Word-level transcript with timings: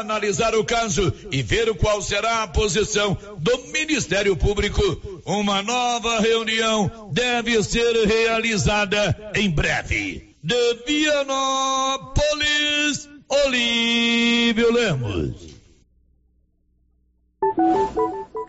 analisar 0.00 0.54
o 0.54 0.64
caso 0.64 1.12
e 1.30 1.42
ver 1.42 1.74
qual 1.74 2.02
será 2.02 2.42
a 2.42 2.48
posição 2.48 3.16
do 3.38 3.58
Ministério 3.72 4.36
Público. 4.36 4.82
Uma 5.24 5.62
nova 5.62 6.18
reunião 6.20 7.10
deve 7.12 7.62
ser 7.62 8.06
realizada 8.06 9.32
em 9.34 9.50
breve. 9.50 10.34
De 10.42 10.74
Vianópolis, 10.86 12.18
Olívio 13.28 14.72
Lemos. 14.72 15.50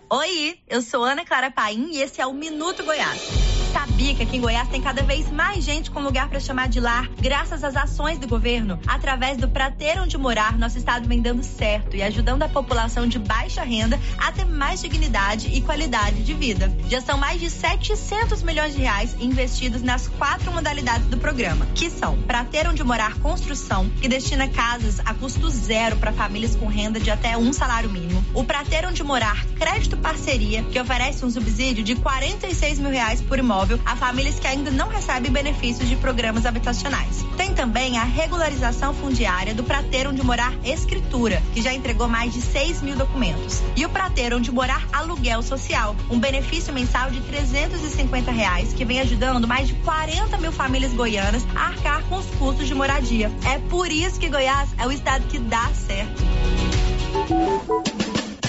Oi, 0.10 0.58
eu 0.68 0.82
sou 0.82 1.04
Ana 1.04 1.24
Clara 1.26 1.52
Paim 1.52 1.92
e 1.92 2.02
esse 2.02 2.22
é 2.22 2.26
o 2.26 2.34
Minuto 2.34 2.84
Goiás. 2.84 3.51
Sabia 3.72 4.14
que 4.14 4.24
aqui 4.24 4.36
em 4.36 4.42
Goiás 4.42 4.68
tem 4.68 4.82
cada 4.82 5.02
vez 5.02 5.32
mais 5.32 5.64
gente 5.64 5.90
com 5.90 6.02
lugar 6.02 6.28
para 6.28 6.42
chamar 6.42 6.68
de 6.68 6.82
lar, 6.82 7.10
graças 7.22 7.64
às 7.64 7.76
ações 7.78 8.20
do 8.20 8.28
governo? 8.28 8.78
Através 8.86 9.38
do 9.38 9.48
Prater 9.48 10.02
Onde 10.02 10.18
Morar, 10.18 10.58
nosso 10.58 10.78
estado 10.78 11.08
vem 11.08 11.22
dando 11.22 11.42
certo 11.42 11.96
e 11.96 12.04
ajudando 12.04 12.44
a 12.44 12.50
população 12.50 13.08
de 13.08 13.18
baixa 13.18 13.64
renda 13.64 13.98
a 14.18 14.30
ter 14.32 14.46
mais 14.46 14.82
dignidade 14.82 15.48
e 15.54 15.62
qualidade 15.62 16.22
de 16.22 16.34
vida. 16.34 16.70
Já 16.90 17.00
são 17.00 17.18
mais 17.18 17.40
de 17.40 17.50
700 17.50 18.44
milhões 18.44 18.74
de 18.74 18.82
reais 18.82 19.16
investidos 19.22 19.82
nas 19.82 20.08
quatro 20.08 20.52
modalidades 20.52 21.08
do 21.08 21.18
programa, 21.18 21.66
que 21.74 21.90
são 21.90 22.22
Prater 22.24 22.68
Onde 22.68 22.84
Morar 22.84 23.20
Construção, 23.20 23.90
que 24.02 24.10
destina 24.10 24.50
casas 24.50 25.00
a 25.06 25.14
custo 25.14 25.50
zero 25.50 25.96
para 25.96 26.12
famílias 26.12 26.56
com 26.58 26.68
renda 26.68 27.00
de 27.00 27.10
até 27.10 27.38
um 27.38 27.54
salário 27.54 27.90
mínimo. 27.90 28.24
O 28.34 28.44
Prater 28.44 28.86
Onde 28.86 29.02
Morar 29.02 29.46
Crédito 29.58 29.96
Parceria, 29.96 30.62
que 30.64 30.80
oferece 30.80 31.24
um 31.24 31.30
subsídio 31.30 31.84
de 31.84 31.96
46 31.96 32.80
mil 32.80 32.92
reais 32.92 33.22
por 33.22 33.40
imóvel 33.40 33.61
imóvel 33.62 33.80
a 33.86 33.96
famílias 33.96 34.40
que 34.40 34.48
ainda 34.48 34.72
não 34.72 34.90
recebem 34.90 35.32
benefícios 35.32 35.88
de 35.88 35.96
programas 35.96 36.46
habitacionais. 36.46 37.24
Tem 37.38 37.54
também 37.54 37.98
a 37.98 38.04
regularização 38.04 38.94
fundiária 38.94 39.54
do 39.54 39.64
Prateiro 39.64 40.10
onde 40.10 40.24
morar 40.24 40.54
Escritura, 40.64 41.42
que 41.54 41.62
já 41.62 41.74
entregou 41.74 42.08
mais 42.08 42.34
de 42.34 42.42
6 42.42 42.82
mil 42.82 42.96
documentos. 42.96 43.62
E 43.76 43.86
o 43.86 43.90
Prateiro 43.90 44.38
onde 44.38 44.52
morar 44.52 44.88
Aluguel 44.92 45.44
Social, 45.44 45.96
um 46.10 46.20
benefício 46.20 46.74
mensal 46.74 47.12
de 47.12 47.22
350 47.22 48.32
reais 48.32 48.74
que 48.74 48.84
vem 48.84 49.00
ajudando 49.00 49.48
mais 49.48 49.68
de 49.68 49.76
40 49.76 50.38
mil 50.38 50.52
famílias 50.52 50.94
goianas 50.94 51.46
a 51.56 51.68
arcar 51.68 52.04
com 52.04 52.16
os 52.16 52.26
custos 52.38 52.68
de 52.68 52.74
moradia. 52.74 53.32
É 53.46 53.60
por 53.60 53.92
isso 53.92 54.20
que 54.20 54.30
Goiás 54.30 54.70
é 54.78 54.88
o 54.88 54.92
estado 54.92 55.26
que 55.28 55.38
dá 55.38 55.70
certo. 55.74 56.24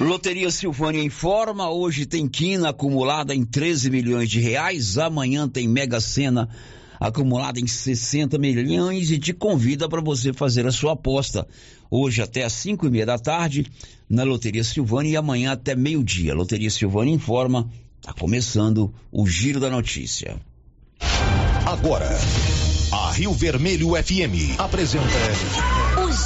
Loteria 0.00 0.50
Silvânia 0.50 1.02
informa, 1.02 1.70
hoje 1.70 2.06
tem 2.06 2.26
quina 2.26 2.70
acumulada 2.70 3.34
em 3.34 3.44
13 3.44 3.90
milhões 3.90 4.28
de 4.28 4.40
reais, 4.40 4.98
amanhã 4.98 5.48
tem 5.48 5.68
Mega 5.68 6.00
Sena 6.00 6.48
acumulada 6.98 7.58
em 7.58 7.66
60 7.66 8.38
milhões 8.38 9.10
e 9.10 9.18
te 9.18 9.32
convida 9.32 9.88
para 9.88 10.00
você 10.00 10.32
fazer 10.32 10.66
a 10.66 10.72
sua 10.72 10.92
aposta. 10.92 11.46
Hoje 11.90 12.22
até 12.22 12.44
às 12.44 12.52
5 12.52 12.86
e 12.86 12.90
meia 12.90 13.06
da 13.06 13.18
tarde 13.18 13.66
na 14.08 14.22
Loteria 14.22 14.62
Silvânia 14.62 15.10
e 15.10 15.16
amanhã 15.16 15.52
até 15.52 15.74
meio-dia. 15.74 16.32
Loteria 16.32 16.70
Silvânia 16.70 17.12
informa, 17.12 17.68
está 18.00 18.12
começando 18.12 18.94
o 19.10 19.26
Giro 19.26 19.58
da 19.58 19.68
Notícia. 19.68 20.40
Agora, 21.66 22.08
a 22.92 23.12
Rio 23.12 23.32
Vermelho 23.32 23.90
FM 24.00 24.58
apresenta 24.58 25.06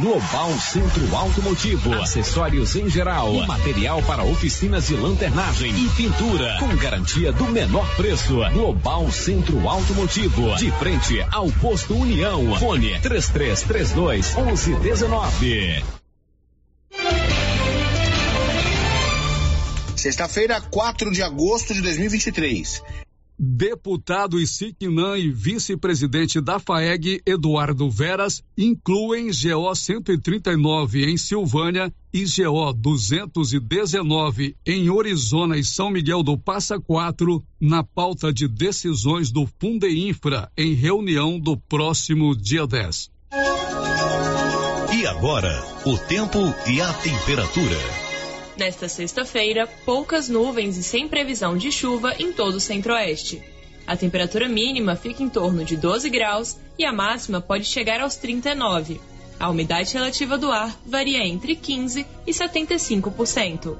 Global 0.00 0.52
Centro 0.60 1.16
Automotivo, 1.16 1.92
acessórios 1.94 2.76
em 2.76 2.88
geral, 2.88 3.32
material 3.46 4.00
para 4.02 4.22
oficinas 4.22 4.86
de 4.86 4.94
lanternagem 4.94 5.74
e 5.74 5.88
pintura, 5.90 6.56
com 6.60 6.68
garantia 6.76 7.32
do 7.32 7.46
menor 7.46 7.84
preço. 7.96 8.36
Global 8.52 9.10
Centro 9.10 9.68
Automotivo, 9.68 10.54
de 10.54 10.70
frente 10.70 11.20
ao 11.32 11.50
posto 11.50 11.96
União. 11.96 12.56
Fone 12.60 12.96
3332 13.00 14.36
1119. 14.36 15.82
Sexta-feira, 19.96 20.60
4 20.60 21.10
de 21.10 21.24
agosto 21.24 21.74
de 21.74 21.82
2023. 21.82 22.82
Deputado 23.38 24.40
Isiquinã 24.40 25.16
e 25.16 25.30
vice-presidente 25.30 26.40
da 26.40 26.58
FAEG, 26.58 27.22
Eduardo 27.24 27.88
Veras, 27.88 28.42
incluem 28.56 29.26
GO 29.26 29.74
139 29.74 31.04
em 31.08 31.16
Silvânia 31.16 31.94
e 32.12 32.24
GO 32.24 32.72
219 32.72 34.56
em 34.66 34.90
Orizona 34.90 35.56
e 35.56 35.62
São 35.62 35.88
Miguel 35.88 36.24
do 36.24 36.36
Passa 36.36 36.80
Quatro 36.80 37.44
na 37.60 37.84
pauta 37.84 38.32
de 38.32 38.48
decisões 38.48 39.30
do 39.30 39.46
Fundeinfra 39.60 40.50
em 40.56 40.74
reunião 40.74 41.38
do 41.38 41.56
próximo 41.56 42.34
dia 42.34 42.66
10. 42.66 43.08
E 44.96 45.06
agora, 45.06 45.62
o 45.86 45.96
tempo 45.96 46.38
e 46.66 46.80
a 46.80 46.92
temperatura. 46.94 48.07
Nesta 48.58 48.88
sexta-feira, 48.88 49.68
poucas 49.84 50.28
nuvens 50.28 50.76
e 50.76 50.82
sem 50.82 51.06
previsão 51.06 51.56
de 51.56 51.70
chuva 51.70 52.16
em 52.18 52.32
todo 52.32 52.56
o 52.56 52.60
centro-oeste. 52.60 53.40
A 53.86 53.96
temperatura 53.96 54.48
mínima 54.48 54.96
fica 54.96 55.22
em 55.22 55.28
torno 55.28 55.64
de 55.64 55.76
12 55.76 56.10
graus 56.10 56.56
e 56.76 56.84
a 56.84 56.92
máxima 56.92 57.40
pode 57.40 57.64
chegar 57.64 58.00
aos 58.00 58.16
39. 58.16 59.00
A 59.38 59.48
umidade 59.48 59.94
relativa 59.94 60.36
do 60.36 60.50
ar 60.50 60.76
varia 60.84 61.24
entre 61.24 61.54
15 61.54 62.04
e 62.26 62.32
75%. 62.32 63.76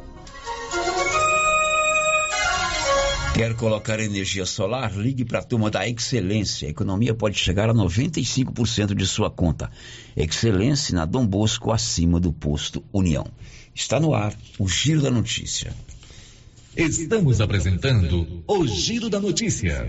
Quer 3.35 3.55
colocar 3.57 3.99
energia 3.99 4.47
solar? 4.47 4.97
Ligue 4.97 5.25
para 5.25 5.41
a 5.41 5.45
turma 5.45 5.71
da 5.71 5.89
Excelência. 5.89 6.69
A 6.69 6.71
economia 6.71 7.15
pode 7.15 7.37
chegar 7.37 7.69
a 7.69 7.75
95% 7.75 8.95
de 8.95 9.07
sua 9.07 9.29
conta. 9.29 9.71
Excelência 10.17 10.95
na 10.95 11.05
Dom 11.05 11.27
Bosco, 11.27 11.73
acima 11.73 12.21
do 12.21 12.33
posto 12.33 12.83
União. 12.93 13.27
Está 13.79 14.01
no 14.01 14.13
ar 14.13 14.37
o 14.59 14.69
Giro 14.69 15.01
da 15.01 15.09
Notícia. 15.09 15.73
Estamos 16.77 17.41
apresentando 17.41 18.43
o 18.45 18.67
Giro 18.67 19.09
da 19.09 19.21
Notícia. 19.21 19.89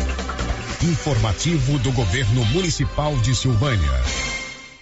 Informativo 0.83 1.77
do 1.77 1.91
Governo 1.91 2.43
Municipal 2.45 3.15
de 3.17 3.35
Silvânia. 3.35 3.91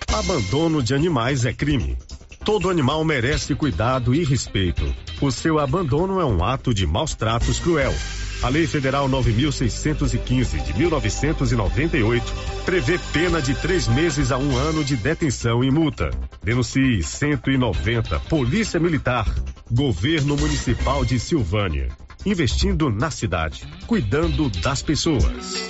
Abandono 0.07 0.81
de 0.81 0.95
animais 0.95 1.43
é 1.43 1.51
crime. 1.51 1.97
Todo 2.45 2.69
animal 2.69 3.03
merece 3.03 3.53
cuidado 3.53 4.15
e 4.15 4.23
respeito. 4.23 4.95
O 5.19 5.29
seu 5.29 5.59
abandono 5.59 6.21
é 6.21 6.25
um 6.25 6.41
ato 6.41 6.73
de 6.73 6.87
maus 6.87 7.15
tratos 7.15 7.59
cruel. 7.59 7.93
A 8.41 8.47
Lei 8.47 8.65
Federal 8.65 9.09
9.615 9.09 10.63
de 10.63 10.73
1998 10.73 12.33
prevê 12.63 12.97
pena 13.11 13.41
de 13.41 13.53
três 13.55 13.85
meses 13.85 14.31
a 14.31 14.37
um 14.37 14.55
ano 14.55 14.85
de 14.85 14.95
detenção 14.95 15.65
e 15.65 15.69
multa. 15.69 16.11
Denuncie 16.41 17.03
190 17.03 18.21
Polícia 18.21 18.79
Militar, 18.79 19.27
Governo 19.69 20.37
Municipal 20.37 21.03
de 21.03 21.19
Silvânia 21.19 21.89
investindo 22.25 22.89
na 22.89 23.09
cidade, 23.09 23.67
cuidando 23.87 24.49
das 24.49 24.81
pessoas. 24.81 25.69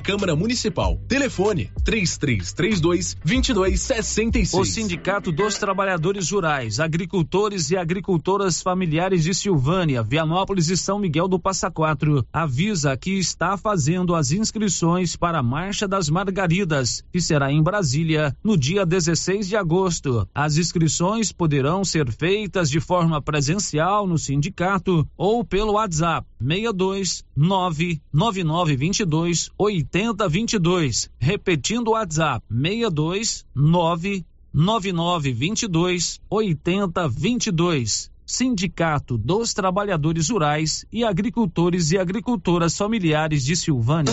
Câmara 0.00 0.34
Municipal. 0.34 0.98
Telefone 1.08 1.70
3332 1.84 3.16
2266. 3.24 4.54
O 4.54 4.64
Sindicato 4.64 5.30
dos 5.30 5.58
Trabalhadores 5.58 6.30
Rurais, 6.30 6.80
Agricultores 6.80 7.70
e 7.70 7.76
Agricultoras 7.76 8.62
Familiares 8.62 9.24
de 9.24 9.34
Silvânia, 9.34 10.02
Vianópolis 10.02 10.68
e 10.68 10.76
São 10.76 10.98
Miguel 10.98 11.28
do 11.28 11.38
Passa 11.38 11.70
Quatro 11.70 12.26
avisa 12.32 12.96
que 12.96 13.18
está 13.18 13.56
fazendo 13.56 14.14
as 14.14 14.32
inscrições 14.32 15.16
para 15.16 15.38
a 15.38 15.42
Marcha 15.42 15.88
das 15.88 16.08
Margaridas, 16.08 17.04
que 17.12 17.20
será 17.20 17.52
em 17.52 17.62
Brasília 17.62 18.34
no 18.42 18.56
dia 18.56 18.86
16 18.86 19.46
de 19.48 19.56
agosto. 19.56 20.26
As 20.34 20.56
inscrições 20.56 21.30
poderão 21.32 21.84
ser 21.84 22.10
feitas 22.10 22.70
de 22.70 22.80
forma 22.80 23.22
presencial 23.22 24.06
no 24.06 24.16
sindicato 24.18 25.06
ou 25.16 25.44
pelo 25.44 25.74
WhatsApp 25.74 26.26
62 26.40 27.24
99922 27.36 29.50
8022. 29.88 31.10
Repetindo 31.18 31.88
o 31.88 31.92
WhatsApp 31.92 32.44
62 32.50 33.46
99922 33.54 36.20
8022. 36.28 38.10
Sindicato 38.26 39.16
dos 39.16 39.54
Trabalhadores 39.54 40.28
Rurais 40.28 40.84
e 40.92 41.02
Agricultores 41.02 41.92
e 41.92 41.98
Agricultoras 41.98 42.76
Familiares 42.76 43.42
de 43.42 43.56
Silvânia. 43.56 44.12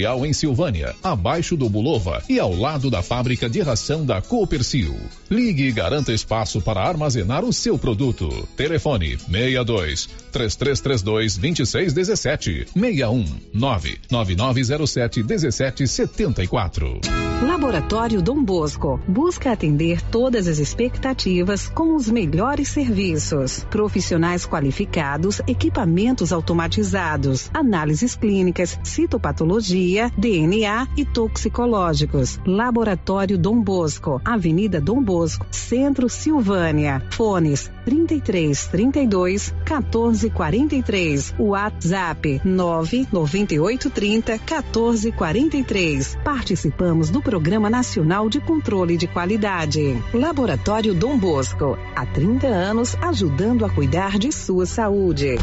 em 0.25 0.33
Silvânia, 0.33 0.95
abaixo 1.03 1.55
do 1.55 1.69
Bulova 1.69 2.23
e 2.27 2.39
ao 2.39 2.55
lado 2.55 2.89
da 2.89 3.01
fábrica 3.01 3.49
de 3.49 3.61
ração 3.61 4.05
da 4.05 4.21
Coopercil. 4.21 4.95
Ligue 5.29 5.67
e 5.67 5.71
garanta 5.71 6.11
espaço 6.11 6.61
para 6.61 6.81
armazenar 6.81 7.45
o 7.45 7.53
seu 7.53 7.77
produto. 7.77 8.47
Telefone 8.57 9.17
62 9.17 10.09
3332 10.31 11.37
2617 11.37 12.65
61 12.73 13.25
99907 13.53 15.23
1774. 15.23 17.01
Laboratório 17.41 18.21
Dom 18.21 18.43
Bosco 18.43 18.99
busca 19.07 19.51
atender 19.51 19.99
todas 20.09 20.47
as 20.47 20.59
expectativas 20.59 21.67
com 21.69 21.95
os 21.95 22.07
melhores 22.07 22.67
serviços. 22.67 23.65
Profissionais 23.69 24.45
qualificados, 24.45 25.41
equipamentos 25.47 26.31
automatizados, 26.31 27.49
análises 27.51 28.15
clínicas, 28.15 28.79
citopatologia, 28.83 29.90
DNA 30.17 30.87
e 30.95 31.03
toxicológicos. 31.03 32.39
Laboratório 32.45 33.37
Dom 33.37 33.61
Bosco, 33.61 34.21
Avenida 34.23 34.79
Dom 34.79 35.03
Bosco, 35.03 35.45
Centro 35.51 36.07
Silvânia. 36.07 37.03
Fones 37.11 37.69
33 37.85 38.67
32 38.67 39.53
14 39.65 40.29
43. 40.29 41.35
WhatsApp 41.37 42.41
99830 42.43 44.39
14 44.39 45.11
43. 45.11 46.17
Participamos 46.23 47.09
do 47.09 47.21
Programa 47.21 47.69
Nacional 47.69 48.29
de 48.29 48.39
Controle 48.39 48.97
de 48.97 49.07
Qualidade. 49.07 50.01
Laboratório 50.13 50.93
Dom 50.93 51.17
Bosco, 51.17 51.77
há 51.95 52.05
30 52.05 52.47
anos 52.47 52.95
ajudando 53.01 53.65
a 53.65 53.69
cuidar 53.69 54.17
de 54.17 54.31
sua 54.31 54.65
saúde. 54.65 55.37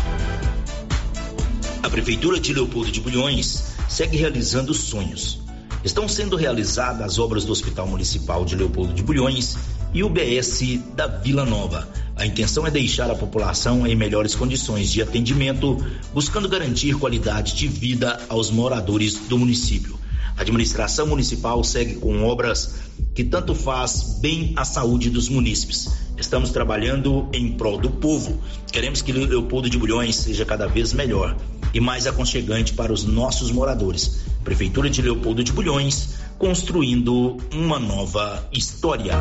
A 1.83 1.91
Prefeitura 1.91 2.41
de 2.41 2.53
Leopoldo 2.53 2.91
de 2.91 3.01
Bulhões 3.01 3.78
segue 3.89 4.17
realizando 4.17 4.75
sonhos. 4.75 5.41
Estão 5.83 6.07
sendo 6.07 6.37
realizadas 6.37 7.01
as 7.01 7.19
obras 7.19 7.45
do 7.45 7.53
Hospital 7.53 7.87
Municipal 7.87 8.45
de 8.45 8.55
Leopoldo 8.55 8.93
de 8.93 9.03
Bulhões 9.03 9.57
e 9.95 10.03
o 10.03 10.09
BS 10.09 10.79
da 10.95 11.07
Vila 11.07 11.45
Nova. 11.45 11.89
A 12.15 12.27
intenção 12.27 12.67
é 12.67 12.71
deixar 12.71 13.11
a 13.11 13.15
população 13.15 13.87
em 13.87 13.97
melhores 13.97 14.35
condições 14.35 14.91
de 14.91 15.01
atendimento, 15.01 15.77
buscando 16.13 16.49
garantir 16.49 16.97
qualidade 16.97 17.55
de 17.55 17.67
vida 17.67 18.21
aos 18.29 18.51
moradores 18.51 19.15
do 19.29 19.39
município. 19.39 19.99
A 20.37 20.43
administração 20.43 21.07
municipal 21.07 21.63
segue 21.65 21.95
com 21.95 22.25
obras 22.25 22.75
que 23.15 23.25
tanto 23.25 23.55
faz 23.55 24.19
bem 24.21 24.53
à 24.57 24.65
saúde 24.65 25.11
dos 25.11 25.29
munícipes. 25.29 25.89
Estamos 26.19 26.51
trabalhando 26.51 27.29
em 27.33 27.53
prol 27.53 27.79
do 27.79 27.91
povo. 27.91 28.41
Queremos 28.71 29.01
que 29.01 29.13
Leopoldo 29.13 29.71
de 29.71 29.79
Bulhões 29.79 30.17
seja 30.17 30.45
cada 30.45 30.67
vez 30.67 30.93
melhor 30.93 31.37
e 31.73 31.81
mais 31.81 32.07
aconchegante 32.07 32.73
para 32.73 32.93
os 32.93 33.05
nossos 33.05 33.51
moradores. 33.51 34.21
Prefeitura 34.45 34.89
de 34.89 35.03
Leopoldo 35.03 35.45
de 35.45 35.53
Bulhões, 35.53 36.15
construindo 36.39 37.37
uma 37.53 37.79
nova 37.79 38.49
história. 38.53 39.13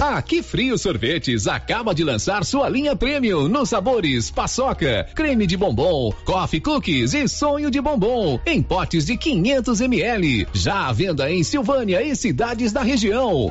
A 0.00 0.20
Que 0.22 0.42
Frio 0.42 0.78
Sorvetes 0.78 1.46
acaba 1.46 1.94
de 1.94 2.04
lançar 2.04 2.44
sua 2.44 2.68
linha 2.68 2.94
premium 2.94 3.48
nos 3.48 3.70
sabores 3.70 4.30
paçoca, 4.30 5.08
creme 5.14 5.46
de 5.46 5.56
bombom, 5.56 6.12
coffee 6.24 6.60
cookies 6.60 7.14
e 7.14 7.26
sonho 7.26 7.70
de 7.70 7.80
bombom 7.80 8.38
em 8.46 8.62
potes 8.62 9.06
de 9.06 9.16
500 9.16 9.80
ml. 9.80 10.46
Já 10.52 10.88
à 10.88 10.92
venda 10.92 11.30
em 11.30 11.42
Silvânia 11.42 12.02
e 12.02 12.14
cidades 12.14 12.72
da 12.72 12.82
região. 12.82 13.50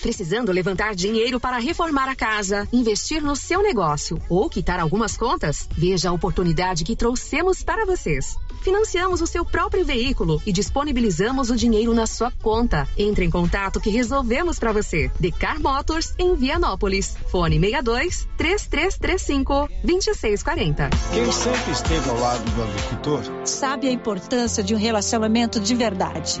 Precisando 0.00 0.50
levantar 0.50 0.94
dinheiro 0.94 1.38
para 1.38 1.58
reformar 1.58 2.08
a 2.08 2.16
casa, 2.16 2.66
investir 2.72 3.22
no 3.22 3.36
seu 3.36 3.62
negócio 3.62 4.20
ou 4.28 4.48
quitar 4.48 4.80
algumas 4.80 5.16
contas? 5.16 5.68
Veja 5.76 6.08
a 6.08 6.12
oportunidade 6.12 6.84
que 6.84 6.96
trouxemos 6.96 7.62
para 7.62 7.84
vocês. 7.84 8.34
Financiamos 8.62 9.20
o 9.20 9.26
seu 9.26 9.44
próprio 9.44 9.84
veículo 9.84 10.40
e 10.46 10.52
disponibilizamos 10.52 11.50
o 11.50 11.56
dinheiro 11.56 11.94
na 11.94 12.06
sua 12.06 12.30
conta. 12.30 12.88
Entre 12.96 13.24
em 13.24 13.30
contato 13.30 13.80
que 13.80 13.90
resolvemos 13.90 14.58
para 14.58 14.72
você. 14.72 15.10
Decar 15.20 15.60
Motors 15.60 16.14
em 16.18 16.34
Vianópolis. 16.34 17.16
Fone 17.30 17.58
62 17.58 18.28
3335 18.36 19.68
2640. 19.84 20.90
Quem 21.12 21.32
sempre 21.32 21.72
esteve 21.72 22.08
ao 22.08 22.18
lado 22.18 22.50
do 22.52 22.62
agricultor 22.62 23.46
sabe 23.46 23.88
a 23.88 23.92
importância 23.92 24.62
de 24.62 24.74
um 24.74 24.78
relacionamento 24.78 25.60
de 25.60 25.74
verdade. 25.74 26.40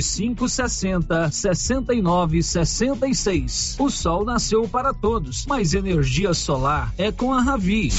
9560 0.01 1.31
6966. 1.31 3.75
O 3.79 3.89
sol 3.89 4.25
nasceu 4.25 4.67
para 4.67 4.93
todos, 4.93 5.45
mas 5.45 5.73
energia 5.73 6.33
solar 6.33 6.93
é 6.97 7.09
com 7.11 7.33
a 7.33 7.41
Ravi. 7.41 7.89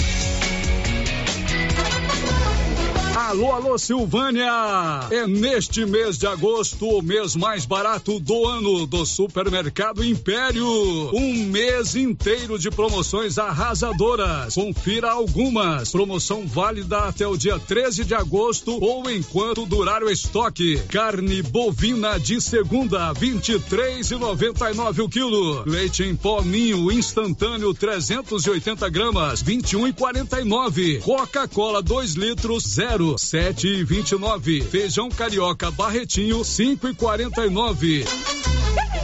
Alô, 3.32 3.50
alô, 3.50 3.78
Silvânia! 3.78 5.06
É 5.10 5.26
neste 5.26 5.86
mês 5.86 6.18
de 6.18 6.26
agosto 6.26 6.86
o 6.86 7.00
mês 7.00 7.34
mais 7.34 7.64
barato 7.64 8.20
do 8.20 8.46
ano 8.46 8.86
do 8.86 9.06
Supermercado 9.06 10.04
Império. 10.04 10.66
Um 11.14 11.44
mês 11.44 11.96
inteiro 11.96 12.58
de 12.58 12.70
promoções 12.70 13.38
arrasadoras. 13.38 14.54
Confira 14.54 15.12
algumas. 15.12 15.90
Promoção 15.90 16.46
válida 16.46 16.98
até 17.08 17.26
o 17.26 17.34
dia 17.34 17.58
13 17.58 18.04
de 18.04 18.14
agosto 18.14 18.78
ou 18.84 19.10
enquanto 19.10 19.64
durar 19.64 20.02
o 20.02 20.10
estoque. 20.10 20.78
Carne 20.90 21.40
bovina 21.40 22.20
de 22.20 22.38
segunda, 22.38 23.14
23,99 23.14 25.04
o 25.04 25.08
quilo. 25.08 25.62
Leite 25.64 26.02
em 26.02 26.14
pó 26.14 26.42
ninho 26.42 26.92
instantâneo 26.92 27.72
380 27.72 28.90
gramas, 28.90 29.42
21,49. 29.42 31.00
Coca-Cola 31.00 31.80
2 31.80 32.12
litros, 32.12 32.64
zero 32.64 33.16
sete 33.22 33.68
e 33.68 33.84
vinte 33.84 34.12
e 34.12 34.18
nove. 34.18 34.60
Feijão 34.62 35.08
carioca 35.08 35.70
barretinho 35.70 36.44
cinco 36.44 36.88
e 36.88 36.94
quarenta 36.94 37.46
e 37.46 37.50
nove. 37.50 38.04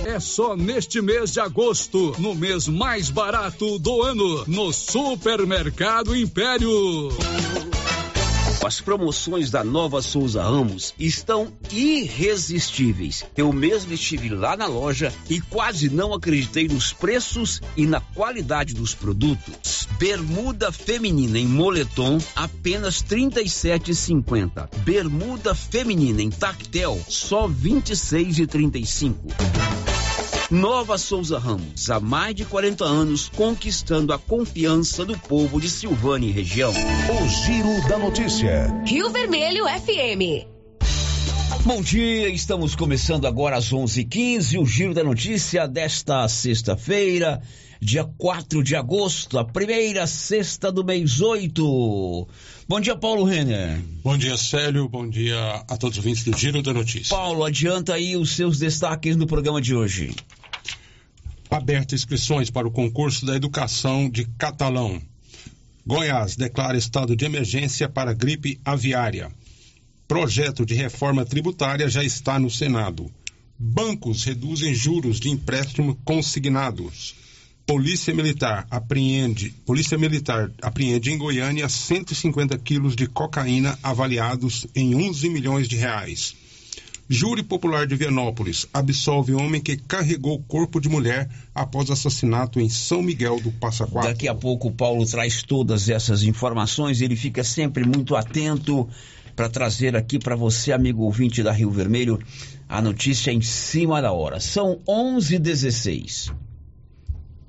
É 0.05 0.19
só 0.19 0.57
neste 0.57 1.01
mês 1.01 1.33
de 1.33 1.41
agosto, 1.41 2.15
no 2.19 2.35
mês 2.35 2.67
mais 2.67 3.11
barato 3.11 3.79
do 3.79 4.03
ano, 4.03 4.45
no 4.47 4.73
Supermercado 4.73 6.17
Império. 6.17 7.11
As 8.65 8.81
promoções 8.81 9.51
da 9.51 9.63
Nova 9.63 10.03
Souza 10.03 10.43
Ramos 10.43 10.93
estão 10.99 11.53
irresistíveis. 11.71 13.25
Eu 13.37 13.53
mesmo 13.53 13.93
estive 13.93 14.29
lá 14.29 14.57
na 14.57 14.67
loja 14.67 15.13
e 15.31 15.41
quase 15.41 15.89
não 15.89 16.13
acreditei 16.13 16.67
nos 16.67 16.93
preços 16.93 17.61
e 17.77 17.87
na 17.87 18.01
qualidade 18.01 18.75
dos 18.75 18.95
produtos. 18.95 19.87
Bermuda 19.99 20.73
feminina 20.73 21.39
em 21.39 21.47
moletom 21.47 22.19
apenas 22.35 23.01
R$ 23.01 23.17
37,50. 23.17 24.69
Bermuda 24.79 25.55
feminina 25.55 26.21
em 26.21 26.31
tactel 26.31 27.01
só 27.09 27.47
R$ 27.47 27.55
26,35. 27.55 29.78
Nova 30.51 30.97
Souza 30.97 31.39
Ramos, 31.39 31.91
há 31.91 32.01
mais 32.01 32.35
de 32.35 32.43
40 32.47 32.83
anos, 32.83 33.29
conquistando 33.29 34.15
a 34.15 34.19
confiança 34.19 35.05
do 35.05 35.17
povo 35.19 35.61
de 35.61 35.69
Silvânia 35.69 36.27
e 36.27 36.33
região. 36.33 36.73
O 36.73 37.29
Giro 37.29 37.87
da 37.87 37.99
Notícia. 37.99 38.83
Rio 38.87 39.11
Vermelho 39.11 39.67
FM. 39.67 40.49
Bom 41.67 41.83
dia, 41.83 42.31
estamos 42.31 42.75
começando 42.75 43.27
agora 43.27 43.59
às 43.59 43.71
11:15 43.71 44.59
o 44.59 44.65
Giro 44.65 44.95
da 44.95 45.05
Notícia 45.05 45.69
desta 45.69 46.27
sexta-feira, 46.27 47.43
dia 47.79 48.05
4 48.17 48.65
de 48.65 48.75
agosto, 48.75 49.39
a 49.39 49.45
primeira 49.45 50.07
sexta 50.07 50.73
do 50.73 50.83
mês 50.83 51.21
8. 51.21 52.27
Bom 52.67 52.81
dia, 52.81 52.97
Paulo 52.97 53.25
Renner. 53.25 53.83
Bom 54.03 54.17
dia, 54.17 54.39
Célio. 54.39 54.89
Bom 54.89 55.07
dia 55.07 55.63
a 55.69 55.77
todos 55.77 55.99
os 55.99 56.03
ouvintes 56.03 56.25
do 56.25 56.35
Giro 56.35 56.63
da 56.63 56.73
Notícia. 56.73 57.15
Paulo, 57.15 57.45
adianta 57.45 57.93
aí 57.93 58.17
os 58.17 58.31
seus 58.31 58.59
destaques 58.59 59.15
no 59.15 59.27
programa 59.27 59.61
de 59.61 59.75
hoje. 59.75 60.15
Aberta 61.51 61.95
inscrições 61.95 62.51
para 62.51 62.69
o 62.69 62.71
concurso 62.71 63.25
da 63.25 63.35
educação 63.35 64.09
de 64.09 64.27
Catalão. 64.39 65.01
Goiás 65.87 66.37
declara 66.37 66.77
estado 66.77 67.17
de 67.17 67.25
emergência 67.25 67.89
para 67.89 68.13
gripe 68.13 68.61
aviária. 68.63 69.33
Projeto 70.07 70.67
de 70.67 70.75
reforma 70.75 71.25
tributária 71.25 71.89
já 71.89 72.05
está 72.05 72.39
no 72.39 72.51
Senado. 72.51 73.11
Bancos 73.59 74.25
reduzem 74.25 74.75
juros 74.75 75.19
de 75.19 75.31
empréstimo 75.31 75.99
consignados. 76.05 77.15
Polícia 77.67 78.15
Militar 78.15 78.67
apreende, 78.71 79.51
Polícia 79.67 79.99
Militar 79.99 80.51
apreende 80.63 81.11
em 81.11 81.19
Goiânia 81.19 81.69
150 81.69 82.57
quilos 82.59 82.95
de 82.95 83.07
cocaína 83.07 83.79
avaliados 83.83 84.67
em 84.75 84.95
11 84.95 85.29
milhões 85.29 85.69
de 85.69 85.77
reais. 85.77 86.35
Júri 87.11 87.43
Popular 87.43 87.87
de 87.87 87.97
Vianópolis 87.97 88.67
absolve 88.73 89.33
homem 89.33 89.63
que 89.63 89.79
carregou 89.79 90.43
corpo 90.43 90.79
de 90.79 90.91
mulher 90.91 91.27
após 91.55 91.91
assassinato 91.91 92.61
em 92.61 92.69
São 92.69 93.03
Miguel 93.03 93.41
do 93.41 93.51
Passa 93.51 93.87
Quatro. 93.87 94.11
Daqui 94.11 94.29
a 94.29 94.35
pouco 94.35 94.69
o 94.69 94.73
Paulo 94.73 95.07
traz 95.07 95.43
todas 95.43 95.89
essas 95.89 96.23
informações, 96.23 97.01
ele 97.01 97.17
fica 97.17 97.43
sempre 97.43 97.87
muito 97.87 98.15
atento 98.15 98.87
para 99.35 99.49
trazer 99.49 99.97
aqui 99.97 100.19
para 100.19 100.37
você, 100.37 100.71
amigo 100.71 101.05
ouvinte 101.05 101.43
da 101.43 101.51
Rio 101.51 101.71
Vermelho, 101.71 102.19
a 102.69 102.83
notícia 102.83 103.33
em 103.33 103.41
cima 103.41 104.03
da 104.03 104.13
hora. 104.13 104.39
São 104.39 104.79
11:16. 104.87 106.31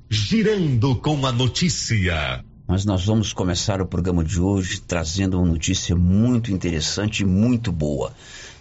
Girando 0.09 0.95
com 0.95 1.25
a 1.25 1.33
notícia. 1.33 2.45
Mas 2.65 2.85
nós 2.85 3.03
vamos 3.03 3.33
começar 3.33 3.81
o 3.81 3.87
programa 3.87 4.23
de 4.23 4.39
hoje 4.39 4.79
trazendo 4.79 5.37
uma 5.37 5.47
notícia 5.47 5.95
muito 5.95 6.51
interessante 6.51 7.23
e 7.23 7.25
muito 7.25 7.71
boa. 7.71 8.13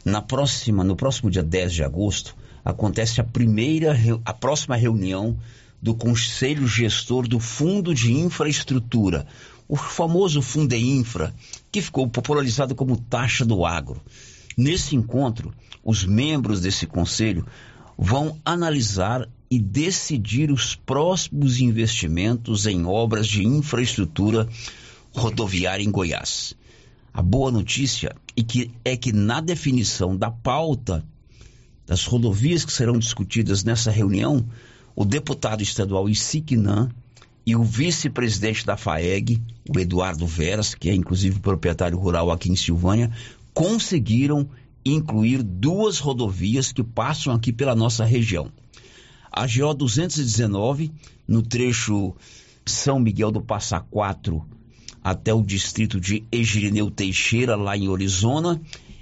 Na 0.08 0.22
próxima, 0.22 0.82
no 0.82 0.96
próximo 0.96 1.30
dia 1.30 1.42
10 1.42 1.70
de 1.74 1.84
agosto, 1.84 2.34
acontece 2.64 3.20
a 3.20 3.24
primeira, 3.24 3.94
a 4.24 4.32
próxima 4.32 4.74
reunião 4.74 5.36
do 5.82 5.94
Conselho 5.94 6.66
Gestor 6.66 7.28
do 7.28 7.38
Fundo 7.38 7.94
de 7.94 8.14
Infraestrutura, 8.14 9.26
o 9.68 9.76
famoso 9.76 10.40
Fundeinfra, 10.40 11.34
que 11.70 11.82
ficou 11.82 12.08
popularizado 12.08 12.74
como 12.74 12.96
taxa 12.96 13.44
do 13.44 13.66
agro. 13.66 14.00
Nesse 14.56 14.96
encontro, 14.96 15.52
os 15.84 16.06
membros 16.06 16.62
desse 16.62 16.86
conselho 16.86 17.46
vão 17.98 18.38
analisar 18.42 19.28
e 19.50 19.58
decidir 19.58 20.50
os 20.50 20.74
próximos 20.74 21.60
investimentos 21.60 22.66
em 22.66 22.86
obras 22.86 23.28
de 23.28 23.46
infraestrutura 23.46 24.48
rodoviária 25.12 25.84
em 25.84 25.90
Goiás. 25.90 26.56
A 27.18 27.22
boa 27.22 27.50
notícia 27.50 28.14
é 28.36 28.42
que, 28.44 28.70
é 28.84 28.96
que 28.96 29.12
na 29.12 29.40
definição 29.40 30.16
da 30.16 30.30
pauta 30.30 31.04
das 31.84 32.04
rodovias 32.04 32.64
que 32.64 32.72
serão 32.72 32.96
discutidas 32.96 33.64
nessa 33.64 33.90
reunião, 33.90 34.48
o 34.94 35.04
deputado 35.04 35.60
estadual 35.60 36.08
Isiquinã 36.08 36.88
e 37.44 37.56
o 37.56 37.64
vice-presidente 37.64 38.64
da 38.64 38.76
FAEG, 38.76 39.42
o 39.68 39.80
Eduardo 39.80 40.28
Veras, 40.28 40.76
que 40.76 40.88
é 40.88 40.94
inclusive 40.94 41.40
proprietário 41.40 41.98
rural 41.98 42.30
aqui 42.30 42.52
em 42.52 42.54
Silvânia, 42.54 43.10
conseguiram 43.52 44.48
incluir 44.84 45.42
duas 45.42 45.98
rodovias 45.98 46.70
que 46.70 46.84
passam 46.84 47.34
aqui 47.34 47.52
pela 47.52 47.74
nossa 47.74 48.04
região. 48.04 48.48
A 49.28 49.44
GO 49.44 49.74
219, 49.74 50.92
no 51.26 51.42
trecho 51.42 52.14
São 52.64 53.00
Miguel 53.00 53.32
do 53.32 53.42
Passa 53.42 53.80
Quatro 53.80 54.46
até 55.08 55.32
o 55.32 55.42
distrito 55.42 55.98
de 55.98 56.22
Egirineu 56.30 56.90
Teixeira, 56.90 57.56
lá 57.56 57.74
em 57.74 57.88
Orizona, 57.88 58.60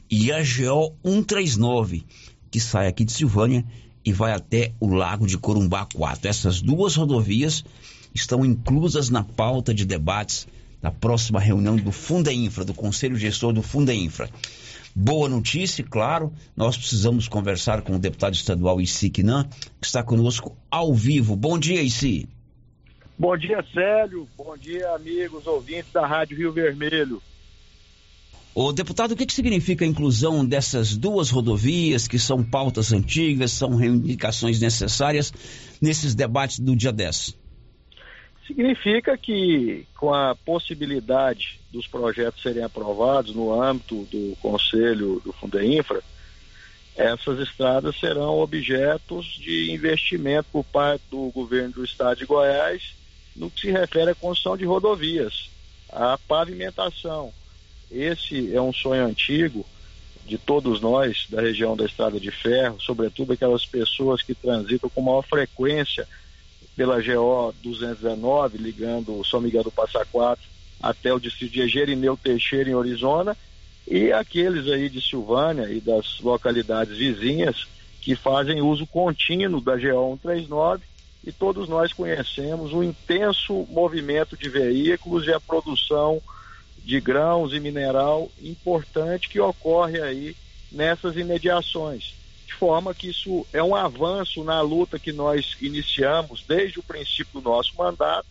e 0.09 0.31
a 0.31 0.39
GO 0.39 0.95
139, 1.05 2.05
que 2.49 2.61
sai 2.61 2.87
aqui 2.87 3.05
de 3.05 3.11
Silvânia 3.11 3.65
e 4.05 4.13
vai 4.13 4.31
até 4.31 4.73
o 4.79 4.87
Lago 4.87 5.27
de 5.27 5.37
Corumbá 5.37 5.85
4. 5.93 6.29
Essas 6.29 6.63
duas 6.63 6.95
rodovias 6.95 7.65
estão 8.15 8.45
inclusas 8.45 9.11
na 9.11 9.25
pauta 9.25 9.75
de 9.75 9.85
debates 9.85 10.47
da 10.81 10.93
próxima 10.93 11.41
reunião 11.41 11.75
do 11.75 11.91
Funda 11.91 12.33
Infra, 12.33 12.65
do 12.65 12.73
Conselho 12.73 13.17
Gestor 13.17 13.53
do 13.53 13.61
Funda 13.61 13.93
Infra. 13.93 14.31
Boa 14.95 15.29
notícia, 15.29 15.83
claro, 15.83 16.33
nós 16.57 16.77
precisamos 16.77 17.27
conversar 17.27 17.83
com 17.83 17.97
o 17.97 17.99
deputado 17.99 18.35
estadual 18.35 18.81
Issi 18.81 19.11
Quinan, 19.11 19.49
que 19.81 19.87
está 19.89 20.05
conosco 20.05 20.57
ao 20.71 20.95
vivo. 20.95 21.35
Bom 21.35 21.59
dia, 21.59 21.83
Issi. 21.83 22.29
Bom 23.19 23.35
dia, 23.35 23.65
Célio. 23.73 24.29
Bom 24.37 24.57
dia, 24.59 24.91
amigos 24.91 25.47
ouvintes 25.47 25.91
da 25.91 26.07
Rádio 26.07 26.37
Rio 26.37 26.53
Vermelho. 26.53 27.23
O 28.55 28.73
deputado, 28.73 29.13
o 29.13 29.17
que, 29.17 29.25
que 29.25 29.33
significa 29.33 29.85
a 29.85 29.89
inclusão 29.89 30.45
dessas 30.45 30.97
duas 30.97 31.31
rodovias, 31.31 32.07
que 32.07 32.19
são 32.19 32.45
pautas 32.45 32.93
antigas, 32.93 33.53
são 33.53 33.75
reivindicações 33.75 34.61
necessárias, 34.61 35.33
nesses 35.81 36.15
debates 36.15 36.59
do 36.59 36.77
dia 36.77 36.93
10? 36.93 37.39
Significa 38.47 39.17
que, 39.17 39.87
com 39.99 40.13
a 40.13 40.35
possibilidade 40.35 41.59
dos 41.73 41.87
projetos 41.87 42.43
serem 42.43 42.63
aprovados 42.63 43.35
no 43.35 43.63
âmbito 43.63 44.05
do 44.11 44.37
Conselho 44.43 45.21
do 45.25 45.33
Fundeinfra, 45.33 46.03
essas 46.95 47.41
estradas 47.41 47.99
serão 47.99 48.39
objetos 48.39 49.27
de 49.39 49.73
investimento 49.73 50.49
por 50.53 50.65
parte 50.65 51.03
do 51.11 51.31
governo 51.31 51.73
do 51.75 51.85
estado 51.85 52.19
de 52.19 52.27
Goiás 52.27 52.96
no 53.37 53.51
que 53.51 53.63
se 53.63 53.71
refere 53.71 54.11
à 54.11 54.15
construção 54.15 54.57
de 54.57 54.65
rodovias, 54.65 55.51
à 55.93 56.19
pavimentação. 56.27 57.33
Esse 57.91 58.55
é 58.55 58.61
um 58.61 58.73
sonho 58.73 59.05
antigo 59.05 59.65
de 60.27 60.37
todos 60.37 60.81
nós 60.81 61.27
da 61.29 61.41
região 61.41 61.77
da 61.77 61.85
Estrada 61.85 62.19
de 62.19 62.31
Ferro, 62.31 62.81
sobretudo 62.81 63.33
aquelas 63.33 63.65
pessoas 63.65 64.23
que 64.23 64.35
transitam 64.35 64.91
com 64.91 65.01
maior 65.01 65.23
frequência 65.23 66.07
pela 66.75 67.01
GO 67.01 67.55
219, 67.63 68.59
ligando 68.59 69.25
São 69.25 69.41
Miguel 69.41 69.63
do 69.63 69.71
Passa 69.71 70.05
Quatro 70.11 70.45
até 70.83 71.13
o 71.13 71.21
distrito 71.21 71.53
de 71.53 71.63
Egerineu 71.63 72.17
Teixeira, 72.17 72.69
em 72.69 72.79
Arizona, 72.79 73.37
e 73.87 74.13
aqueles 74.13 74.69
aí 74.69 74.91
de 74.91 75.01
Silvânia 75.01 75.71
e 75.71 75.81
das 75.81 76.21
localidades 76.21 76.99
vizinhas 76.99 77.67
que 78.01 78.17
fazem 78.17 78.61
uso 78.61 78.87
contínuo 78.87 79.61
da 79.61 79.77
GO 79.77 80.19
139 80.23 80.83
e 81.27 81.33
todos 81.33 81.69
nós 81.69 81.93
conhecemos 81.93 82.73
o 82.73 82.83
intenso 82.83 83.67
movimento 83.69 84.37
de 84.37 84.49
veículos 84.49 85.27
e 85.27 85.33
a 85.33 85.41
produção 85.41 86.23
de 86.79 87.01
grãos 87.01 87.53
e 87.53 87.59
mineral 87.59 88.31
importante 88.41 89.29
que 89.29 89.41
ocorre 89.41 90.01
aí 90.01 90.37
nessas 90.71 91.17
imediações 91.17 92.15
de 92.47 92.55
forma 92.55 92.95
que 92.95 93.09
isso 93.09 93.45
é 93.53 93.63
um 93.63 93.75
avanço 93.75 94.45
na 94.45 94.61
luta 94.61 94.99
que 94.99 95.13
nós 95.13 95.57
iniciamos 95.61 96.45
desde 96.47 96.79
o 96.79 96.83
princípio 96.83 97.41
do 97.41 97.51
nosso 97.51 97.73
mandato, 97.77 98.27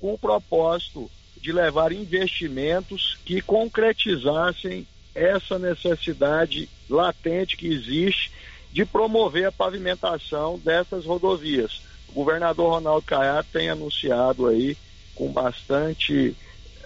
com 0.00 0.14
o 0.14 0.18
propósito 0.18 1.10
de 1.36 1.52
levar 1.52 1.92
investimentos 1.92 3.18
que 3.24 3.40
concretizassem 3.40 4.86
essa 5.14 5.58
necessidade 5.58 6.68
latente 6.88 7.56
que 7.56 7.66
existe 7.66 8.30
de 8.72 8.84
promover 8.84 9.46
a 9.46 9.52
pavimentação 9.52 10.58
dessas 10.58 11.04
rodovias. 11.04 11.82
Governador 12.16 12.70
Ronaldo 12.70 13.04
Caiado 13.04 13.46
tem 13.52 13.68
anunciado 13.68 14.46
aí 14.46 14.74
com 15.14 15.30
bastante 15.30 16.34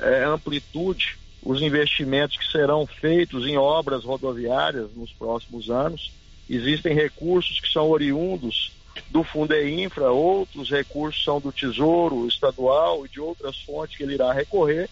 é, 0.01 0.25
amplitude 0.25 1.17
os 1.41 1.63
investimentos 1.63 2.37
que 2.37 2.51
serão 2.51 2.85
feitos 2.85 3.47
em 3.47 3.57
obras 3.57 4.03
rodoviárias 4.03 4.91
nos 4.97 5.13
próximos 5.13 5.71
anos. 5.71 6.11
Existem 6.49 6.95
recursos 6.95 7.61
que 7.61 7.73
são 7.73 7.89
oriundos 7.89 8.73
do 9.09 9.23
Fundeinfra, 9.23 10.11
outros 10.11 10.69
recursos 10.69 11.23
são 11.23 11.41
do 11.41 11.53
Tesouro 11.53 12.27
Estadual 12.27 13.07
e 13.07 13.09
de 13.09 13.21
outras 13.21 13.57
fontes 13.61 13.97
que 13.97 14.03
ele 14.03 14.15
irá 14.15 14.33
recorrer, 14.33 14.91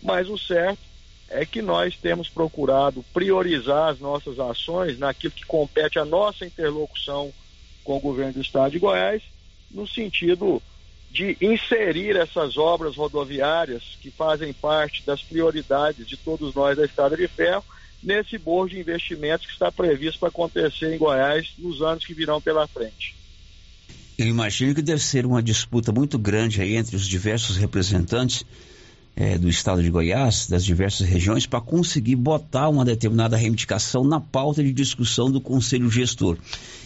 mas 0.00 0.28
o 0.28 0.38
certo 0.38 0.78
é 1.28 1.44
que 1.44 1.60
nós 1.60 1.96
temos 1.96 2.28
procurado 2.28 3.04
priorizar 3.12 3.88
as 3.88 3.98
nossas 3.98 4.38
ações 4.38 4.96
naquilo 4.96 5.32
que 5.32 5.44
compete 5.44 5.98
à 5.98 6.04
nossa 6.04 6.46
interlocução 6.46 7.32
com 7.82 7.96
o 7.96 8.00
governo 8.00 8.34
do 8.34 8.40
estado 8.40 8.70
de 8.70 8.78
Goiás, 8.78 9.22
no 9.72 9.86
sentido 9.86 10.62
de 11.10 11.36
inserir 11.40 12.16
essas 12.16 12.56
obras 12.56 12.96
rodoviárias 12.96 13.98
que 14.00 14.10
fazem 14.10 14.52
parte 14.52 15.02
das 15.04 15.22
prioridades 15.22 16.06
de 16.06 16.16
todos 16.16 16.54
nós 16.54 16.76
da 16.76 16.84
Estrada 16.84 17.16
de 17.16 17.28
Ferro 17.28 17.64
nesse 18.02 18.38
bolo 18.38 18.68
de 18.68 18.80
investimentos 18.80 19.46
que 19.46 19.52
está 19.52 19.70
previsto 19.70 20.18
para 20.18 20.30
acontecer 20.30 20.94
em 20.94 20.98
Goiás 20.98 21.52
nos 21.58 21.82
anos 21.82 22.04
que 22.04 22.14
virão 22.14 22.40
pela 22.40 22.66
frente. 22.66 23.14
Eu 24.16 24.26
imagino 24.26 24.74
que 24.74 24.82
deve 24.82 25.02
ser 25.02 25.26
uma 25.26 25.42
disputa 25.42 25.92
muito 25.92 26.18
grande 26.18 26.60
aí 26.60 26.76
entre 26.76 26.96
os 26.96 27.06
diversos 27.06 27.56
representantes 27.56 28.44
é, 29.14 29.36
do 29.36 29.48
estado 29.48 29.82
de 29.82 29.90
Goiás, 29.90 30.48
das 30.48 30.64
diversas 30.64 31.06
regiões, 31.06 31.46
para 31.46 31.60
conseguir 31.60 32.16
botar 32.16 32.68
uma 32.68 32.84
determinada 32.84 33.36
reivindicação 33.36 34.04
na 34.04 34.20
pauta 34.20 34.62
de 34.62 34.72
discussão 34.72 35.30
do 35.30 35.40
Conselho 35.40 35.90
Gestor. 35.90 36.38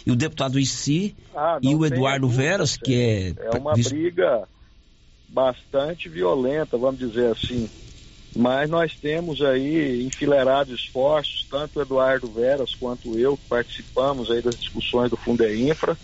E 0.04 0.10
o 0.10 0.16
deputado 0.16 0.58
Issi 0.58 1.14
ah, 1.34 1.58
e 1.62 1.74
o 1.74 1.84
Eduardo 1.86 2.26
dúvida, 2.26 2.42
Veras, 2.42 2.76
que 2.76 2.94
é. 2.94 3.34
É 3.54 3.58
uma 3.58 3.72
briga 3.72 4.48
bastante 5.28 6.08
violenta, 6.08 6.76
vamos 6.78 6.98
dizer 6.98 7.32
assim 7.32 7.68
mas 8.36 8.68
nós 8.68 8.94
temos 8.94 9.40
aí 9.40 10.04
enfileirados 10.04 10.80
esforços, 10.80 11.46
tanto 11.50 11.78
o 11.78 11.82
Eduardo 11.82 12.28
Veras 12.28 12.74
quanto 12.74 13.18
eu, 13.18 13.36
que 13.36 13.48
participamos 13.48 14.30
aí 14.30 14.42
das 14.42 14.56
discussões 14.56 15.10
do 15.10 15.18
Infra, 15.54 15.96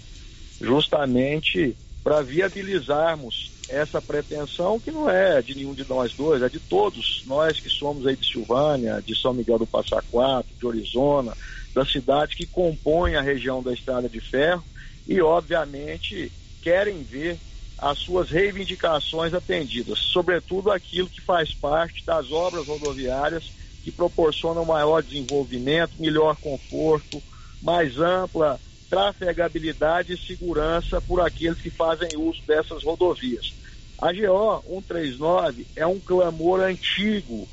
justamente 0.59 1.77
para 2.03 2.23
viabilizarmos 2.23 3.52
essa 3.73 4.03
pretensão 4.03 4.79
que 4.79 4.91
não 4.91 5.09
é 5.09 5.41
de 5.41 5.55
nenhum 5.55 5.73
de 5.73 5.89
nós 5.89 6.13
dois, 6.13 6.43
é 6.43 6.49
de 6.49 6.61
todos 6.61 7.23
nós 7.27 7.59
que 7.59 7.71
somos 7.71 8.07
aí 8.07 8.15
de 8.15 8.27
Silvânia, 8.31 9.03
de 9.05 9.19
São 9.19 9.33
Miguel 9.33 9.59
do 9.59 9.67
Passa 9.67 10.03
Quatro, 10.11 10.55
de 10.61 10.69
Arizona, 10.69 11.35
das 11.75 11.91
cidades 11.91 12.37
que 12.37 12.47
compõem 12.47 13.17
a 13.17 13.23
região 13.23 13.63
da 13.63 13.73
Estrada 13.73 14.11
de 14.11 14.21
Ferro 14.21 14.63
e, 15.09 15.21
obviamente, 15.23 16.31
querem 16.61 17.03
ver 17.03 17.39
as 17.79 17.99
suas 17.99 18.31
reivindicações 18.31 19.33
atendidas, 19.33 19.99
sobretudo 19.99 20.71
aquilo 20.71 21.09
que 21.09 21.23
faz 21.23 21.55
parte 21.55 22.05
das 22.05 22.31
obras 22.31 22.67
rodoviárias 22.67 23.51
que 23.83 23.91
proporcionam 23.91 24.67
maior 24.67 25.03
desenvolvimento, 25.03 25.99
melhor 25.99 26.37
conforto, 26.37 27.23
mais 27.61 27.99
ampla 27.99 28.61
trafegabilidade 28.89 30.13
e 30.13 30.19
segurança 30.19 31.01
por 31.01 31.19
aqueles 31.23 31.59
que 31.59 31.71
fazem 31.71 32.11
uso 32.19 32.43
dessas 32.47 32.85
rodovias. 32.85 33.62
A 34.03 34.13
GO 34.13 34.61
139 34.67 35.65
é 35.77 35.87
um 35.87 36.01
clamor 36.01 36.61
antigo 36.61 37.49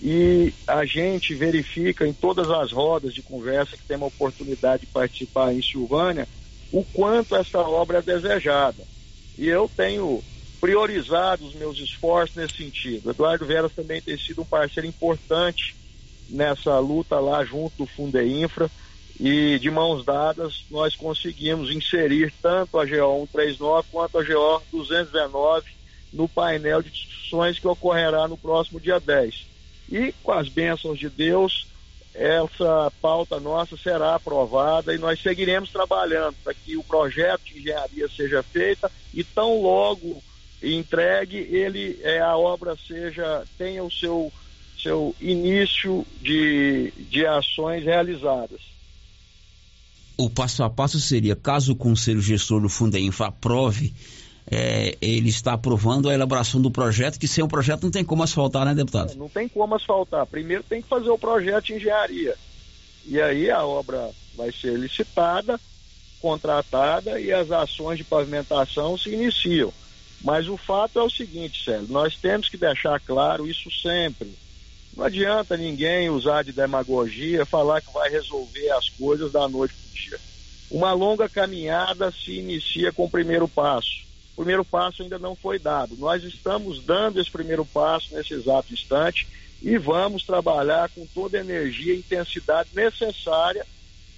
e 0.00 0.50
a 0.66 0.86
gente 0.86 1.34
verifica 1.34 2.08
em 2.08 2.14
todas 2.14 2.48
as 2.48 2.72
rodas 2.72 3.12
de 3.12 3.20
conversa 3.20 3.76
que 3.76 3.84
tem 3.84 3.98
a 3.98 4.06
oportunidade 4.06 4.86
de 4.86 4.92
participar 4.92 5.52
em 5.52 5.60
Silvânia 5.60 6.26
o 6.72 6.82
quanto 6.82 7.36
essa 7.36 7.58
obra 7.58 7.98
é 7.98 8.02
desejada. 8.02 8.82
E 9.36 9.46
eu 9.46 9.70
tenho 9.76 10.24
priorizado 10.62 11.44
os 11.44 11.54
meus 11.54 11.78
esforços 11.78 12.36
nesse 12.36 12.56
sentido. 12.56 13.10
Eduardo 13.10 13.44
Veras 13.44 13.72
também 13.72 14.00
tem 14.00 14.16
sido 14.16 14.40
um 14.40 14.46
parceiro 14.46 14.88
importante 14.88 15.76
nessa 16.30 16.78
luta 16.78 17.20
lá 17.20 17.44
junto 17.44 17.76
do 17.76 17.86
Fundeinfra 17.86 18.70
e 19.20 19.58
de 19.58 19.70
mãos 19.70 20.06
dadas 20.06 20.64
nós 20.70 20.96
conseguimos 20.96 21.70
inserir 21.70 22.32
tanto 22.40 22.78
a 22.78 22.86
GO 22.86 23.28
139 23.30 23.88
quanto 23.92 24.18
a 24.18 24.24
GO 24.24 24.62
219 24.72 25.81
no 26.12 26.28
painel 26.28 26.82
de 26.82 26.90
discussões 26.90 27.58
que 27.58 27.66
ocorrerá 27.66 28.28
no 28.28 28.36
próximo 28.36 28.80
dia 28.80 29.00
10. 29.00 29.46
E 29.90 30.12
com 30.22 30.32
as 30.32 30.48
bênçãos 30.48 30.98
de 30.98 31.08
Deus, 31.08 31.66
essa 32.14 32.92
pauta 33.00 33.40
nossa 33.40 33.76
será 33.76 34.14
aprovada 34.14 34.94
e 34.94 34.98
nós 34.98 35.20
seguiremos 35.20 35.70
trabalhando 35.70 36.36
para 36.44 36.52
que 36.52 36.76
o 36.76 36.82
projeto 36.82 37.42
de 37.44 37.58
engenharia 37.58 38.08
seja 38.08 38.42
feita 38.42 38.90
e 39.14 39.24
tão 39.24 39.60
logo 39.62 40.22
entregue 40.62 41.38
ele 41.38 41.98
é, 42.02 42.20
a 42.20 42.36
obra 42.36 42.76
seja 42.86 43.44
tenha 43.58 43.82
o 43.82 43.90
seu 43.90 44.32
seu 44.80 45.14
início 45.20 46.04
de, 46.20 46.92
de 47.08 47.24
ações 47.24 47.84
realizadas. 47.84 48.60
O 50.16 50.28
passo 50.28 50.62
a 50.62 50.68
passo 50.68 51.00
seria, 51.00 51.36
caso 51.36 51.72
o 51.72 51.76
Conselho 51.76 52.20
Gestor 52.20 52.60
do 52.60 52.68
Fundeinfra 52.68 53.28
aprove 53.28 53.94
é, 54.50 54.96
ele 55.00 55.28
está 55.28 55.52
aprovando 55.52 56.08
a 56.08 56.14
elaboração 56.14 56.60
do 56.60 56.70
projeto, 56.70 57.18
que 57.18 57.28
sem 57.28 57.44
o 57.44 57.48
projeto 57.48 57.84
não 57.84 57.90
tem 57.90 58.04
como 58.04 58.22
asfaltar, 58.22 58.64
né, 58.64 58.74
deputado? 58.74 59.12
É, 59.12 59.16
não 59.16 59.28
tem 59.28 59.48
como 59.48 59.74
asfaltar. 59.74 60.26
Primeiro 60.26 60.62
tem 60.62 60.82
que 60.82 60.88
fazer 60.88 61.10
o 61.10 61.18
projeto 61.18 61.66
de 61.66 61.74
engenharia. 61.74 62.36
E 63.06 63.20
aí 63.20 63.50
a 63.50 63.64
obra 63.64 64.10
vai 64.36 64.52
ser 64.52 64.78
licitada, 64.78 65.58
contratada 66.20 67.20
e 67.20 67.32
as 67.32 67.50
ações 67.50 67.98
de 67.98 68.04
pavimentação 68.04 68.96
se 68.96 69.10
iniciam. 69.10 69.72
Mas 70.22 70.48
o 70.48 70.56
fato 70.56 70.98
é 70.98 71.02
o 71.02 71.10
seguinte, 71.10 71.64
Célio, 71.64 71.88
nós 71.88 72.16
temos 72.16 72.48
que 72.48 72.56
deixar 72.56 73.00
claro 73.00 73.48
isso 73.48 73.68
sempre. 73.70 74.32
Não 74.96 75.04
adianta 75.04 75.56
ninguém 75.56 76.10
usar 76.10 76.44
de 76.44 76.52
demagogia, 76.52 77.46
falar 77.46 77.80
que 77.80 77.92
vai 77.92 78.08
resolver 78.10 78.70
as 78.70 78.88
coisas 78.90 79.32
da 79.32 79.48
noite 79.48 79.74
para 79.74 79.90
o 79.90 79.94
dia. 79.94 80.20
Uma 80.70 80.92
longa 80.92 81.28
caminhada 81.28 82.12
se 82.12 82.38
inicia 82.38 82.92
com 82.92 83.04
o 83.04 83.10
primeiro 83.10 83.48
passo 83.48 84.11
o 84.32 84.36
primeiro 84.36 84.64
passo 84.64 85.02
ainda 85.02 85.18
não 85.18 85.36
foi 85.36 85.58
dado. 85.58 85.96
Nós 85.96 86.24
estamos 86.24 86.82
dando 86.82 87.20
esse 87.20 87.30
primeiro 87.30 87.64
passo 87.64 88.14
nesse 88.14 88.34
exato 88.34 88.72
instante 88.72 89.26
e 89.60 89.76
vamos 89.78 90.24
trabalhar 90.24 90.88
com 90.90 91.06
toda 91.06 91.38
a 91.38 91.40
energia 91.40 91.94
e 91.94 91.98
intensidade 91.98 92.70
necessária 92.74 93.66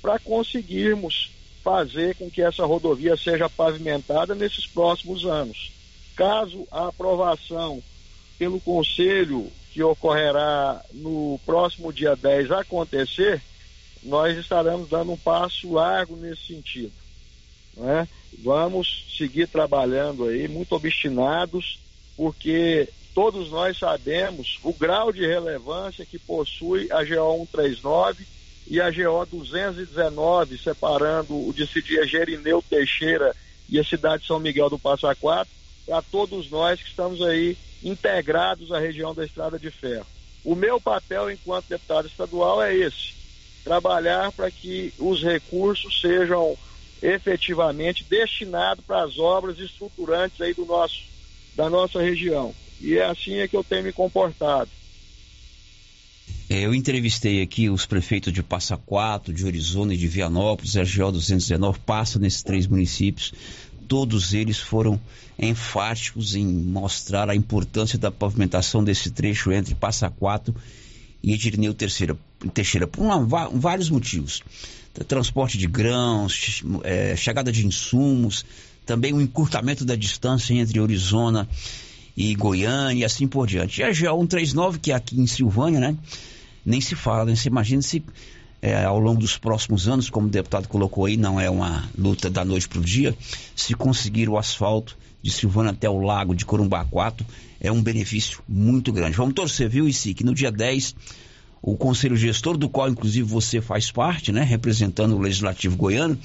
para 0.01 0.19
conseguirmos 0.19 1.31
fazer 1.63 2.15
com 2.17 2.31
que 2.31 2.43
essa 2.43 2.65
rodovia 2.65 3.17
seja 3.17 3.49
pavimentada 3.49 4.35
nesses 4.35 4.67
próximos 4.67 5.25
anos. 5.25 5.73
Caso 6.15 6.67
a 6.71 6.89
aprovação 6.89 7.83
pelo 8.39 8.61
Conselho, 8.61 9.51
que 9.73 9.83
ocorrerá 9.83 10.81
no 10.93 11.41
próximo 11.45 11.93
dia 11.93 12.15
10, 12.15 12.51
acontecer, 12.53 13.43
nós 14.03 14.37
estaremos 14.37 14.89
dando 14.89 15.13
um 15.13 15.17
passo 15.17 15.73
largo 15.73 16.17
nesse 16.17 16.47
sentido. 16.47 16.93
Né? 17.77 18.07
Vamos 18.43 19.07
seguir 19.17 19.49
trabalhando 19.49 20.27
aí, 20.27 20.49
muito 20.49 20.75
obstinados, 20.75 21.79
porque 22.17 22.89
todos 23.15 23.51
nós 23.51 23.79
sabemos 23.79 24.59
o 24.63 24.73
grau 24.73 25.13
de 25.13 25.27
relevância 25.27 26.05
que 26.05 26.19
possui 26.19 26.91
a 26.91 27.05
GO 27.05 27.49
139 27.53 28.27
e 28.67 28.81
a 28.81 28.91
GO 28.91 29.27
219, 29.27 30.59
separando 30.59 31.35
o 31.35 31.53
distrito 31.53 32.07
Gerineu 32.07 32.63
Teixeira 32.69 33.35
e 33.69 33.79
a 33.79 33.85
cidade 33.85 34.23
de 34.23 34.29
São 34.29 34.39
Miguel 34.39 34.69
do 34.69 34.79
Passa 34.79 35.15
Quatro, 35.15 35.53
para 35.87 36.03
todos 36.03 36.51
nós 36.51 36.81
que 36.81 36.89
estamos 36.89 37.23
aí 37.23 37.57
integrados 37.83 38.73
à 38.73 38.79
região 38.79 39.15
da 39.15 39.25
Estrada 39.25 39.59
de 39.59 39.71
Ferro. 39.71 40.07
O 40.45 40.55
meu 40.55 40.81
papel 40.81 41.31
enquanto 41.31 41.69
deputado 41.69 42.07
estadual 42.07 42.63
é 42.63 42.75
esse: 42.75 43.15
trabalhar 43.63 44.33
para 44.33 44.51
que 44.51 44.93
os 44.99 45.23
recursos 45.23 46.01
sejam 46.01 46.57
efetivamente 47.05 48.07
destinado 48.09 48.83
para 48.83 49.05
as 49.05 49.19
obras 49.19 49.59
estruturantes 49.59 50.41
aí 50.41 50.55
do 50.55 50.65
nosso, 50.65 51.03
da 51.55 51.69
nossa 51.69 52.01
região. 52.01 52.55
E 52.81 52.97
é 52.97 53.05
assim 53.05 53.35
é 53.35 53.47
que 53.47 53.55
eu 53.55 53.63
tenho 53.63 53.85
me 53.85 53.93
comportado. 53.93 54.71
É, 56.49 56.61
eu 56.61 56.75
entrevistei 56.75 57.43
aqui 57.43 57.69
os 57.69 57.85
prefeitos 57.85 58.33
de 58.33 58.43
Passa 58.43 58.77
Quatro, 58.79 59.35
de 59.35 59.45
Orizona 59.45 59.93
e 59.93 59.99
de 59.99 60.09
Vianópolis, 60.09 60.77
a 60.77 60.83
GO 60.83 61.13
219 61.13 61.79
passa 61.81 62.19
nesses 62.19 62.43
três 62.43 62.67
municípios. 62.67 63.35
Todos 63.87 64.33
eles 64.33 64.59
foram 64.59 64.99
enfáticos 65.39 66.35
em 66.35 66.47
mostrar 66.47 67.29
a 67.29 67.37
importância 67.37 67.99
da 67.99 68.11
pavimentação 68.11 68.83
desse 68.83 69.11
trecho 69.11 69.53
entre 69.53 69.75
Passa 69.75 70.09
Quatro 70.09 70.55
e 71.23 71.35
Edirneu 71.35 71.75
Teixeira, 71.75 72.17
Teixeira 72.55 72.87
por 72.87 73.03
uma, 73.03 73.19
vários 73.51 73.91
motivos 73.91 74.43
transporte 75.03 75.59
de 75.59 75.67
grãos, 75.67 76.63
é, 76.85 77.17
chegada 77.17 77.51
de 77.51 77.67
insumos, 77.67 78.45
também 78.87 79.13
o 79.13 79.21
encurtamento 79.21 79.85
da 79.85 79.97
distância 79.97 80.55
entre 80.55 80.79
Orizona 80.79 81.49
e 82.17 82.35
Goiânia 82.35 83.03
e 83.03 83.05
assim 83.05 83.27
por 83.27 83.47
diante. 83.47 83.81
E 83.81 83.85
a 83.85 83.89
GO 83.89 84.21
139, 84.21 84.79
que 84.79 84.93
é 84.93 84.95
aqui 84.95 85.21
em 85.21 85.27
Silvânia, 85.27 85.81
né? 85.81 85.97
Nem 86.65 86.81
se 86.81 86.95
fala, 86.95 87.25
né? 87.25 87.35
Você 87.35 87.49
imagina 87.49 87.83
se 87.83 88.05
é, 88.63 88.85
ao 88.85 88.99
longo 88.99 89.21
dos 89.21 89.37
próximos 89.37 89.89
anos, 89.89 90.09
como 90.09 90.27
o 90.27 90.31
deputado 90.31 90.69
colocou 90.69 91.05
aí, 91.05 91.17
não 91.17 91.39
é 91.39 91.51
uma 91.51 91.89
luta 91.99 92.31
da 92.31 92.45
noite 92.45 92.69
para 92.69 92.79
o 92.79 92.83
dia, 92.83 93.15
se 93.55 93.75
conseguir 93.75 94.29
o 94.29 94.39
asfalto 94.39 94.97
de 95.23 95.31
Silvânia 95.31 95.73
até 95.73 95.89
o 95.89 96.01
lago 96.01 96.35
de 96.35 96.47
Corumbaquato, 96.47 97.27
é 97.61 97.71
um 97.71 97.83
benefício 97.83 98.43
muito 98.49 98.93
grande. 98.93 99.17
Vamos 99.17 99.35
torcer, 99.35 99.69
viu, 99.69 99.89
Isi, 99.89 100.15
que 100.15 100.25
no 100.25 100.35
dia 100.35 100.51
10 100.51 100.95
o 101.67 101.79
conselho 101.79 102.15
gestor, 102.15 102.59
do 102.59 102.69
qual 102.69 102.91
inclusive 102.91 103.27
você 103.27 103.59
faz 103.59 103.91
parte, 103.91 104.31
né, 104.31 104.43
representando 104.43 105.17
o 105.17 105.21
legislativo 105.21 105.77
goiano, 105.77 106.19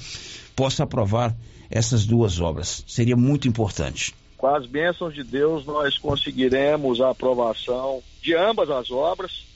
possa 0.54 0.84
aprovar 0.84 1.34
essas 1.70 2.04
duas 2.04 2.38
obras. 2.40 2.84
Seria 2.86 3.16
muito 3.16 3.48
importante. 3.48 4.14
Com 4.36 4.48
as 4.48 4.66
bênçãos 4.66 5.14
de 5.14 5.24
Deus, 5.24 5.64
nós 5.64 5.96
conseguiremos 5.96 7.00
a 7.00 7.10
aprovação 7.10 8.02
de 8.20 8.34
ambas 8.34 8.68
as 8.68 8.90
obras 8.90 9.46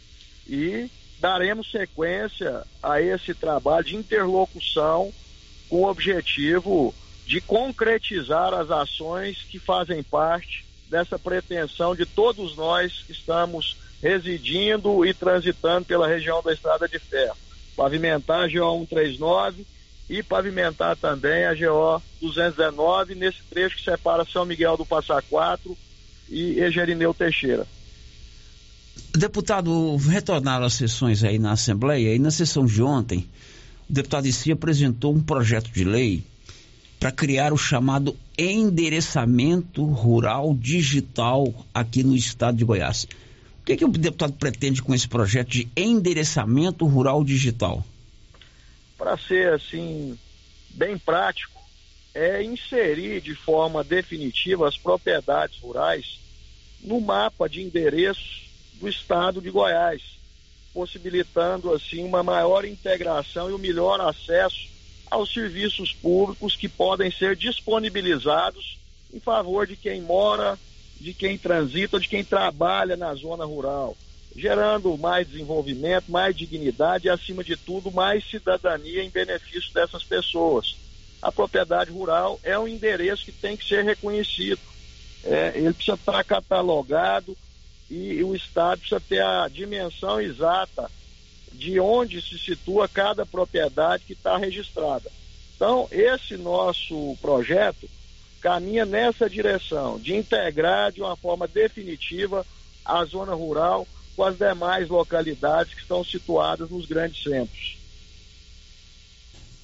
e 0.49 0.89
daremos 1.21 1.71
sequência 1.71 2.63
a 2.83 3.01
esse 3.03 3.35
trabalho 3.35 3.85
de 3.85 3.97
interlocução 3.97 5.13
com 5.69 5.83
o 5.83 5.91
objetivo 5.91 6.95
de 7.27 7.43
concretizar 7.43 8.55
as 8.55 8.71
ações 8.71 9.43
que 9.51 9.59
fazem 9.59 10.03
parte 10.03 10.65
dessa 10.89 11.19
pretensão 11.19 11.95
de 11.95 12.07
todos 12.07 12.57
nós 12.57 13.03
que 13.07 13.13
estamos 13.13 13.84
residindo 14.05 15.03
e 15.07 15.15
transitando 15.15 15.87
pela 15.87 16.07
região 16.07 16.43
da 16.43 16.53
Estrada 16.53 16.87
de 16.87 16.99
Ferro. 16.99 17.39
Pavimentar 17.75 18.45
a 18.45 18.47
GO 18.47 18.87
139 18.91 19.67
e 20.11 20.23
pavimentar 20.23 20.95
também 20.95 21.47
a 21.47 21.55
GO 21.55 22.03
219 22.21 23.15
nesse 23.15 23.39
trecho 23.49 23.77
que 23.77 23.83
separa 23.85 24.27
São 24.31 24.45
Miguel 24.45 24.77
do 24.77 24.85
Passa 24.85 25.23
Quatro 25.23 25.75
e 26.29 26.61
Egerineu 26.61 27.15
Teixeira. 27.15 27.67
Deputado, 29.17 29.97
retornaram 29.97 30.67
as 30.67 30.75
sessões 30.75 31.25
aí 31.25 31.39
na 31.39 31.53
Assembleia 31.53 32.15
e 32.15 32.19
na 32.19 32.31
sessão 32.31 32.67
de 32.67 32.83
ontem, 32.83 33.27
o 33.89 33.93
deputado 33.93 34.27
Issi 34.27 34.53
apresentou 34.53 35.15
um 35.15 35.23
projeto 35.23 35.71
de 35.71 35.83
lei 35.83 36.23
para 37.01 37.11
criar 37.11 37.55
o 37.55 37.57
chamado 37.57 38.15
endereçamento 38.37 39.83
rural 39.83 40.55
digital 40.55 41.55
aqui 41.73 42.03
no 42.03 42.15
estado 42.15 42.59
de 42.59 42.65
Goiás. 42.65 43.07
O 43.65 43.67
que, 43.67 43.79
que 43.79 43.85
o 43.87 43.89
deputado 43.89 44.35
pretende 44.35 44.83
com 44.83 44.95
esse 44.95 45.09
projeto 45.09 45.49
de 45.49 45.67
endereçamento 45.75 46.85
rural 46.85 47.25
digital? 47.25 47.83
Para 48.99 49.17
ser 49.17 49.55
assim, 49.55 50.19
bem 50.69 50.99
prático, 50.99 51.59
é 52.15 52.43
inserir 52.43 53.23
de 53.23 53.35
forma 53.35 53.83
definitiva 53.83 54.69
as 54.69 54.77
propriedades 54.77 55.59
rurais 55.61 56.21
no 56.83 57.01
mapa 57.01 57.49
de 57.49 57.63
endereços 57.63 58.51
do 58.75 58.87
estado 58.87 59.41
de 59.41 59.51
Goiás. 59.51 60.03
possibilitando 60.75 61.73
assim 61.73 62.05
uma 62.05 62.23
maior 62.23 62.67
integração 62.67 63.49
e 63.49 63.55
um 63.55 63.59
melhor 63.59 63.99
acesso 63.99 64.69
aos 65.11 65.33
serviços 65.33 65.91
públicos 65.95 66.55
que 66.55 66.69
podem 66.69 67.11
ser 67.11 67.35
disponibilizados 67.35 68.77
em 69.11 69.21
favor 69.21 69.67
de 69.67 69.75
quem 69.75 70.03
mora, 70.03 70.59
de 71.01 71.13
quem 71.13 71.37
transita, 71.37 72.01
de 72.01 72.09
quem 72.09 72.25
trabalha 72.25 72.97
na 72.97 73.15
zona 73.15 73.45
rural, 73.45 73.97
gerando 74.35 74.97
mais 74.97 75.29
desenvolvimento, 75.29 76.11
mais 76.11 76.37
dignidade 76.37 77.07
e, 77.07 77.11
acima 77.11 77.45
de 77.45 77.57
tudo, 77.57 77.91
mais 77.91 78.25
cidadania 78.29 79.03
em 79.03 79.11
benefício 79.11 79.73
dessas 79.73 80.03
pessoas. 80.03 80.77
A 81.23 81.31
propriedade 81.33 81.91
rural 81.91 82.39
é 82.43 82.59
um 82.59 82.69
endereço 82.69 83.25
que 83.25 83.33
tem 83.33 83.57
que 83.57 83.67
ser 83.67 83.85
reconhecido. 83.85 84.61
É, 85.25 85.53
ele 85.55 85.73
precisa 85.73 85.95
estar 85.95 86.23
catalogado 86.25 87.37
e, 87.91 88.15
e 88.15 88.25
o 88.25 88.35
Estado 88.35 88.81
precisa 88.81 89.01
ter 89.01 89.23
a 89.23 89.49
dimensão 89.49 90.21
exata 90.21 90.91
de 91.53 91.79
onde 91.79 92.21
se 92.21 92.39
situa 92.39 92.89
cada 92.89 93.25
propriedade 93.25 94.05
que 94.07 94.13
está 94.13 94.37
registrada. 94.37 95.11
Então, 95.55 95.89
esse 95.91 96.37
nosso 96.37 97.17
projeto 97.23 97.89
caminha 98.45 98.85
nessa 98.85 99.29
direção 99.29 99.99
de 99.99 100.15
integrar 100.15 100.93
de 100.93 101.01
uma 101.01 101.17
forma 101.17 101.49
definitiva 101.49 102.45
a 102.85 103.03
zona 103.07 103.33
rural 103.33 103.89
com 104.15 104.23
as 104.23 104.37
demais 104.37 104.87
localidades 104.91 105.73
que 105.73 105.81
estão 105.81 106.05
situadas 106.05 106.69
nos 106.69 106.85
grandes 106.85 107.23
centros. 107.23 107.79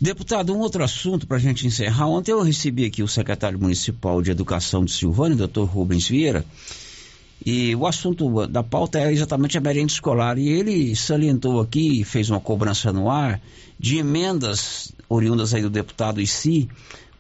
Deputado, 0.00 0.54
um 0.54 0.60
outro 0.60 0.82
assunto 0.82 1.26
para 1.26 1.36
a 1.36 1.40
gente 1.40 1.66
encerrar. 1.66 2.08
Ontem 2.08 2.32
eu 2.32 2.40
recebi 2.40 2.86
aqui 2.86 3.02
o 3.02 3.08
secretário 3.08 3.60
municipal 3.60 4.22
de 4.22 4.30
Educação 4.30 4.82
de 4.82 4.92
Silvânia, 4.92 5.36
doutor 5.36 5.66
Rubens 5.66 6.08
Vieira, 6.08 6.42
e 7.44 7.76
o 7.76 7.86
assunto 7.86 8.46
da 8.46 8.62
pauta 8.62 8.98
é 8.98 9.12
exatamente 9.12 9.58
a 9.58 9.60
merenda 9.60 9.92
escolar. 9.92 10.38
E 10.38 10.48
ele 10.48 10.96
salientou 10.96 11.60
aqui, 11.60 12.02
fez 12.02 12.30
uma 12.30 12.40
cobrança 12.40 12.90
no 12.94 13.10
ar, 13.10 13.42
de 13.78 13.98
emendas 13.98 14.90
oriundas 15.06 15.52
aí 15.52 15.60
do 15.60 15.68
deputado 15.68 16.18
Issi, 16.18 16.66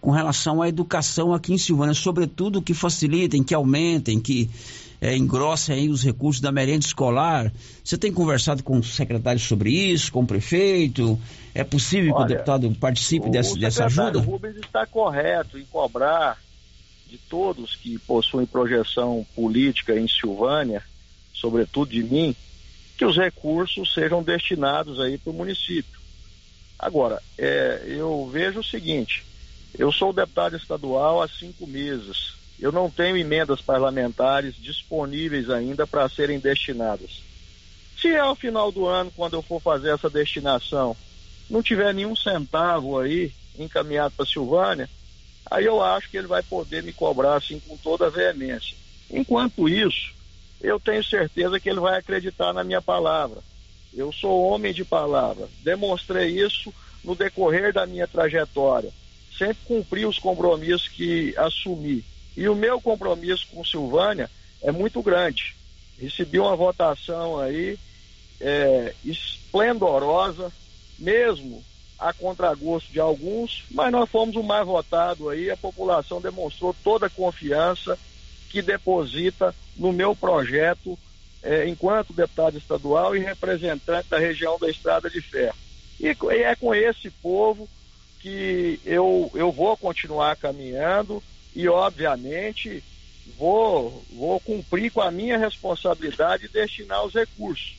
com 0.00 0.10
relação 0.10 0.62
à 0.62 0.68
educação 0.68 1.34
aqui 1.34 1.52
em 1.52 1.58
Silvânia, 1.58 1.94
sobretudo 1.94 2.62
que 2.62 2.72
facilitem, 2.72 3.42
que 3.42 3.54
aumentem, 3.54 4.18
que 4.18 4.48
é, 5.00 5.16
engrossem 5.16 5.88
os 5.88 6.02
recursos 6.02 6.40
da 6.40 6.52
merenda 6.52 6.84
escolar. 6.84 7.52
Você 7.82 7.96
tem 7.96 8.12
conversado 8.12 8.62
com 8.62 8.78
o 8.78 8.82
secretário 8.82 9.40
sobre 9.40 9.70
isso, 9.70 10.12
com 10.12 10.22
o 10.22 10.26
prefeito? 10.26 11.18
É 11.54 11.64
possível 11.64 12.14
Olha, 12.14 12.26
que 12.26 12.32
o 12.32 12.36
deputado 12.36 12.74
participe 12.78 13.28
o, 13.28 13.30
dessa, 13.30 13.58
dessa 13.58 13.86
ajuda? 13.86 14.18
O 14.18 14.22
Rubens 14.22 14.56
está 14.56 14.86
correto 14.86 15.58
em 15.58 15.64
cobrar 15.64 16.38
de 17.06 17.18
todos 17.18 17.74
que 17.76 17.98
possuem 17.98 18.46
projeção 18.46 19.26
política 19.34 19.98
em 19.98 20.06
Silvânia, 20.06 20.82
sobretudo 21.32 21.90
de 21.90 22.02
mim, 22.02 22.36
que 22.96 23.04
os 23.04 23.16
recursos 23.16 23.92
sejam 23.92 24.22
destinados 24.22 25.00
aí 25.00 25.18
para 25.18 25.30
o 25.30 25.34
município. 25.34 25.98
Agora, 26.78 27.20
é, 27.36 27.84
eu 27.88 28.28
vejo 28.32 28.60
o 28.60 28.64
seguinte, 28.64 29.24
eu 29.78 29.92
sou 29.92 30.12
deputado 30.12 30.56
estadual 30.56 31.22
há 31.22 31.28
cinco 31.28 31.66
meses, 31.66 32.34
eu 32.58 32.70
não 32.70 32.90
tenho 32.90 33.16
emendas 33.16 33.60
parlamentares 33.60 34.54
disponíveis 34.56 35.48
ainda 35.48 35.86
para 35.86 36.08
serem 36.08 36.38
destinadas. 36.38 37.22
Se 38.00 38.14
ao 38.16 38.34
final 38.34 38.70
do 38.70 38.86
ano, 38.86 39.12
quando 39.14 39.34
eu 39.34 39.42
for 39.42 39.60
fazer 39.60 39.94
essa 39.94 40.10
destinação, 40.10 40.96
não 41.48 41.62
tiver 41.62 41.92
nenhum 41.94 42.14
centavo 42.14 42.98
aí 42.98 43.32
encaminhado 43.58 44.14
para 44.16 44.26
Silvânia, 44.26 44.88
aí 45.50 45.64
eu 45.64 45.82
acho 45.82 46.10
que 46.10 46.16
ele 46.16 46.26
vai 46.26 46.42
poder 46.42 46.82
me 46.82 46.92
cobrar 46.92 47.36
assim 47.36 47.58
com 47.60 47.76
toda 47.76 48.06
a 48.06 48.10
veemência. 48.10 48.76
Enquanto 49.10 49.68
isso, 49.68 50.14
eu 50.60 50.78
tenho 50.78 51.02
certeza 51.02 51.58
que 51.58 51.68
ele 51.68 51.80
vai 51.80 51.98
acreditar 51.98 52.52
na 52.52 52.62
minha 52.62 52.80
palavra. 52.80 53.40
Eu 53.92 54.12
sou 54.12 54.44
homem 54.44 54.72
de 54.72 54.84
palavra. 54.84 55.48
Demonstrei 55.62 56.28
isso 56.28 56.72
no 57.02 57.16
decorrer 57.16 57.72
da 57.72 57.86
minha 57.86 58.06
trajetória. 58.06 58.92
Sempre 59.40 59.64
cumpri 59.64 60.04
os 60.04 60.18
compromissos 60.18 60.86
que 60.86 61.34
assumi. 61.38 62.04
E 62.36 62.46
o 62.46 62.54
meu 62.54 62.78
compromisso 62.78 63.46
com 63.50 63.64
Silvânia 63.64 64.30
é 64.60 64.70
muito 64.70 65.02
grande. 65.02 65.56
Recebi 65.98 66.38
uma 66.38 66.54
votação 66.54 67.38
aí 67.38 67.78
é, 68.38 68.94
esplendorosa, 69.02 70.52
mesmo 70.98 71.64
a 71.98 72.12
contragosto 72.12 72.92
de 72.92 73.00
alguns, 73.00 73.64
mas 73.70 73.90
nós 73.90 74.10
fomos 74.10 74.36
o 74.36 74.42
mais 74.42 74.66
votado 74.66 75.30
aí, 75.30 75.50
a 75.50 75.56
população 75.56 76.20
demonstrou 76.20 76.76
toda 76.84 77.06
a 77.06 77.10
confiança 77.10 77.98
que 78.50 78.60
deposita 78.60 79.54
no 79.74 79.90
meu 79.90 80.14
projeto 80.14 80.98
eh, 81.42 81.66
enquanto 81.66 82.12
deputado 82.12 82.58
estadual 82.58 83.16
e 83.16 83.20
representante 83.20 84.08
da 84.10 84.18
região 84.18 84.58
da 84.58 84.68
Estrada 84.68 85.08
de 85.08 85.22
Ferro. 85.22 85.56
E, 85.98 86.08
e 86.08 86.42
é 86.42 86.54
com 86.56 86.74
esse 86.74 87.10
povo 87.10 87.66
que 88.20 88.80
eu, 88.84 89.30
eu 89.34 89.50
vou 89.50 89.76
continuar 89.76 90.36
caminhando 90.36 91.22
e, 91.54 91.68
obviamente, 91.68 92.82
vou, 93.38 94.04
vou 94.12 94.38
cumprir 94.40 94.90
com 94.92 95.00
a 95.00 95.10
minha 95.10 95.38
responsabilidade 95.38 96.46
de 96.46 96.52
destinar 96.52 97.04
os 97.04 97.14
recursos. 97.14 97.76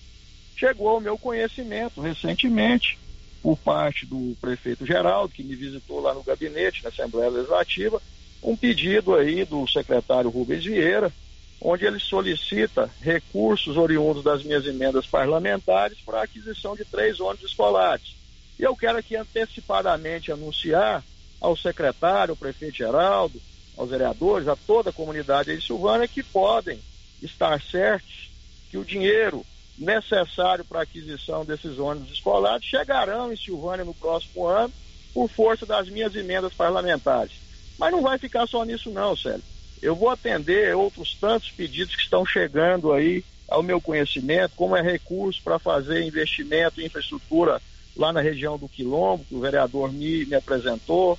Chegou 0.56 0.90
ao 0.90 1.02
meu 1.02 1.18
conhecimento 1.18 2.02
recentemente 2.02 2.98
por 3.42 3.58
parte 3.58 4.06
do 4.06 4.36
prefeito 4.40 4.86
Geraldo, 4.86 5.34
que 5.34 5.44
me 5.44 5.56
visitou 5.56 6.00
lá 6.00 6.14
no 6.14 6.24
gabinete, 6.24 6.84
na 6.84 6.90
Assembleia 6.90 7.30
Legislativa, 7.30 8.02
um 8.44 8.56
pedido 8.56 9.16
aí 9.16 9.46
do 9.46 9.68
secretário 9.68 10.30
Rubens 10.30 10.64
Vieira, 10.64 11.12
onde 11.60 11.86
ele 11.86 12.00
solicita 12.00 12.90
recursos 13.02 13.78
oriundos 13.78 14.24
das 14.24 14.44
minhas 14.44 14.66
emendas 14.66 15.06
parlamentares 15.06 16.00
para 16.04 16.20
a 16.20 16.24
aquisição 16.24 16.76
de 16.76 16.84
três 16.86 17.20
ônibus 17.20 17.52
escolares. 17.52 18.16
E 18.62 18.64
eu 18.64 18.76
quero 18.76 19.00
aqui 19.00 19.16
antecipadamente 19.16 20.32
anunciar 20.32 21.04
ao 21.42 21.58
secretário, 21.58 22.34
ao 22.34 22.38
prefeito 22.38 22.78
Geraldo, 22.78 23.42
aos 23.76 23.90
vereadores, 23.90 24.48
a 24.48 24.56
toda 24.56 24.92
a 24.92 24.94
comunidade 24.94 25.56
de 25.56 25.66
Silvânia 25.66 26.08
que 26.08 26.22
podem 26.22 26.80
estar 27.24 27.60
certos 27.60 28.30
que 28.70 28.78
o 28.78 28.86
dinheiro 28.86 29.44
necessário 29.76 30.64
para 30.64 30.82
a 30.82 30.84
aquisição 30.84 31.44
desses 31.44 31.80
ônibus 31.80 32.12
escolares 32.12 32.64
chegarão 32.64 33.34
em 33.34 33.36
Silvânia 33.36 33.84
no 33.84 33.96
próximo 33.96 34.46
ano 34.46 34.72
por 35.12 35.28
força 35.28 35.66
das 35.66 35.90
minhas 35.90 36.16
emendas 36.16 36.54
parlamentares. 36.54 37.32
Mas 37.80 37.92
não 37.92 38.04
vai 38.04 38.20
ficar 38.20 38.46
só 38.46 38.64
nisso 38.64 38.92
não, 38.92 39.18
Célio. 39.18 39.42
Eu 39.82 39.96
vou 39.96 40.10
atender 40.10 40.76
outros 40.76 41.18
tantos 41.20 41.50
pedidos 41.50 41.96
que 41.96 42.04
estão 42.04 42.24
chegando 42.24 42.94
aí 42.94 43.24
ao 43.48 43.64
meu 43.64 43.82
conhecimento, 43.82 44.54
como 44.56 44.78
é 44.78 44.84
recurso 44.84 45.42
para 45.44 45.58
fazer 45.58 46.04
investimento 46.04 46.80
em 46.80 46.86
infraestrutura 46.86 47.60
lá 47.96 48.14
na 48.14 48.22
região 48.22 48.58
do 48.58 48.70
Quilombo, 48.70 49.26
que 49.26 49.36
o 49.36 49.40
vereador 49.40 49.92
me, 49.92 50.26
me 50.26 50.36
apresentou, 50.36 51.18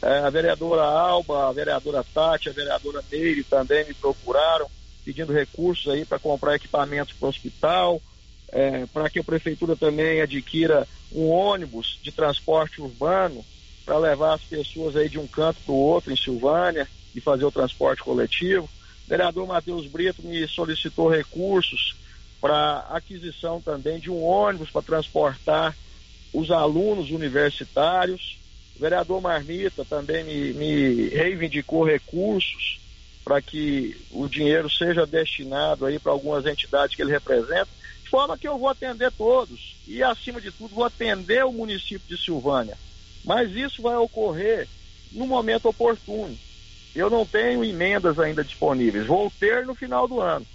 é, 0.00 0.18
a 0.18 0.30
vereadora 0.30 0.82
Alba, 0.82 1.48
a 1.48 1.52
vereadora 1.52 2.04
Tati, 2.04 2.48
a 2.48 2.52
vereadora 2.52 3.04
Neire 3.10 3.44
também 3.44 3.84
me 3.86 3.94
procuraram 3.94 4.66
pedindo 5.04 5.32
recursos 5.32 5.92
aí 5.92 6.04
para 6.04 6.18
comprar 6.18 6.54
equipamentos 6.54 7.14
para 7.14 7.26
o 7.26 7.28
hospital, 7.28 8.02
é, 8.50 8.86
para 8.86 9.08
que 9.08 9.18
a 9.18 9.24
prefeitura 9.24 9.76
também 9.76 10.20
adquira 10.20 10.86
um 11.12 11.28
ônibus 11.28 11.98
de 12.02 12.10
transporte 12.10 12.80
urbano 12.80 13.44
para 13.84 13.98
levar 13.98 14.34
as 14.34 14.42
pessoas 14.42 14.96
aí 14.96 15.08
de 15.08 15.18
um 15.18 15.26
canto 15.26 15.60
para 15.64 15.72
o 15.72 15.78
outro 15.78 16.12
em 16.12 16.16
Silvânia 16.16 16.88
e 17.14 17.20
fazer 17.20 17.44
o 17.44 17.52
transporte 17.52 18.02
coletivo. 18.02 18.64
O 18.64 19.08
vereador 19.08 19.46
Matheus 19.46 19.86
Brito 19.86 20.22
me 20.22 20.46
solicitou 20.48 21.08
recursos 21.08 21.94
para 22.40 22.86
aquisição 22.90 23.60
também 23.60 23.98
de 23.98 24.10
um 24.10 24.22
ônibus 24.22 24.70
para 24.70 24.82
transportar 24.82 25.76
os 26.32 26.50
alunos 26.50 27.10
universitários. 27.10 28.38
O 28.76 28.80
vereador 28.80 29.20
Marmita 29.20 29.84
também 29.84 30.24
me, 30.24 30.52
me 30.54 31.08
reivindicou 31.08 31.84
recursos 31.84 32.80
para 33.24 33.40
que 33.40 33.96
o 34.10 34.26
dinheiro 34.28 34.68
seja 34.68 35.06
destinado 35.06 35.86
aí 35.86 35.98
para 35.98 36.12
algumas 36.12 36.44
entidades 36.46 36.96
que 36.96 37.02
ele 37.02 37.12
representa, 37.12 37.68
de 38.02 38.10
forma 38.10 38.36
que 38.36 38.48
eu 38.48 38.58
vou 38.58 38.68
atender 38.68 39.12
todos 39.12 39.76
e, 39.86 40.02
acima 40.02 40.40
de 40.40 40.50
tudo, 40.50 40.74
vou 40.74 40.84
atender 40.84 41.44
o 41.44 41.52
município 41.52 42.08
de 42.08 42.22
Silvânia. 42.22 42.76
Mas 43.24 43.52
isso 43.52 43.82
vai 43.82 43.96
ocorrer 43.96 44.68
no 45.12 45.26
momento 45.26 45.68
oportuno. 45.68 46.36
Eu 46.94 47.08
não 47.08 47.24
tenho 47.24 47.64
emendas 47.64 48.18
ainda 48.18 48.44
disponíveis, 48.44 49.06
vou 49.06 49.32
ter 49.38 49.64
no 49.64 49.74
final 49.74 50.08
do 50.08 50.20
ano. 50.20 50.46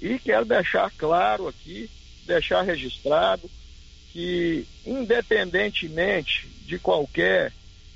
E 0.00 0.18
quero 0.18 0.44
deixar 0.44 0.90
claro 0.92 1.48
aqui, 1.48 1.90
deixar 2.26 2.62
registrado, 2.62 3.50
que 4.12 4.66
independentemente 4.86 6.48
de 6.66 6.78
qualquer 6.78 7.52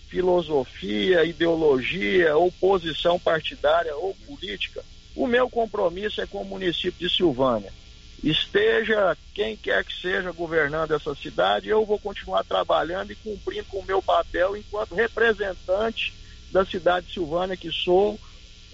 filosofia, 0.09 1.25
ideologia 1.25 2.37
ou 2.37 2.51
posição 2.53 3.19
partidária 3.19 3.95
ou 3.97 4.15
política, 4.27 4.85
o 5.15 5.27
meu 5.27 5.49
compromisso 5.49 6.21
é 6.21 6.27
com 6.27 6.43
o 6.43 6.45
município 6.45 7.09
de 7.09 7.15
Silvânia. 7.15 7.73
Esteja 8.23 9.17
quem 9.35 9.57
quer 9.57 9.85
que 9.85 9.95
seja 9.95 10.33
governando 10.33 10.93
essa 10.93 11.15
cidade, 11.15 11.69
eu 11.69 11.85
vou 11.85 11.99
continuar 11.99 12.45
trabalhando 12.45 13.13
e 13.13 13.17
cumprindo 13.17 13.65
com 13.65 13.79
o 13.79 13.85
meu 13.85 14.03
papel 14.03 14.57
enquanto 14.57 14.95
representante 14.95 16.15
da 16.51 16.65
cidade 16.65 17.07
de 17.07 17.13
Silvânia 17.13 17.57
que 17.57 17.71
sou 17.71 18.19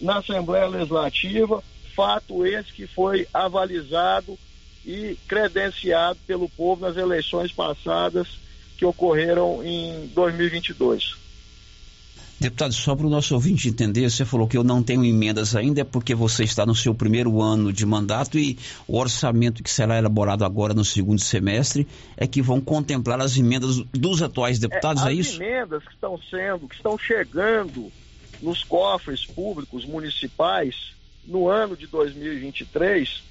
na 0.01 0.19
Assembleia 0.19 0.67
Legislativa, 0.67 1.63
fato 1.95 2.47
esse 2.47 2.73
que 2.73 2.87
foi 2.87 3.27
avalizado 3.33 4.39
e 4.85 5.17
credenciado 5.29 6.19
pelo 6.27 6.49
povo 6.49 6.83
nas 6.83 6.97
eleições 6.97 7.53
passadas 7.53 8.27
que 8.77 8.85
ocorreram 8.85 9.63
em 9.65 10.09
2022. 10.09 11.23
Deputado, 12.43 12.75
só 12.75 12.97
para 12.97 13.07
o 13.07 13.11
nosso 13.11 13.35
ouvinte 13.35 13.69
entender, 13.69 14.11
você 14.11 14.25
falou 14.25 14.49
que 14.49 14.57
eu 14.57 14.65
não 14.65 14.83
tenho 14.83 15.05
emendas 15.05 15.55
ainda, 15.55 15.83
é 15.83 15.85
porque 15.85 16.13
você 16.13 16.43
está 16.43 16.67
no 16.67 16.75
seu 16.75 16.93
primeiro 16.93 17.41
ano 17.41 17.73
de 17.73 17.87
mandato 17.87 18.37
e 18.37 18.59
o 18.89 18.99
orçamento 18.99 19.63
que 19.63 19.71
será 19.71 19.97
elaborado 19.97 20.45
agora 20.45 20.75
no 20.75 20.85
segundo 20.85 21.21
semestre 21.21 21.87
é 22.17 22.27
que 22.27 22.43
vão 22.43 22.61
contemplar 22.61 23.21
as 23.21 23.37
emendas 23.37 23.77
dos 23.93 24.23
atuais 24.23 24.59
deputados, 24.59 25.05
é, 25.05 25.11
é 25.11 25.15
isso? 25.15 25.35
As 25.35 25.41
emendas 25.41 25.85
que 25.85 25.95
estão 25.95 26.19
sendo, 26.29 26.67
que 26.67 26.75
estão 26.75 26.99
chegando 26.99 27.93
nos 28.43 28.65
cofres 28.65 29.25
públicos 29.25 29.85
municipais 29.85 30.75
no 31.25 31.49
ano 31.49 31.77
de 31.77 31.87
2023 31.87 33.23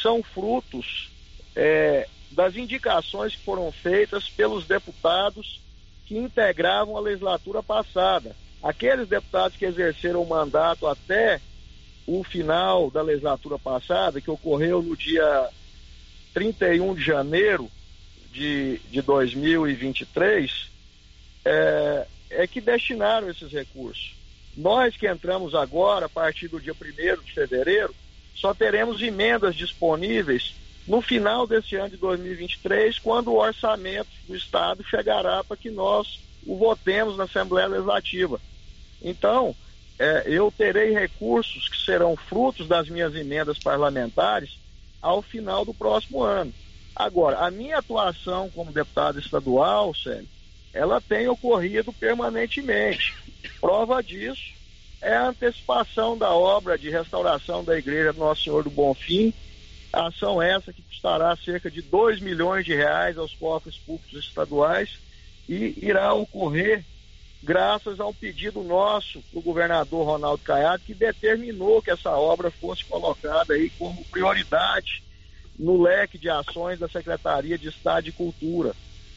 são 0.00 0.22
frutos 0.22 1.10
é, 1.54 2.08
das 2.30 2.56
indicações 2.56 3.34
que 3.34 3.44
foram 3.44 3.70
feitas 3.72 4.28
pelos 4.28 4.66
deputados 4.66 5.60
que 6.06 6.16
integravam 6.16 6.96
a 6.96 7.00
legislatura 7.00 7.62
passada. 7.62 8.34
Aqueles 8.62 9.08
deputados 9.08 9.56
que 9.56 9.64
exerceram 9.64 10.22
o 10.22 10.28
mandato 10.28 10.86
até 10.86 11.40
o 12.06 12.24
final 12.24 12.90
da 12.90 13.02
legislatura 13.02 13.58
passada, 13.58 14.20
que 14.20 14.30
ocorreu 14.30 14.82
no 14.82 14.96
dia 14.96 15.50
31 16.32 16.94
de 16.94 17.02
janeiro 17.02 17.70
de, 18.32 18.78
de 18.90 19.02
2023, 19.02 20.70
é, 21.44 22.06
é 22.30 22.46
que 22.46 22.60
destinaram 22.60 23.28
esses 23.28 23.52
recursos. 23.52 24.14
Nós 24.56 24.96
que 24.96 25.06
entramos 25.06 25.54
agora, 25.54 26.06
a 26.06 26.08
partir 26.08 26.48
do 26.48 26.60
dia 26.60 26.72
1 26.72 27.22
de 27.22 27.32
fevereiro, 27.32 27.94
só 28.40 28.54
teremos 28.54 29.02
emendas 29.02 29.54
disponíveis 29.54 30.54
no 30.86 31.02
final 31.02 31.46
desse 31.46 31.76
ano 31.76 31.90
de 31.90 31.96
2023, 31.96 32.98
quando 33.00 33.28
o 33.28 33.38
orçamento 33.38 34.08
do 34.26 34.34
Estado 34.34 34.82
chegará 34.84 35.44
para 35.44 35.56
que 35.56 35.70
nós 35.70 36.20
o 36.46 36.56
votemos 36.56 37.16
na 37.16 37.24
Assembleia 37.24 37.68
Legislativa. 37.68 38.40
Então, 39.02 39.54
é, 39.98 40.24
eu 40.26 40.52
terei 40.56 40.92
recursos 40.92 41.68
que 41.68 41.76
serão 41.84 42.16
frutos 42.16 42.66
das 42.66 42.88
minhas 42.88 43.14
emendas 43.14 43.58
parlamentares 43.58 44.56
ao 45.02 45.20
final 45.20 45.64
do 45.64 45.74
próximo 45.74 46.22
ano. 46.22 46.54
Agora, 46.96 47.40
a 47.40 47.50
minha 47.50 47.78
atuação 47.78 48.48
como 48.50 48.72
deputado 48.72 49.18
estadual, 49.18 49.94
Sérgio, 49.94 50.28
ela 50.72 51.00
tem 51.00 51.28
ocorrido 51.28 51.92
permanentemente. 51.92 53.14
Prova 53.60 54.02
disso 54.02 54.57
é 55.00 55.14
a 55.14 55.28
antecipação 55.28 56.16
da 56.16 56.32
obra 56.32 56.76
de 56.76 56.90
restauração 56.90 57.62
da 57.62 57.78
Igreja 57.78 58.12
Nosso 58.12 58.44
Senhor 58.44 58.64
do 58.64 58.70
Bonfim, 58.70 59.32
ação 59.92 60.42
essa 60.42 60.72
que 60.72 60.82
custará 60.82 61.34
cerca 61.36 61.70
de 61.70 61.80
2 61.82 62.20
milhões 62.20 62.64
de 62.64 62.74
reais 62.74 63.16
aos 63.16 63.34
cofres 63.34 63.76
públicos 63.76 64.24
estaduais 64.24 64.98
e 65.48 65.74
irá 65.80 66.12
ocorrer 66.12 66.84
graças 67.42 68.00
ao 68.00 68.12
pedido 68.12 68.62
nosso 68.62 69.22
do 69.32 69.40
governador 69.40 70.04
Ronaldo 70.04 70.42
Caiado, 70.42 70.82
que 70.84 70.94
determinou 70.94 71.80
que 71.80 71.90
essa 71.90 72.10
obra 72.10 72.50
fosse 72.50 72.84
colocada 72.84 73.54
aí 73.54 73.70
como 73.78 74.04
prioridade 74.06 75.02
no 75.58 75.80
leque 75.80 76.18
de 76.18 76.28
ações 76.28 76.78
da 76.78 76.88
Secretaria 76.88 77.56
de 77.56 77.68
Estado 77.68 78.04
de 78.04 78.12
Cultura. 78.12 78.74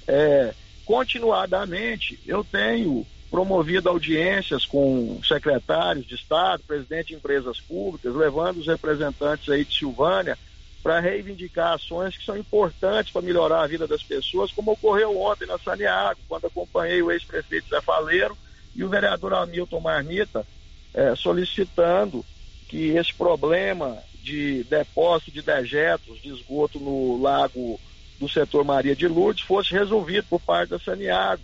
É, 0.07 0.53
continuadamente, 0.85 2.19
eu 2.25 2.43
tenho 2.43 3.05
promovido 3.31 3.87
audiências 3.87 4.65
com 4.65 5.21
secretários 5.23 6.05
de 6.05 6.15
Estado, 6.15 6.61
presidente 6.67 7.07
de 7.07 7.15
empresas 7.15 7.61
públicas, 7.61 8.13
levando 8.13 8.57
os 8.57 8.67
representantes 8.67 9.47
aí 9.47 9.63
de 9.63 9.73
Silvânia 9.73 10.37
para 10.83 10.99
reivindicar 10.99 11.73
ações 11.73 12.17
que 12.17 12.25
são 12.25 12.35
importantes 12.35 13.13
para 13.13 13.21
melhorar 13.21 13.61
a 13.61 13.67
vida 13.67 13.87
das 13.87 14.03
pessoas, 14.03 14.51
como 14.51 14.71
ocorreu 14.71 15.17
ontem 15.21 15.47
na 15.47 15.57
Saniago, 15.57 16.19
quando 16.27 16.47
acompanhei 16.47 17.01
o 17.01 17.09
ex-prefeito 17.09 17.69
Zé 17.69 17.79
Faleiro 17.79 18.37
e 18.75 18.83
o 18.83 18.89
vereador 18.89 19.33
Hamilton 19.33 19.79
Marmita 19.79 20.45
eh, 20.93 21.13
solicitando 21.15 22.25
que 22.67 22.89
esse 22.97 23.13
problema 23.13 23.97
de 24.21 24.65
depósito 24.65 25.31
de 25.31 25.41
dejetos 25.41 26.21
de 26.21 26.29
esgoto 26.29 26.79
no 26.79 27.21
lago 27.21 27.79
do 28.19 28.27
setor 28.27 28.65
Maria 28.65 28.95
de 28.95 29.07
Lourdes 29.07 29.43
fosse 29.43 29.71
resolvido 29.71 30.25
por 30.29 30.41
parte 30.41 30.71
da 30.71 30.79
Saniago, 30.79 31.41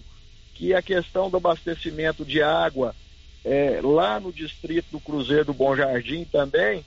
que 0.58 0.74
a 0.74 0.82
questão 0.82 1.30
do 1.30 1.38
abastecimento 1.38 2.26
de 2.26 2.42
água 2.42 2.96
eh, 3.46 3.80
lá 3.84 4.20
no 4.20 4.34
distrito 4.34 4.88
do 4.92 5.00
Cruzeiro 5.00 5.46
do 5.46 5.54
Bom 5.54 5.76
Jardim 5.76 6.26
também 6.26 6.84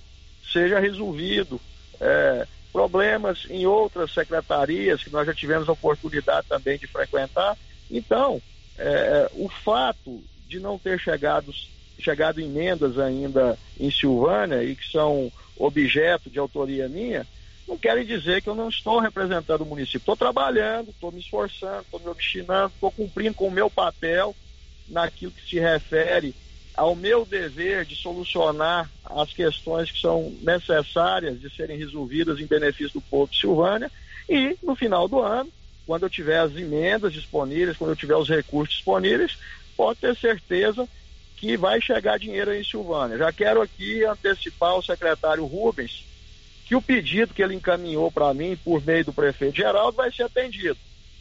seja 0.52 0.80
resolvido 0.80 1.60
é, 2.00 2.46
problemas 2.72 3.46
em 3.48 3.66
outras 3.66 4.12
secretarias 4.12 5.04
que 5.04 5.10
nós 5.10 5.24
já 5.24 5.32
tivemos 5.32 5.68
a 5.68 5.72
oportunidade 5.72 6.48
também 6.48 6.76
de 6.78 6.88
frequentar. 6.88 7.56
Então, 7.88 8.42
é, 8.76 9.30
o 9.34 9.48
fato 9.48 10.20
de 10.48 10.58
não 10.58 10.76
ter 10.76 10.98
chegado, 10.98 11.52
chegado 11.98 12.40
emendas 12.40 12.98
ainda 12.98 13.56
em 13.78 13.90
Silvânia 13.90 14.64
e 14.64 14.74
que 14.74 14.90
são 14.90 15.30
objeto 15.56 16.28
de 16.28 16.38
autoria 16.38 16.88
minha, 16.88 17.24
não 17.70 17.78
quer 17.78 18.04
dizer 18.04 18.42
que 18.42 18.48
eu 18.48 18.54
não 18.54 18.68
estou 18.68 18.98
representando 18.98 19.60
o 19.60 19.66
município. 19.66 19.98
Estou 19.98 20.16
trabalhando, 20.16 20.90
estou 20.90 21.12
me 21.12 21.20
esforçando, 21.20 21.82
estou 21.82 22.00
me 22.00 22.08
obstinando, 22.08 22.72
estou 22.74 22.90
cumprindo 22.90 23.34
com 23.34 23.46
o 23.46 23.50
meu 23.50 23.70
papel 23.70 24.34
naquilo 24.88 25.30
que 25.30 25.48
se 25.48 25.60
refere 25.60 26.34
ao 26.74 26.96
meu 26.96 27.24
dever 27.24 27.84
de 27.84 27.94
solucionar 27.94 28.90
as 29.04 29.32
questões 29.32 29.90
que 29.90 30.00
são 30.00 30.34
necessárias 30.42 31.40
de 31.40 31.48
serem 31.54 31.78
resolvidas 31.78 32.40
em 32.40 32.46
benefício 32.46 32.94
do 32.94 33.00
povo 33.02 33.30
de 33.30 33.38
Silvânia 33.38 33.90
e 34.28 34.56
no 34.62 34.74
final 34.74 35.06
do 35.06 35.20
ano, 35.20 35.50
quando 35.86 36.04
eu 36.04 36.10
tiver 36.10 36.40
as 36.40 36.54
emendas 36.56 37.12
disponíveis, 37.12 37.76
quando 37.76 37.90
eu 37.90 37.96
tiver 37.96 38.16
os 38.16 38.28
recursos 38.28 38.74
disponíveis, 38.74 39.38
pode 39.76 40.00
ter 40.00 40.16
certeza 40.16 40.88
que 41.36 41.56
vai 41.56 41.80
chegar 41.80 42.18
dinheiro 42.18 42.52
em 42.52 42.64
Silvânia. 42.64 43.16
Já 43.16 43.32
quero 43.32 43.62
aqui 43.62 44.04
antecipar 44.04 44.70
ao 44.70 44.82
secretário 44.82 45.46
Rubens 45.46 46.09
que 46.70 46.76
o 46.76 46.80
pedido 46.80 47.34
que 47.34 47.42
ele 47.42 47.56
encaminhou 47.56 48.12
para 48.12 48.32
mim 48.32 48.56
por 48.64 48.80
meio 48.86 49.04
do 49.04 49.12
prefeito 49.12 49.56
Geraldo 49.56 49.96
vai 49.96 50.12
ser 50.12 50.22
atendido. 50.22 50.76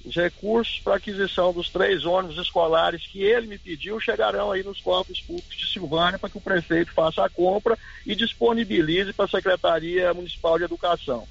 Os 0.05 0.15
recursos 0.15 0.79
para 0.79 0.97
aquisição 0.97 1.51
dos 1.51 1.69
três 1.69 2.05
ônibus 2.05 2.37
escolares 2.37 3.07
que 3.07 3.23
ele 3.23 3.47
me 3.47 3.57
pediu 3.57 3.99
chegarão 3.99 4.51
aí 4.51 4.61
nos 4.61 4.79
cofres 4.79 5.19
públicos 5.21 5.57
de 5.57 5.65
Silvânia 5.73 6.19
para 6.19 6.29
que 6.29 6.37
o 6.37 6.41
prefeito 6.41 6.93
faça 6.93 7.25
a 7.25 7.29
compra 7.31 7.75
e 8.05 8.15
disponibilize 8.15 9.11
para 9.11 9.25
a 9.25 9.27
Secretaria 9.27 10.13
Municipal 10.13 10.59
de 10.59 10.65
Educação. 10.65 11.27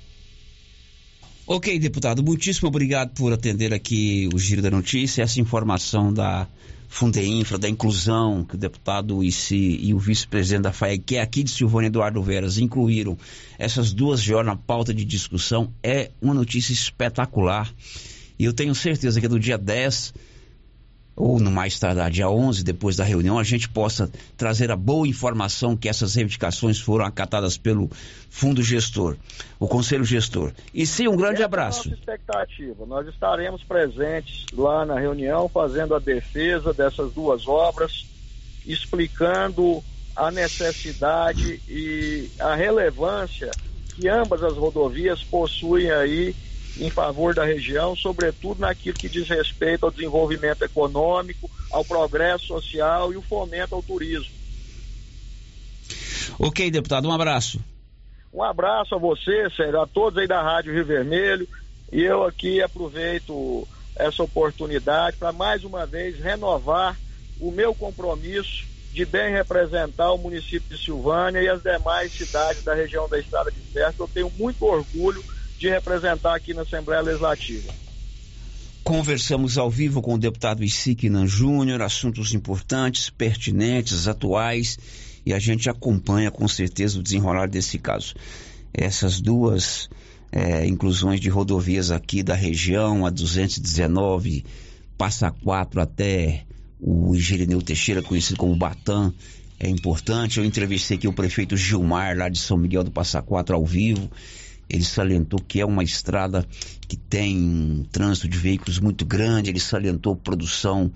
Ok, 1.46 1.78
deputado, 1.78 2.20
muitíssimo 2.20 2.66
obrigado 2.66 3.14
por 3.14 3.33
atender 3.33 3.72
aqui 3.72 4.28
o 4.35 4.38
Giro 4.40 4.61
da 4.61 4.68
Notícia, 4.68 5.22
essa 5.22 5.40
informação 5.40 6.12
da 6.12 6.48
Fundeinfra, 6.88 7.59
da 7.59 7.68
inclusão 7.68 8.44
que 8.44 8.55
o 8.55 8.59
deputado 8.59 9.22
Issi 9.22 9.79
e 9.81 9.92
o 9.92 9.98
vice-presidente 9.98 10.62
da 10.62 10.72
FAEG, 10.72 11.05
que 11.05 11.16
é 11.16 11.20
aqui 11.20 11.42
de 11.42 11.51
Silvânia 11.51 11.88
Eduardo 11.88 12.22
Veras, 12.22 12.59
incluíram 12.59 13.16
essas 13.59 13.92
duas 13.92 14.22
de 14.22 14.33
na 14.42 14.57
pauta 14.57 14.92
de 14.94 15.05
discussão, 15.05 15.72
é 15.83 16.11
uma 16.20 16.35
notícia 16.35 16.72
espetacular. 16.72 17.72
E 18.38 18.44
eu 18.44 18.53
tenho 18.53 18.74
certeza 18.74 19.20
que 19.20 19.29
no 19.29 19.38
dia 19.38 19.59
10, 19.59 20.14
ou 21.18 21.40
no 21.40 21.50
mais 21.50 21.78
tardar, 21.78 22.11
dia 22.11 22.31
11, 22.31 22.62
depois 22.62 22.96
da 22.96 23.04
reunião, 23.04 23.38
a 23.38 23.42
gente 23.42 23.68
possa 23.68 24.09
trazer 24.37 24.70
a 24.70 24.76
boa 24.76 25.07
informação 25.07 25.76
que 25.76 25.88
essas 25.88 26.14
reivindicações 26.14 26.78
foram 26.78 27.04
acatadas 27.04 27.59
pelo 27.59 27.90
fundo 28.31 28.62
gestor, 28.62 29.16
o 29.59 29.66
conselho 29.66 30.04
gestor. 30.04 30.52
E 30.72 30.87
sim, 30.87 31.09
um 31.09 31.16
grande 31.16 31.42
abraço. 31.42 31.81
É 31.81 31.83
a 31.83 31.90
nossa 31.90 32.00
expectativa. 32.00 32.87
Nós 32.87 33.09
estaremos 33.09 33.64
presentes 33.64 34.46
lá 34.52 34.87
na 34.87 34.98
reunião, 34.98 35.48
fazendo 35.48 35.94
a 35.94 35.98
defesa 35.98 36.72
dessas 36.72 37.12
duas 37.12 37.48
obras, 37.48 38.07
explicando 38.64 39.83
a 40.14 40.31
necessidade 40.31 41.61
e 41.68 42.31
a 42.38 42.54
relevância 42.54 43.50
que 43.96 44.09
ambas 44.09 44.44
as 44.44 44.57
rodovias 44.57 45.24
possuem 45.24 45.90
aí 45.90 46.35
em 46.76 46.90
favor 46.90 47.35
da 47.35 47.44
região, 47.44 47.96
sobretudo 47.96 48.61
naquilo 48.61 48.96
que 48.96 49.09
diz 49.09 49.28
respeito 49.28 49.85
ao 49.85 49.90
desenvolvimento 49.90 50.62
econômico, 50.62 51.50
ao 51.70 51.85
progresso 51.85 52.46
social 52.46 53.12
e 53.12 53.16
o 53.16 53.22
fomento 53.22 53.74
ao 53.74 53.83
turismo. 53.83 54.33
Ok, 56.38 56.70
deputado, 56.70 57.09
um 57.09 57.12
abraço. 57.12 57.61
Um 58.33 58.42
abraço 58.42 58.94
a 58.94 58.98
você, 58.98 59.48
Sérgio, 59.57 59.81
a 59.81 59.87
todos 59.87 60.18
aí 60.18 60.26
da 60.26 60.42
Rádio 60.42 60.72
Rio 60.72 60.85
Vermelho. 60.85 61.48
E 61.90 62.02
eu 62.02 62.24
aqui 62.24 62.62
aproveito 62.62 63.66
essa 63.96 64.22
oportunidade 64.22 65.16
para 65.16 65.32
mais 65.32 65.64
uma 65.64 65.86
vez 65.86 66.18
renovar 66.20 66.97
o 67.40 67.51
meu 67.51 67.74
compromisso 67.74 68.66
de 68.92 69.05
bem 69.05 69.32
representar 69.32 70.12
o 70.12 70.18
município 70.18 70.76
de 70.76 70.82
Silvânia 70.82 71.40
e 71.40 71.49
as 71.49 71.62
demais 71.62 72.12
cidades 72.12 72.62
da 72.62 72.74
região 72.74 73.09
da 73.09 73.18
Estrada 73.18 73.51
de 73.51 73.61
Ferro. 73.72 73.95
Eu 73.99 74.09
tenho 74.09 74.32
muito 74.38 74.64
orgulho 74.64 75.22
de 75.59 75.68
representar 75.68 76.34
aqui 76.34 76.54
na 76.54 76.62
Assembleia 76.62 77.02
Legislativa. 77.02 77.72
Conversamos 78.84 79.59
ao 79.59 79.70
vivo 79.70 80.00
com 80.00 80.14
o 80.14 80.18
deputado 80.18 80.64
Isiquinan 80.64 81.26
Júnior, 81.26 81.82
assuntos 81.82 82.32
importantes, 82.32 83.11
pertinentes, 83.11 84.09
atuais, 84.09 84.78
e 85.26 85.34
a 85.34 85.38
gente 85.38 85.68
acompanha 85.68 86.30
com 86.30 86.48
certeza 86.48 86.98
o 86.98 87.02
desenrolar 87.02 87.48
desse 87.48 87.78
caso. 87.78 88.14
Essas 88.72 89.20
duas 89.20 89.90
é, 90.32 90.66
inclusões 90.66 91.20
de 91.20 91.28
rodovias 91.28 91.90
aqui 91.90 92.22
da 92.22 92.34
região, 92.34 93.04
a 93.04 93.11
219, 93.11 94.44
passa 94.96 95.30
4 95.30 95.80
até 95.80 96.44
o 96.80 97.14
Irineu 97.14 97.61
Teixeira, 97.61 98.00
conhecido 98.02 98.38
como 98.38 98.56
Batam, 98.56 99.12
é 99.59 99.68
importante. 99.68 100.38
Eu 100.38 100.44
entrevistei 100.44 100.96
aqui 100.96 101.09
o 101.09 101.12
prefeito 101.12 101.56
Gilmar, 101.56 102.16
lá 102.16 102.28
de 102.28 102.38
São 102.38 102.56
Miguel 102.56 102.84
do 102.84 102.90
Passa 102.90 103.20
Quatro, 103.20 103.54
ao 103.56 103.66
vivo. 103.66 104.11
Ele 104.68 104.84
salientou 104.84 105.40
que 105.40 105.60
é 105.60 105.64
uma 105.64 105.82
estrada 105.82 106.46
que 106.86 106.96
tem 106.96 107.36
um 107.36 107.84
trânsito 107.90 108.28
de 108.28 108.36
veículos 108.36 108.78
muito 108.78 109.04
grande. 109.06 109.50
Ele 109.50 109.60
salientou 109.60 110.14
produção 110.14 110.92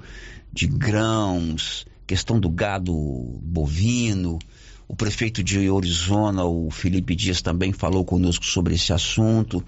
de 0.52 0.66
grãos, 0.66 1.86
questão 2.06 2.38
do 2.38 2.50
gado 2.50 2.92
bovino. 3.42 4.38
O 4.86 4.94
prefeito 4.94 5.42
de 5.42 5.70
Orizona, 5.70 6.44
o 6.44 6.70
Felipe 6.70 7.14
Dias, 7.14 7.40
também 7.40 7.72
falou 7.72 8.04
conosco 8.04 8.44
sobre 8.44 8.74
esse 8.74 8.92
assunto. 8.92 9.64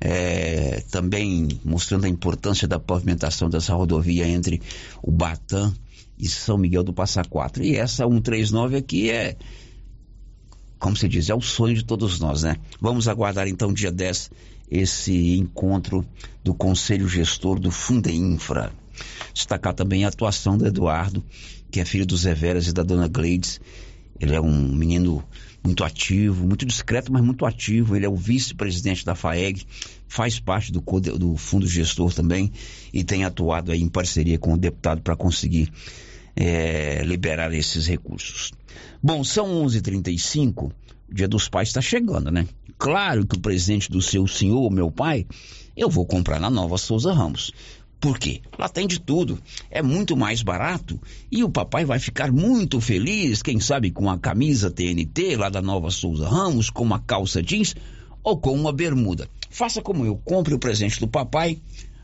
É, 0.00 0.82
também 0.90 1.46
mostrando 1.64 2.06
a 2.06 2.08
importância 2.08 2.66
da 2.66 2.80
pavimentação 2.80 3.50
dessa 3.50 3.74
rodovia 3.74 4.26
entre 4.26 4.60
o 5.02 5.10
Batam 5.10 5.72
e 6.18 6.26
São 6.26 6.58
Miguel 6.58 6.82
do 6.82 6.92
Passa 6.92 7.22
Quatro. 7.22 7.62
E 7.62 7.76
essa 7.76 8.04
139 8.04 8.76
aqui 8.76 9.10
é, 9.10 9.36
como 10.80 10.96
se 10.96 11.06
diz, 11.06 11.28
é 11.28 11.34
o 11.34 11.42
sonho 11.42 11.74
de 11.74 11.84
todos 11.84 12.18
nós, 12.18 12.42
né? 12.42 12.56
Vamos 12.80 13.06
aguardar 13.06 13.46
então 13.46 13.72
dia 13.72 13.92
10 13.92 14.30
esse 14.70 15.36
encontro 15.36 16.04
do 16.42 16.54
Conselho 16.54 17.06
Gestor 17.06 17.60
do 17.60 17.70
Fundeinfra. 17.70 18.72
Destacar 19.34 19.74
também 19.74 20.04
a 20.04 20.08
atuação 20.08 20.56
do 20.56 20.66
Eduardo, 20.66 21.22
que 21.70 21.80
é 21.80 21.84
filho 21.84 22.06
do 22.06 22.16
Zé 22.16 22.34
Veras 22.34 22.66
e 22.66 22.72
da 22.72 22.82
dona 22.82 23.08
Gleides. 23.08 23.60
Ele 24.18 24.34
é 24.34 24.40
um 24.40 24.74
menino 24.74 25.22
muito 25.62 25.84
ativo, 25.84 26.46
muito 26.46 26.64
discreto, 26.64 27.12
mas 27.12 27.22
muito 27.22 27.44
ativo. 27.44 27.94
Ele 27.94 28.06
é 28.06 28.08
o 28.08 28.16
vice-presidente 28.16 29.04
da 29.04 29.14
FAEG, 29.14 29.66
faz 30.08 30.40
parte 30.40 30.72
do, 30.72 30.80
do 30.80 31.36
fundo 31.36 31.66
gestor 31.66 32.14
também 32.14 32.50
e 32.92 33.04
tem 33.04 33.24
atuado 33.24 33.70
aí 33.70 33.82
em 33.82 33.88
parceria 33.88 34.38
com 34.38 34.54
o 34.54 34.58
deputado 34.58 35.02
para 35.02 35.14
conseguir 35.14 35.70
é, 36.36 37.02
liberar 37.04 37.52
esses 37.52 37.86
recursos. 37.86 38.52
Bom, 39.02 39.24
são 39.24 39.64
11:35. 39.64 40.72
O 41.08 41.14
Dia 41.14 41.26
dos 41.26 41.48
Pais 41.48 41.68
está 41.68 41.80
chegando, 41.80 42.30
né? 42.30 42.46
Claro 42.78 43.26
que 43.26 43.36
o 43.36 43.40
presente 43.40 43.90
do 43.90 44.00
seu 44.00 44.26
senhor, 44.26 44.70
meu 44.70 44.90
pai, 44.90 45.26
eu 45.76 45.90
vou 45.90 46.06
comprar 46.06 46.40
na 46.40 46.48
Nova 46.48 46.78
Souza 46.78 47.12
Ramos. 47.12 47.52
Por 48.00 48.18
quê? 48.18 48.40
Lá 48.58 48.68
tem 48.68 48.86
de 48.86 48.98
tudo. 48.98 49.38
É 49.70 49.82
muito 49.82 50.16
mais 50.16 50.42
barato 50.42 50.98
e 51.30 51.44
o 51.44 51.50
papai 51.50 51.84
vai 51.84 51.98
ficar 51.98 52.32
muito 52.32 52.80
feliz, 52.80 53.42
quem 53.42 53.60
sabe 53.60 53.90
com 53.90 54.08
a 54.08 54.18
camisa 54.18 54.70
TNT 54.70 55.36
lá 55.36 55.50
da 55.50 55.60
Nova 55.60 55.90
Souza 55.90 56.26
Ramos, 56.26 56.70
com 56.70 56.82
uma 56.82 56.98
calça 56.98 57.42
jeans 57.42 57.74
ou 58.22 58.38
com 58.38 58.54
uma 58.54 58.72
bermuda. 58.72 59.28
Faça 59.50 59.82
como 59.82 60.06
eu, 60.06 60.16
compre 60.16 60.54
o 60.54 60.58
presente 60.58 60.98
do 60.98 61.06
papai 61.06 61.58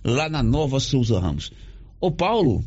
lá 0.05 0.29
na 0.29 0.43
Nova 0.43 0.79
Souza 0.79 1.19
Ramos. 1.19 1.51
Ô 1.99 2.11
Paulo, 2.11 2.63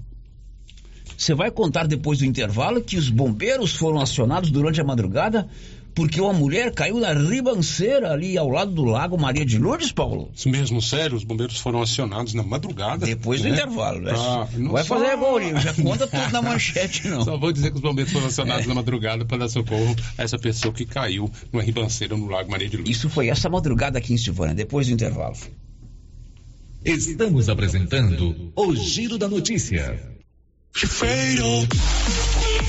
você 1.19 1.33
vai 1.33 1.51
contar 1.51 1.85
depois 1.85 2.19
do 2.19 2.25
intervalo 2.25 2.81
que 2.81 2.95
os 2.95 3.09
bombeiros 3.09 3.75
foram 3.75 3.99
acionados 3.99 4.49
durante 4.49 4.79
a 4.79 4.85
madrugada 4.85 5.49
porque 5.93 6.21
uma 6.21 6.31
mulher 6.31 6.73
caiu 6.73 6.97
na 6.97 7.11
ribanceira 7.11 8.13
ali 8.13 8.37
ao 8.37 8.47
lado 8.47 8.71
do 8.71 8.85
lago 8.85 9.19
Maria 9.19 9.45
de 9.45 9.57
Lourdes, 9.57 9.91
Paulo? 9.91 10.31
Isso 10.33 10.47
mesmo, 10.47 10.81
sério, 10.81 11.17
os 11.17 11.25
bombeiros 11.25 11.59
foram 11.59 11.81
acionados 11.81 12.33
na 12.33 12.41
madrugada. 12.41 13.05
Depois 13.05 13.41
do 13.41 13.49
né? 13.49 13.55
intervalo, 13.55 13.99
né? 13.99 14.13
Pra... 14.13 14.47
Não 14.57 14.71
vai 14.71 14.83
só... 14.85 14.97
fazer 14.97 15.13
igual 15.13 15.41
já 15.59 15.73
conta 15.73 16.07
tudo 16.07 16.31
na 16.31 16.39
manchete, 16.41 17.05
não. 17.09 17.25
Só 17.25 17.37
vou 17.37 17.51
dizer 17.51 17.71
que 17.71 17.75
os 17.75 17.81
bombeiros 17.81 18.13
foram 18.13 18.27
acionados 18.27 18.63
é. 18.63 18.69
na 18.69 18.75
madrugada 18.75 19.25
para 19.25 19.39
dar 19.39 19.49
socorro 19.49 19.93
a 20.17 20.23
essa 20.23 20.39
pessoa 20.39 20.73
que 20.73 20.85
caiu 20.85 21.29
numa 21.51 21.61
ribanceira 21.63 22.15
no 22.15 22.27
lago 22.27 22.49
Maria 22.49 22.69
de 22.69 22.77
Lourdes. 22.77 22.95
Isso 22.95 23.09
foi 23.09 23.27
essa 23.27 23.49
madrugada 23.49 23.97
aqui 23.97 24.13
em 24.13 24.17
Silvânia, 24.17 24.55
depois 24.55 24.87
do 24.87 24.93
intervalo. 24.93 25.35
Estamos 26.85 27.49
apresentando 27.49 28.53
o 28.55 28.73
Giro 28.73 29.17
da 29.17 29.27
Notícia. 29.27 30.17
fatal 30.73 32.58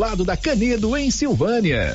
lado 0.00 0.24
da 0.24 0.34
Canedo, 0.34 0.96
em 0.96 1.10
Silvânia. 1.10 1.94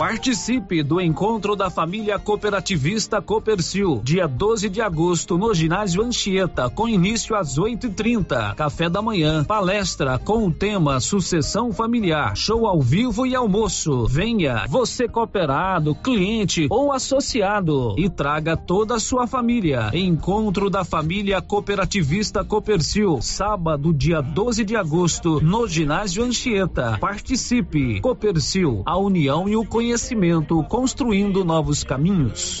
Participe 0.00 0.82
do 0.82 0.98
encontro 0.98 1.54
da 1.54 1.68
família 1.68 2.18
cooperativista 2.18 3.20
Copercil, 3.20 4.00
dia 4.02 4.26
12 4.26 4.70
de 4.70 4.80
agosto, 4.80 5.36
no 5.36 5.52
ginásio 5.52 6.02
Anchieta, 6.02 6.70
com 6.70 6.88
início 6.88 7.36
às 7.36 7.58
8h30. 7.58 8.54
Café 8.54 8.88
da 8.88 9.02
manhã, 9.02 9.44
palestra 9.44 10.18
com 10.18 10.46
o 10.46 10.50
tema 10.50 11.00
Sucessão 11.00 11.70
Familiar, 11.70 12.34
show 12.34 12.66
ao 12.66 12.80
vivo 12.80 13.26
e 13.26 13.34
almoço. 13.34 14.06
Venha, 14.06 14.64
você 14.70 15.06
cooperado, 15.06 15.94
cliente 15.94 16.66
ou 16.70 16.94
associado, 16.94 17.94
e 17.98 18.08
traga 18.08 18.56
toda 18.56 18.94
a 18.94 19.00
sua 19.00 19.26
família. 19.26 19.90
Encontro 19.92 20.70
da 20.70 20.82
família 20.82 21.42
cooperativista 21.42 22.42
Copercil, 22.42 23.20
sábado, 23.20 23.92
dia 23.92 24.22
12 24.22 24.64
de 24.64 24.76
agosto, 24.76 25.42
no 25.42 25.68
ginásio 25.68 26.24
Anchieta. 26.24 26.96
Participe. 26.98 28.00
Copercil, 28.00 28.82
a 28.86 28.96
união 28.96 29.46
e 29.46 29.56
o 29.56 29.66
conhecimento 29.66 29.89
conhecimento, 29.90 30.62
construindo 30.68 31.44
novos 31.44 31.82
caminhos. 31.82 32.60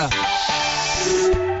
Καλημέρα. 0.09 1.60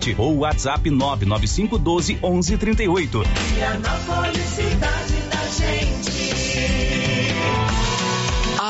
ou 0.17 0.39
WhatsApp 0.39 0.89
99512 0.89 2.17
1138. 2.21 3.23
Vianópolis, 3.53 4.41
cidade 4.41 5.13
da 5.29 5.43
gente. 5.47 6.30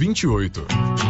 28. 0.00 1.09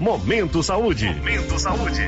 Momento 0.00 0.62
Saúde. 0.62 1.06
Momento 1.06 1.58
Saúde. 1.58 2.02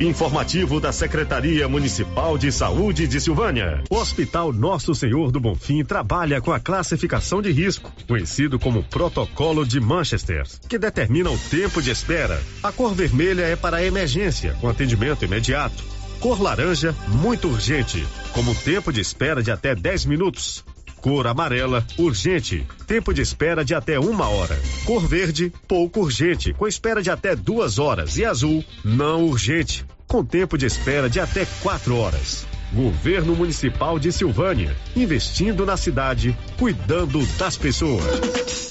Informativo 0.00 0.80
da 0.80 0.90
Secretaria 0.92 1.68
Municipal 1.68 2.36
de 2.36 2.50
Saúde 2.50 3.06
de 3.06 3.20
Silvânia. 3.20 3.84
O 3.88 3.96
Hospital 3.96 4.52
Nosso 4.52 4.92
Senhor 4.92 5.30
do 5.30 5.38
Bonfim 5.38 5.84
trabalha 5.84 6.40
com 6.40 6.52
a 6.52 6.58
classificação 6.58 7.40
de 7.40 7.52
risco, 7.52 7.92
conhecido 8.08 8.58
como 8.58 8.82
Protocolo 8.82 9.64
de 9.64 9.78
Manchester, 9.78 10.42
que 10.68 10.78
determina 10.78 11.30
o 11.30 11.38
tempo 11.38 11.80
de 11.80 11.90
espera. 11.90 12.42
A 12.62 12.72
cor 12.72 12.92
vermelha 12.92 13.42
é 13.42 13.54
para 13.54 13.84
emergência, 13.84 14.56
com 14.60 14.68
atendimento 14.68 15.24
imediato. 15.24 15.84
Cor 16.18 16.42
laranja, 16.42 16.94
muito 17.06 17.48
urgente, 17.48 18.04
como 18.32 18.54
tempo 18.54 18.92
de 18.92 19.00
espera 19.00 19.42
de 19.42 19.50
até 19.50 19.74
10 19.74 20.06
minutos. 20.06 20.64
Cor 21.00 21.26
amarela, 21.26 21.84
urgente. 21.98 22.66
Tempo 22.86 23.12
de 23.14 23.22
espera 23.22 23.64
de 23.64 23.74
até 23.74 23.98
uma 23.98 24.28
hora. 24.28 24.58
Cor 24.84 25.06
verde, 25.06 25.52
pouco 25.66 26.00
urgente, 26.00 26.52
com 26.52 26.68
espera 26.68 27.02
de 27.02 27.10
até 27.10 27.34
duas 27.34 27.78
horas. 27.78 28.18
E 28.18 28.24
azul, 28.24 28.64
não 28.84 29.24
urgente, 29.24 29.84
com 30.06 30.24
tempo 30.24 30.58
de 30.58 30.66
espera 30.66 31.08
de 31.08 31.18
até 31.18 31.46
quatro 31.62 31.96
horas. 31.96 32.46
Governo 32.72 33.34
Municipal 33.34 33.98
de 33.98 34.12
Silvânia, 34.12 34.76
investindo 34.94 35.66
na 35.66 35.76
cidade, 35.76 36.36
cuidando 36.58 37.26
das 37.36 37.56
pessoas. 37.56 38.70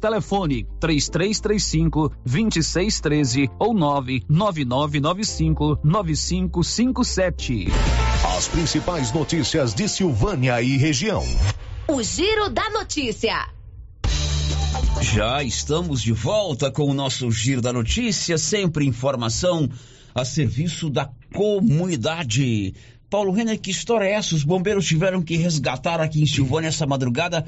Telefone 0.00 0.66
3335 0.80 2.12
2613 2.24 3.50
ou 3.58 3.72
99995 3.72 5.78
9557. 5.82 7.68
As 8.36 8.48
principais 8.48 9.12
notícias 9.12 9.72
de 9.72 9.88
Silvânia 9.88 10.60
e 10.60 10.76
região. 10.76 11.24
O 11.88 12.02
Giro 12.02 12.50
da 12.50 12.68
Notícia. 12.70 13.48
Já 15.00 15.42
estamos 15.42 16.02
de 16.02 16.12
volta 16.12 16.70
com 16.70 16.90
o 16.90 16.94
nosso 16.94 17.30
Giro 17.30 17.60
da 17.60 17.72
Notícia, 17.72 18.36
sempre 18.36 18.84
informação 18.84 19.68
a 20.14 20.24
serviço 20.24 20.90
da 20.90 21.08
comunidade. 21.34 22.74
Paulo 23.08 23.30
Renner, 23.30 23.60
que 23.60 23.70
história 23.70 24.06
é 24.06 24.14
essa? 24.14 24.34
Os 24.34 24.42
bombeiros 24.42 24.86
tiveram 24.86 25.22
que 25.22 25.36
resgatar 25.36 26.00
aqui 26.00 26.20
em 26.20 26.26
Silvânia 26.26 26.68
essa 26.68 26.86
madrugada 26.86 27.46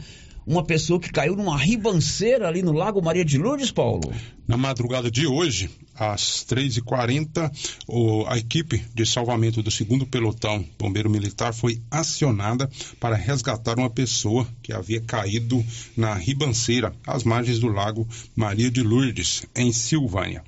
uma 0.49 0.64
pessoa 0.64 0.99
que 0.99 1.12
caiu 1.12 1.36
numa 1.36 1.59
ribanceira 1.59 2.49
ali 2.49 2.62
no 2.62 2.72
Lago 2.72 3.03
Maria 3.03 3.22
de 3.22 3.36
Lourdes, 3.36 3.70
Paulo? 3.70 4.11
Na 4.46 4.57
madrugada 4.57 5.11
de 5.11 5.26
hoje, 5.26 5.68
às 5.94 6.42
3h40, 6.49 7.53
a 8.26 8.38
equipe 8.38 8.82
de 8.94 9.05
salvamento 9.05 9.62
do 9.62 9.70
segundo 9.70 10.07
pelotão 10.07 10.64
bombeiro 10.78 11.11
militar 11.11 11.53
foi 11.53 11.82
acionada 11.90 12.66
para 12.99 13.14
resgatar 13.14 13.78
uma 13.78 13.90
pessoa 13.90 14.49
que 14.62 14.72
havia 14.72 15.03
caído 15.03 15.62
na 15.94 16.14
ribanceira, 16.14 16.94
às 17.07 17.24
margens 17.24 17.59
do 17.59 17.68
Lago 17.68 18.09
Maria 18.34 18.70
de 18.70 18.82
Lourdes, 18.82 19.44
em 19.55 19.70
Silvânia. 19.70 20.42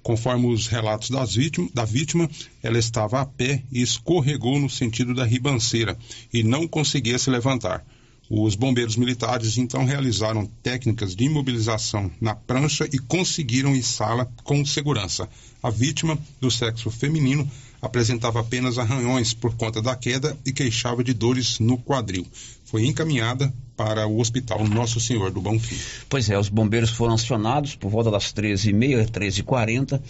Conforme 0.00 0.46
os 0.46 0.68
relatos 0.68 1.10
vítima, 1.34 1.68
da 1.74 1.84
vítima, 1.84 2.30
ela 2.62 2.78
estava 2.78 3.20
a 3.20 3.26
pé 3.26 3.64
e 3.72 3.82
escorregou 3.82 4.60
no 4.60 4.70
sentido 4.70 5.12
da 5.12 5.24
ribanceira 5.24 5.98
e 6.32 6.44
não 6.44 6.68
conseguia 6.68 7.18
se 7.18 7.28
levantar. 7.28 7.84
Os 8.32 8.54
bombeiros 8.54 8.94
militares 8.94 9.58
então 9.58 9.84
realizaram 9.84 10.46
técnicas 10.62 11.16
de 11.16 11.24
imobilização 11.24 12.08
na 12.20 12.32
prancha 12.32 12.88
e 12.92 12.96
conseguiram 12.96 13.74
içá-la 13.74 14.24
com 14.44 14.64
segurança. 14.64 15.28
A 15.60 15.68
vítima, 15.68 16.16
do 16.40 16.48
sexo 16.48 16.92
feminino, 16.92 17.50
apresentava 17.82 18.38
apenas 18.38 18.78
arranhões 18.78 19.34
por 19.34 19.56
conta 19.56 19.82
da 19.82 19.96
queda 19.96 20.38
e 20.46 20.52
queixava 20.52 21.02
de 21.02 21.12
dores 21.12 21.58
no 21.58 21.76
quadril. 21.76 22.24
Foi 22.66 22.86
encaminhada 22.86 23.52
para 23.76 24.06
o 24.06 24.20
Hospital 24.20 24.62
Nosso 24.68 25.00
Senhor 25.00 25.32
do 25.32 25.40
Bom 25.40 25.58
Fim. 25.58 25.76
Pois 26.08 26.30
é, 26.30 26.38
os 26.38 26.48
bombeiros 26.48 26.90
foram 26.90 27.14
acionados 27.14 27.74
por 27.74 27.90
volta 27.90 28.12
das 28.12 28.32
13h30, 28.32 29.10
13h40. 29.10 29.94
A 29.94 30.00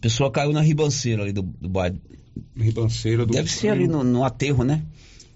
pessoa 0.00 0.30
caiu 0.30 0.52
na 0.54 0.62
ribanceira 0.62 1.24
ali 1.24 1.32
do, 1.32 1.42
do 1.42 1.68
bairro. 1.68 2.00
Ribanceira 2.56 3.26
do 3.26 3.34
Deve 3.34 3.50
ser 3.50 3.68
ali 3.68 3.86
no, 3.86 4.02
no 4.02 4.24
aterro, 4.24 4.64
né? 4.64 4.82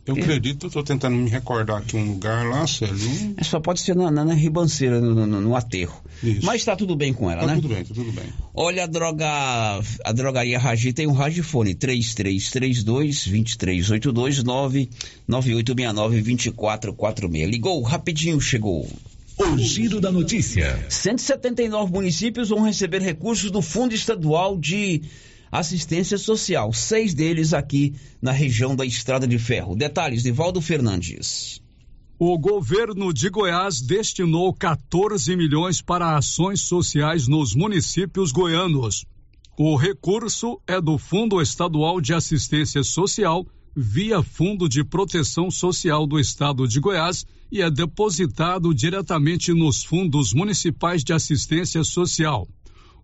Eu 0.07 0.15
acredito, 0.17 0.67
estou 0.67 0.83
tentando 0.83 1.15
me 1.15 1.29
recordar 1.29 1.77
aqui 1.79 1.97
um 1.97 2.05
lugar 2.05 2.45
lá, 2.47 2.67
Sérgio. 2.67 3.35
É, 3.37 3.45
só 3.45 3.61
pode 3.61 3.81
ser 3.81 3.95
na, 3.95 4.11
na, 4.11 4.25
na 4.25 4.35
ribanceira, 4.35 5.01
no, 5.01 5.27
no, 5.27 5.41
no 5.41 5.55
aterro. 5.55 6.03
Isso. 6.23 6.45
Mas 6.45 6.63
está 6.63 6.75
tudo 6.75 6.97
bem 6.97 7.13
com 7.13 7.31
ela, 7.31 7.43
Tá 7.43 7.47
né? 7.49 7.55
tudo 7.57 7.69
bem, 7.69 7.85
tá 7.85 7.95
tudo 7.95 8.11
bem. 8.13 8.25
Olha, 8.55 8.85
a 8.85 8.87
droga. 8.87 9.27
A 10.05 10.13
drogaria 10.13 10.59
Ragi 10.59 10.93
tem 10.93 11.07
um 11.07 11.13
radiofone 11.13 11.75
3332 11.75 13.27
2382 13.27 14.43
99869 14.43 16.23
2446. 16.23 17.51
Ligou 17.51 17.83
rapidinho, 17.83 18.41
chegou. 18.41 18.89
O 19.39 19.59
Giro 19.59 20.01
da 20.01 20.11
Notícia. 20.13 20.85
179 20.89 21.93
municípios 21.93 22.49
vão 22.51 22.63
receber 22.63 23.01
recursos 23.01 23.51
do 23.51 23.63
Fundo 23.63 23.95
Estadual 23.95 24.59
de 24.59 25.03
Assistência 25.51 26.17
Social. 26.17 26.73
Seis 26.73 27.13
deles 27.13 27.53
aqui 27.53 27.95
na 28.23 28.33
região 28.33 28.77
da 28.77 28.85
Estrada 28.85 29.27
de 29.27 29.39
Ferro. 29.39 29.75
Detalhes, 29.75 30.23
Divaldo 30.23 30.61
Fernandes. 30.61 31.61
O 32.19 32.39
governo 32.39 33.15
de 33.15 33.31
Goiás 33.31 33.81
destinou 33.81 34.53
14 34.53 35.35
milhões 35.37 35.81
para 35.81 36.17
ações 36.17 36.61
sociais 36.61 37.27
nos 37.27 37.55
municípios 37.55 38.31
goianos. 38.31 39.07
O 39.59 39.75
recurso 39.75 40.61
é 40.67 40.81
do 40.81 40.99
Fundo 40.99 41.41
Estadual 41.41 42.01
de 42.01 42.15
Assistência 42.15 42.83
Social, 42.83 43.47
via 43.75 44.23
Fundo 44.23 44.69
de 44.69 44.85
Proteção 44.85 45.51
Social 45.51 46.07
do 46.07 46.21
Estado 46.21 46.69
de 46.69 46.79
Goiás, 46.79 47.25
e 47.51 47.63
é 47.63 47.71
depositado 47.71 48.75
diretamente 48.75 49.53
nos 49.53 49.83
fundos 49.83 50.33
municipais 50.33 51.03
de 51.03 51.13
assistência 51.13 51.83
social. 51.83 52.47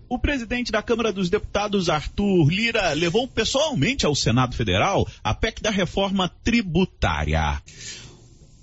O 0.09 0.17
presidente 0.17 0.71
da 0.71 0.81
Câmara 0.81 1.13
dos 1.13 1.29
Deputados, 1.29 1.89
Arthur 1.89 2.49
Lira, 2.49 2.91
levou 2.93 3.27
pessoalmente 3.27 4.05
ao 4.05 4.15
Senado 4.15 4.55
Federal 4.55 5.07
a 5.23 5.33
PEC 5.33 5.61
da 5.61 5.69
reforma 5.69 6.27
tributária. 6.43 7.61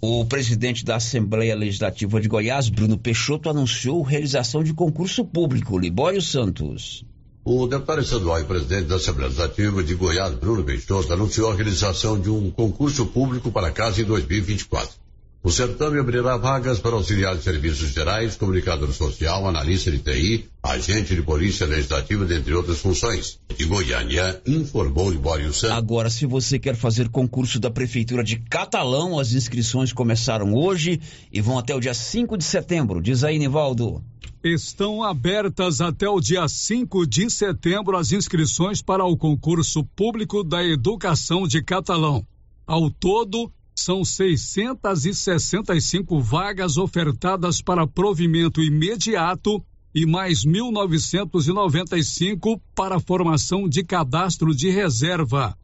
O 0.01 0.25
presidente 0.25 0.85
da 0.85 0.95
Assembleia 0.95 1.57
Legislativa 1.57 2.21
de 2.21 2.29
Goiás, 2.29 2.69
Bruno 2.69 2.97
Peixoto, 2.97 3.51
anunciou 3.51 4.01
realização 4.01 4.63
de 4.63 4.73
concurso 4.73 5.25
público. 5.25 5.77
Libório 5.77 6.23
Santos. 6.23 7.05
O 7.45 7.67
deputado 7.67 8.01
estadual 8.01 8.41
e 8.41 8.45
presidente 8.45 8.87
da 8.87 8.95
Assembleia 8.95 9.27
Legislativa 9.27 9.83
de 9.83 9.95
Goiás, 9.97 10.35
Bruno 10.35 10.63
Peixoto, 10.63 11.13
anunciou 11.13 11.51
a 11.51 11.55
realização 11.57 12.21
de 12.21 12.31
um 12.31 12.49
concurso 12.49 13.07
público 13.07 13.51
para 13.51 13.69
a 13.69 13.73
casa 13.73 14.01
em 14.01 14.05
2024. 14.05 15.08
O 15.49 15.51
certame 15.51 15.99
abrirá 15.99 16.37
vagas 16.37 16.79
para 16.79 16.95
auxiliar 16.95 17.35
de 17.35 17.43
serviços 17.43 17.95
gerais, 17.95 18.37
comunicador 18.37 18.93
social, 18.93 19.49
analista 19.49 19.91
de 19.91 19.99
TI, 19.99 20.45
agente 20.63 21.15
de 21.15 21.23
polícia 21.23 21.67
legislativa, 21.67 22.27
dentre 22.27 22.53
outras 22.53 22.81
funções. 22.81 23.41
De 23.57 23.65
Goiânia, 23.65 24.43
informou 24.47 25.11
Libório 25.11 25.51
Santos. 25.55 25.75
Agora, 25.75 26.11
se 26.11 26.27
você 26.27 26.59
quer 26.59 26.77
fazer 26.77 27.09
concurso 27.09 27.59
da 27.59 27.71
Prefeitura 27.71 28.23
de 28.23 28.39
Catalão, 28.41 29.19
as 29.19 29.33
inscrições 29.33 29.91
começaram 29.91 30.53
hoje 30.53 31.01
e 31.33 31.41
vão 31.41 31.59
até 31.59 31.75
o 31.75 31.81
dia 31.81 31.95
5 31.95 32.37
de 32.37 32.45
setembro. 32.45 33.01
Diz 33.01 33.25
aí, 33.25 33.39
Nivaldo. 33.39 34.05
Estão 34.45 35.03
abertas 35.03 35.81
até 35.81 36.07
o 36.07 36.21
dia 36.21 36.47
5 36.47 37.07
de 37.07 37.31
setembro 37.31 37.97
as 37.97 38.13
inscrições 38.13 38.83
para 38.83 39.07
o 39.07 39.17
concurso 39.17 39.83
público 39.97 40.45
da 40.45 40.63
educação 40.63 41.49
de 41.49 41.63
Catalão. 41.63 42.23
Ao 42.67 42.91
todo, 42.91 43.51
são 43.79 44.05
665 44.05 46.21
vagas 46.21 46.77
ofertadas 46.77 47.63
para 47.63 47.87
provimento 47.87 48.61
imediato 48.61 49.65
e 49.95 50.05
mais 50.05 50.45
1.995 50.45 52.61
para 52.75 52.99
formação 52.99 53.69
de 53.69 53.85
cadastro 53.85 54.53
de 54.53 54.69
reserva. 54.69 55.57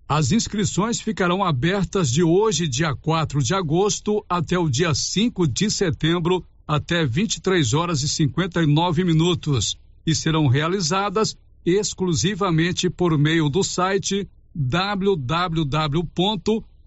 As 0.08 0.32
inscrições 0.32 1.00
ficarão 1.00 1.44
abertas 1.44 2.10
de 2.10 2.24
hoje, 2.24 2.66
dia 2.66 2.92
4 2.92 3.40
de 3.40 3.54
agosto, 3.54 4.24
até 4.28 4.58
o 4.58 4.68
dia 4.68 4.92
5 4.92 5.46
de 5.46 5.70
setembro, 5.70 6.44
até 6.66 7.06
23 7.06 7.72
horas 7.72 8.02
e 8.02 8.08
59 8.08 9.04
minutos, 9.04 9.78
e 10.04 10.12
serão 10.12 10.48
realizadas 10.48 11.36
exclusivamente 11.64 12.90
por 12.90 13.16
meio 13.16 13.48
do 13.48 13.62
site 13.62 14.28
www 14.52 16.10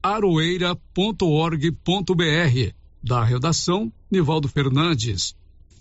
aroeira.org.br. 0.04 2.74
Da 3.02 3.24
redação, 3.24 3.92
Nivaldo 4.12 4.50
Fernandes. 4.50 5.34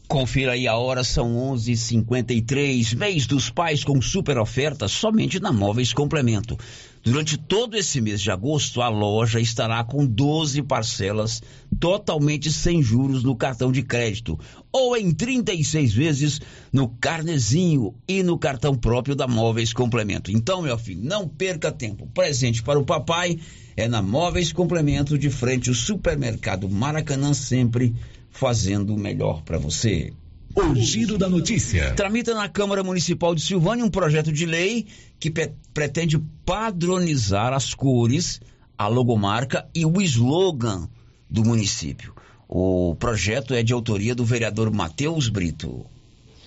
Confira 0.06 0.52
aí 0.52 0.68
a 0.68 0.76
hora, 0.76 1.02
são 1.02 1.34
11:53. 1.54 2.94
Mês 2.94 3.26
dos 3.26 3.50
Pais 3.50 3.82
com 3.82 4.00
super 4.00 4.38
oferta 4.38 4.86
somente 4.86 5.40
na 5.40 5.52
Móveis 5.52 5.92
Complemento. 5.92 6.56
Durante 7.02 7.36
todo 7.36 7.76
esse 7.76 8.00
mês 8.00 8.20
de 8.20 8.30
agosto, 8.30 8.80
a 8.80 8.88
loja 8.88 9.40
estará 9.40 9.82
com 9.82 10.06
12 10.06 10.62
parcelas 10.62 11.42
totalmente 11.80 12.52
sem 12.52 12.80
juros 12.80 13.24
no 13.24 13.34
cartão 13.34 13.72
de 13.72 13.82
crédito 13.82 14.38
ou 14.70 14.96
em 14.96 15.10
36 15.10 15.92
vezes 15.92 16.40
no 16.72 16.88
carnezinho 16.88 17.92
e 18.06 18.22
no 18.22 18.38
cartão 18.38 18.76
próprio 18.76 19.16
da 19.16 19.26
Móveis 19.26 19.72
Complemento. 19.72 20.30
Então, 20.30 20.62
meu 20.62 20.78
filho, 20.78 21.02
não 21.02 21.26
perca 21.26 21.72
tempo. 21.72 22.06
Presente 22.14 22.62
para 22.62 22.78
o 22.78 22.84
papai 22.84 23.36
é 23.76 23.88
na 23.88 24.00
Móveis 24.00 24.52
Complemento 24.52 25.18
de 25.18 25.28
frente 25.28 25.70
ao 25.70 25.74
supermercado 25.74 26.70
Maracanã 26.70 27.34
sempre 27.34 27.96
fazendo 28.30 28.94
o 28.94 28.98
melhor 28.98 29.42
para 29.42 29.58
você. 29.58 30.12
O 30.54 30.74
giro 30.74 31.16
da 31.16 31.30
notícia. 31.30 31.94
Tramita 31.94 32.34
na 32.34 32.46
Câmara 32.46 32.84
Municipal 32.84 33.34
de 33.34 33.40
Silvânia 33.40 33.84
um 33.84 33.90
projeto 33.90 34.30
de 34.30 34.44
lei 34.44 34.86
que 35.18 35.30
pretende 35.72 36.18
padronizar 36.44 37.54
as 37.54 37.72
cores, 37.72 38.38
a 38.76 38.86
logomarca 38.86 39.66
e 39.74 39.86
o 39.86 40.00
slogan 40.02 40.88
do 41.28 41.42
município. 41.42 42.14
O 42.46 42.94
projeto 42.96 43.54
é 43.54 43.62
de 43.62 43.72
autoria 43.72 44.14
do 44.14 44.26
vereador 44.26 44.70
Matheus 44.70 45.30
Brito. 45.30 45.86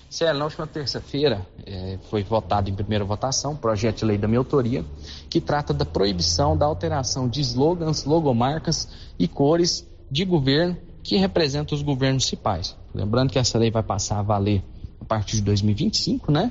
Célio, 0.08 0.38
na 0.38 0.44
última 0.44 0.68
terça-feira 0.68 1.44
é, 1.66 1.98
foi 2.08 2.22
votado 2.22 2.70
em 2.70 2.74
primeira 2.74 3.04
votação 3.04 3.54
o 3.54 3.56
projeto 3.56 3.98
de 3.98 4.04
lei 4.04 4.16
da 4.16 4.28
minha 4.28 4.38
autoria, 4.38 4.84
que 5.28 5.40
trata 5.40 5.74
da 5.74 5.84
proibição 5.84 6.56
da 6.56 6.64
alteração 6.64 7.28
de 7.28 7.40
slogans, 7.40 8.04
logomarcas 8.04 8.88
e 9.18 9.26
cores 9.26 9.84
de 10.08 10.24
governo 10.24 10.76
que 11.02 11.16
representam 11.16 11.76
os 11.76 11.82
governos 11.82 12.22
municipais. 12.22 12.76
Lembrando 12.96 13.30
que 13.30 13.38
essa 13.38 13.58
lei 13.58 13.70
vai 13.70 13.82
passar 13.82 14.20
a 14.20 14.22
valer 14.22 14.62
a 14.98 15.04
partir 15.04 15.36
de 15.36 15.42
2025, 15.42 16.32
né? 16.32 16.50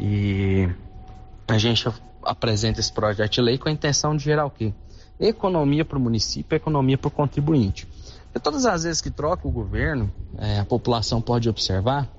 E 0.00 0.68
a 1.46 1.56
gente 1.56 1.88
apresenta 2.24 2.80
esse 2.80 2.92
projeto 2.92 3.32
de 3.32 3.40
lei 3.40 3.56
com 3.58 3.68
a 3.68 3.72
intenção 3.72 4.16
de 4.16 4.24
gerar 4.24 4.44
o 4.44 4.50
quê? 4.50 4.72
Economia 5.20 5.84
para 5.84 5.96
o 5.96 6.00
município, 6.00 6.56
economia 6.56 6.98
para 6.98 7.06
o 7.06 7.10
contribuinte. 7.12 7.86
E 8.34 8.40
todas 8.40 8.66
as 8.66 8.82
vezes 8.82 9.00
que 9.00 9.10
troca 9.10 9.46
o 9.46 9.50
governo, 9.52 10.12
é, 10.36 10.58
a 10.58 10.64
população 10.64 11.20
pode 11.20 11.48
observar 11.48 12.10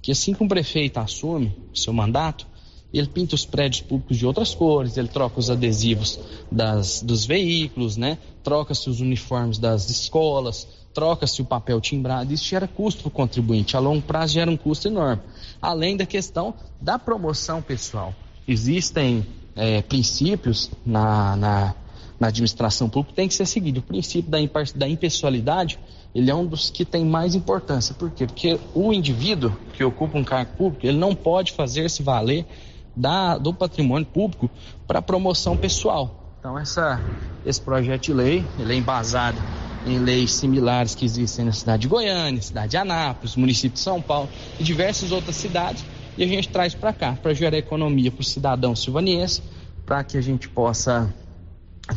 que 0.00 0.12
assim 0.12 0.32
que 0.32 0.44
um 0.44 0.46
prefeito 0.46 0.98
assume 1.00 1.56
seu 1.74 1.92
mandato, 1.92 2.46
ele 2.92 3.08
pinta 3.08 3.34
os 3.34 3.44
prédios 3.44 3.82
públicos 3.82 4.16
de 4.16 4.24
outras 4.24 4.54
cores, 4.54 4.96
ele 4.96 5.08
troca 5.08 5.40
os 5.40 5.50
adesivos 5.50 6.20
das, 6.52 7.02
dos 7.02 7.26
veículos, 7.26 7.96
né? 7.96 8.18
troca-se 8.44 8.88
os 8.88 9.00
uniformes 9.00 9.58
das 9.58 9.90
escolas, 9.90 10.68
troca-se 10.94 11.42
o 11.42 11.44
papel 11.44 11.80
timbrado, 11.80 12.32
isso 12.32 12.44
gera 12.44 12.68
custo 12.68 13.02
para 13.02 13.08
o 13.08 13.10
contribuinte, 13.10 13.76
a 13.76 13.80
longo 13.80 14.00
prazo 14.00 14.34
gera 14.34 14.50
um 14.50 14.56
custo 14.56 14.86
enorme. 14.86 15.20
Além 15.60 15.96
da 15.96 16.06
questão 16.06 16.54
da 16.80 16.98
promoção 16.98 17.60
pessoal. 17.60 18.14
Existem 18.46 19.26
é, 19.56 19.82
princípios 19.82 20.70
na, 20.86 21.36
na, 21.36 21.74
na, 22.20 22.28
administração 22.28 22.88
pública 22.88 23.10
que 23.10 23.16
tem 23.16 23.28
que 23.28 23.34
ser 23.34 23.46
seguido. 23.46 23.80
O 23.80 23.82
princípio 23.82 24.30
da, 24.30 24.38
da 24.76 24.88
impessoalidade, 24.88 25.78
ele 26.14 26.30
é 26.30 26.34
um 26.34 26.46
dos 26.46 26.70
que 26.70 26.84
tem 26.84 27.04
mais 27.04 27.34
importância. 27.34 27.94
Por 27.94 28.10
quê? 28.10 28.26
Porque 28.26 28.60
o 28.74 28.92
indivíduo 28.92 29.56
que 29.72 29.82
ocupa 29.82 30.16
um 30.16 30.24
cargo 30.24 30.52
público, 30.56 30.86
ele 30.86 30.98
não 30.98 31.14
pode 31.14 31.52
fazer-se 31.52 32.02
valer 32.02 32.46
da, 32.94 33.36
do 33.38 33.52
patrimônio 33.52 34.06
público 34.06 34.48
para 34.86 35.02
promoção 35.02 35.56
pessoal. 35.56 36.36
Então 36.38 36.58
essa, 36.58 37.00
esse 37.44 37.60
projeto 37.60 38.02
de 38.02 38.12
lei, 38.12 38.44
ele 38.58 38.74
é 38.74 38.76
embasado 38.76 39.38
em 39.86 39.98
leis 39.98 40.32
similares 40.32 40.94
que 40.94 41.04
existem 41.04 41.44
na 41.44 41.52
cidade 41.52 41.82
de 41.82 41.88
Goiânia, 41.88 42.40
cidade 42.40 42.70
de 42.70 42.76
Anápolis, 42.76 43.36
município 43.36 43.74
de 43.74 43.80
São 43.80 44.00
Paulo 44.00 44.28
e 44.58 44.64
diversas 44.64 45.12
outras 45.12 45.36
cidades, 45.36 45.84
e 46.16 46.24
a 46.24 46.26
gente 46.26 46.48
traz 46.48 46.74
para 46.74 46.92
cá, 46.92 47.12
para 47.20 47.34
gerar 47.34 47.58
economia 47.58 48.10
para 48.10 48.20
o 48.20 48.24
cidadão 48.24 48.74
silvaniense, 48.74 49.42
para 49.84 50.02
que 50.02 50.16
a 50.16 50.20
gente 50.20 50.48
possa 50.48 51.12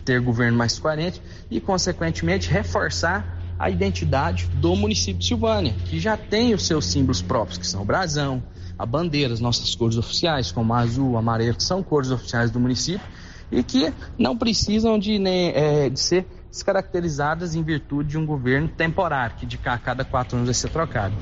ter 0.04 0.20
governo 0.20 0.58
mais 0.58 0.78
coerente 0.78 1.22
e, 1.50 1.62
consequentemente, 1.62 2.50
reforçar 2.50 3.38
a 3.58 3.70
identidade 3.70 4.46
do 4.56 4.76
município 4.76 5.20
de 5.20 5.26
Silvânia, 5.26 5.74
que 5.86 6.00
já 6.00 6.18
tem 6.18 6.54
os 6.54 6.66
seus 6.68 6.86
símbolos 6.86 7.22
próprios, 7.22 7.58
que 7.58 7.66
são 7.66 7.82
o 7.82 7.86
brasão, 7.86 8.44
a 8.78 8.86
bandeira, 8.86 9.34
as 9.34 9.40
nossas 9.40 9.74
cores 9.74 9.98
oficiais, 9.98 10.52
como 10.52 10.74
azul, 10.74 11.18
amarelo, 11.18 11.56
que 11.56 11.64
são 11.64 11.82
cores 11.82 12.12
oficiais 12.12 12.52
do 12.52 12.60
município, 12.60 13.08
e 13.52 13.64
que 13.64 13.94
não 14.18 14.38
precisam 14.38 15.00
de, 15.00 15.18
né, 15.18 15.90
de 15.90 16.00
ser 16.00 16.26
descaracterizadas 16.58 17.56
em 17.56 17.64
virtude 17.64 18.10
de 18.10 18.18
um 18.18 18.26
governo 18.26 18.68
temporário, 18.68 19.38
que 19.38 19.46
de 19.46 19.58
a 19.66 19.78
cada 19.78 20.04
quatro 20.04 20.36
anos 20.36 20.48
vai 20.48 20.54
ser 20.54 20.70
trocado. 20.70 21.16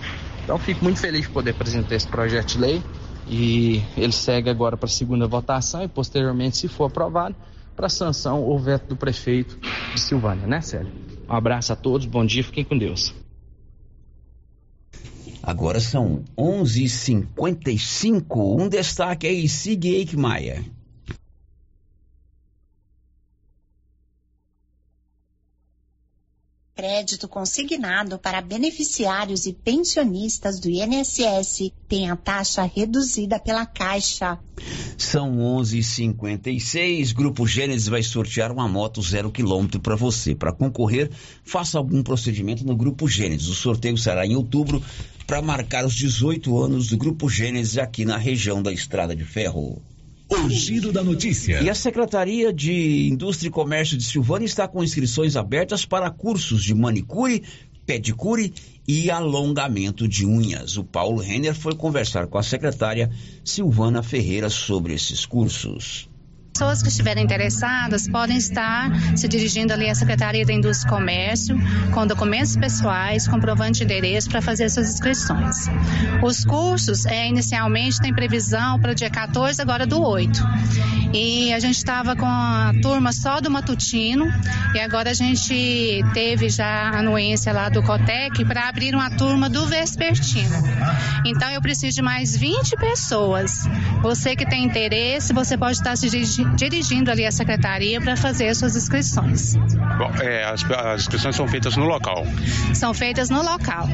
Então, 0.43 0.57
fico 0.57 0.83
muito 0.83 0.99
feliz 0.99 1.21
de 1.21 1.29
poder 1.29 1.51
apresentar 1.51 1.95
esse 1.95 2.07
projeto 2.07 2.53
de 2.53 2.59
lei 2.59 2.83
e 3.27 3.83
ele 3.97 4.11
segue 4.11 4.49
agora 4.49 4.77
para 4.77 4.86
a 4.86 4.91
segunda 4.91 5.27
votação 5.27 5.83
e, 5.83 5.88
posteriormente, 5.88 6.57
se 6.57 6.67
for 6.67 6.86
aprovado, 6.86 7.36
para 7.75 7.89
sanção 7.89 8.41
ou 8.41 8.57
veto 8.57 8.89
do 8.89 8.95
prefeito 8.95 9.59
de 9.93 9.99
Silvânia, 9.99 10.47
né, 10.47 10.61
Célio? 10.61 10.91
Um 11.27 11.33
abraço 11.33 11.73
a 11.73 11.75
todos, 11.75 12.05
bom 12.05 12.25
dia, 12.25 12.43
fiquem 12.43 12.63
com 12.63 12.77
Deus. 12.77 13.13
Agora 15.43 15.79
são 15.79 16.23
11:55. 16.38 18.59
Um 18.59 18.69
destaque 18.69 19.27
aí, 19.27 19.49
Sig 19.49 19.86
Eichmeier. 19.86 20.63
Crédito 26.76 27.30
consignado 27.30 28.19
para 28.19 28.41
beneficiários 28.41 29.45
e 29.45 29.53
pensionistas 29.53 30.59
do 30.59 30.69
INSS 30.69 31.71
tem 31.88 32.09
a 32.09 32.17
taxa 32.17 32.63
reduzida 32.63 33.39
pela 33.39 33.65
Caixa. 33.65 34.38
São 34.97 35.38
11:56. 35.38 37.13
Grupo 37.13 37.47
Gênesis 37.47 37.88
vai 37.88 38.03
sortear 38.03 38.51
uma 38.51 38.67
moto 38.67 39.01
zero 39.01 39.32
quilômetro 39.32 39.80
para 39.80 39.95
você. 39.95 40.36
Para 40.36 40.51
concorrer, 40.51 41.09
faça 41.45 41.78
algum 41.78 42.03
procedimento 42.03 42.65
no 42.65 42.76
Grupo 42.76 43.07
Gênesis. 43.07 43.47
O 43.47 43.55
sorteio 43.55 43.97
será 43.97 44.26
em 44.26 44.36
outubro 44.36 44.84
para 45.26 45.41
marcar 45.41 45.86
os 45.86 45.95
18 45.95 46.61
anos 46.61 46.89
do 46.89 46.97
Grupo 46.97 47.30
Gênesis 47.30 47.78
aqui 47.78 48.03
na 48.03 48.17
região 48.17 48.61
da 48.61 48.73
Estrada 48.73 49.15
de 49.15 49.23
Ferro. 49.23 49.82
O 50.30 50.49
giro 50.49 50.91
da 50.91 51.03
notícia. 51.03 51.61
E 51.61 51.69
a 51.69 51.76
Secretaria 51.76 52.51
de 52.51 53.07
Indústria 53.07 53.47
e 53.47 53.51
Comércio 53.51 53.97
de 53.97 54.03
Silvânia 54.03 54.45
está 54.45 54.67
com 54.67 54.84
inscrições 54.84 55.36
abertas 55.36 55.86
para 55.86 56.09
cursos 56.09 56.63
de 56.63 56.73
manicure, 56.73 57.43
pedicure 57.86 58.53
e 58.88 59.11
alongamento 59.11 60.07
de 60.07 60.26
unhas. 60.26 60.78
O 60.78 60.84
Paulo 60.84 61.21
Renner 61.21 61.53
foi 61.53 61.76
conversar 61.76 62.28
com 62.28 62.38
a 62.38 62.43
secretária 62.43 63.09
Silvana 63.43 64.01
Ferreira 64.01 64.49
sobre 64.49 64.93
esses 64.93 65.26
cursos. 65.26 66.09
Pessoas 66.58 66.82
que 66.82 66.88
estiverem 66.88 67.26
interessadas 67.26 68.08
podem 68.08 68.38
estar 68.38 68.89
se 69.14 69.28
dirigindo 69.28 69.74
ali 69.74 69.89
à 69.89 69.93
Secretaria 69.93 70.45
da 70.45 70.53
Indústria 70.53 70.88
e 70.88 70.89
Comércio 70.89 71.58
com 71.93 72.08
documentos 72.08 72.56
pessoais, 72.56 73.28
comprovante 73.28 73.80
de 73.80 73.84
endereço 73.84 74.30
para 74.30 74.41
fazer 74.41 74.70
suas 74.70 74.89
inscrições. 74.89 75.68
Os 76.24 76.45
cursos, 76.45 77.06
é, 77.08 77.28
inicialmente, 77.28 77.99
tem 77.99 78.14
previsão 78.14 78.80
para 78.80 78.93
o 78.93 78.95
dia 78.95 79.10
14, 79.10 79.62
agora 79.62 79.86
do 79.86 80.01
8. 80.01 80.41
E 81.14 81.53
a 81.53 81.60
gente 81.60 81.76
estava 81.76 82.16
com 82.16 82.26
a 82.26 82.72
turma 82.82 83.12
só 83.12 83.41
do 83.41 83.51
matutino 83.51 84.26
e 84.74 84.80
agora 84.80 85.10
a 85.12 85.14
gente 85.14 86.01
teve 86.14 86.47
já 86.47 86.89
a 86.89 86.99
anuência 86.99 87.51
lá 87.51 87.68
do 87.68 87.84
Cotec 87.84 88.45
para 88.45 88.70
abrir 88.70 88.95
uma 88.95 89.10
turma 89.10 89.49
do 89.49 89.66
vespertino. 89.66 90.56
Então 91.26 91.49
eu 91.49 91.62
preciso 91.62 91.95
de 91.95 92.01
mais 92.01 92.36
20 92.36 92.78
pessoas. 92.78 93.68
Você 94.01 94.38
que 94.38 94.45
tem 94.45 94.64
interesse, 94.64 95.34
você 95.34 95.58
pode 95.58 95.78
estar 95.78 95.97
se 95.97 96.10
dirigi- 96.10 96.44
dirigindo 96.55 97.09
ali 97.11 97.25
à 97.25 97.31
secretaria 97.31 97.99
para 98.01 98.15
fazer 98.15 98.47
as 98.49 98.57
suas 98.57 98.75
inscrições. 98.75 99.55
Bom, 99.55 100.11
é, 100.21 100.43
as, 100.43 100.63
as 100.71 101.01
inscrições 101.01 101.35
são 101.35 101.47
feitas 101.47 101.75
no 101.75 101.85
local. 101.85 102.23
São 102.73 102.93
feitas 102.93 103.29
no 103.29 103.41
local. 103.41 103.87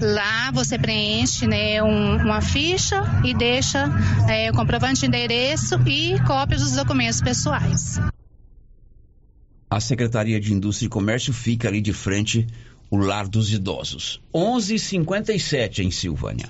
Lá 0.00 0.50
você 0.52 0.78
preenche 0.78 1.46
né, 1.46 1.82
um- 1.82 2.16
uma 2.16 2.40
ficha 2.42 3.02
e 3.24 3.32
deixa 3.32 3.88
é, 4.28 4.50
o 4.50 4.54
comprovante 4.54 5.00
de 5.00 5.06
endereço 5.06 5.76
e 5.88 6.20
cópias 6.26 6.60
dos 6.60 6.72
documentos 6.72 7.20
pessoais. 7.20 7.98
A 9.70 9.80
Secretaria 9.80 10.38
de 10.40 10.52
Indústria 10.52 10.86
e 10.86 10.90
Comércio 10.90 11.32
fica 11.32 11.68
ali 11.68 11.80
de 11.80 11.92
frente 11.92 12.46
o 12.90 12.96
Lar 12.96 13.26
dos 13.26 13.52
Idosos. 13.52 14.20
11:57 14.32 15.80
em 15.82 15.90
Silvânia. 15.90 16.48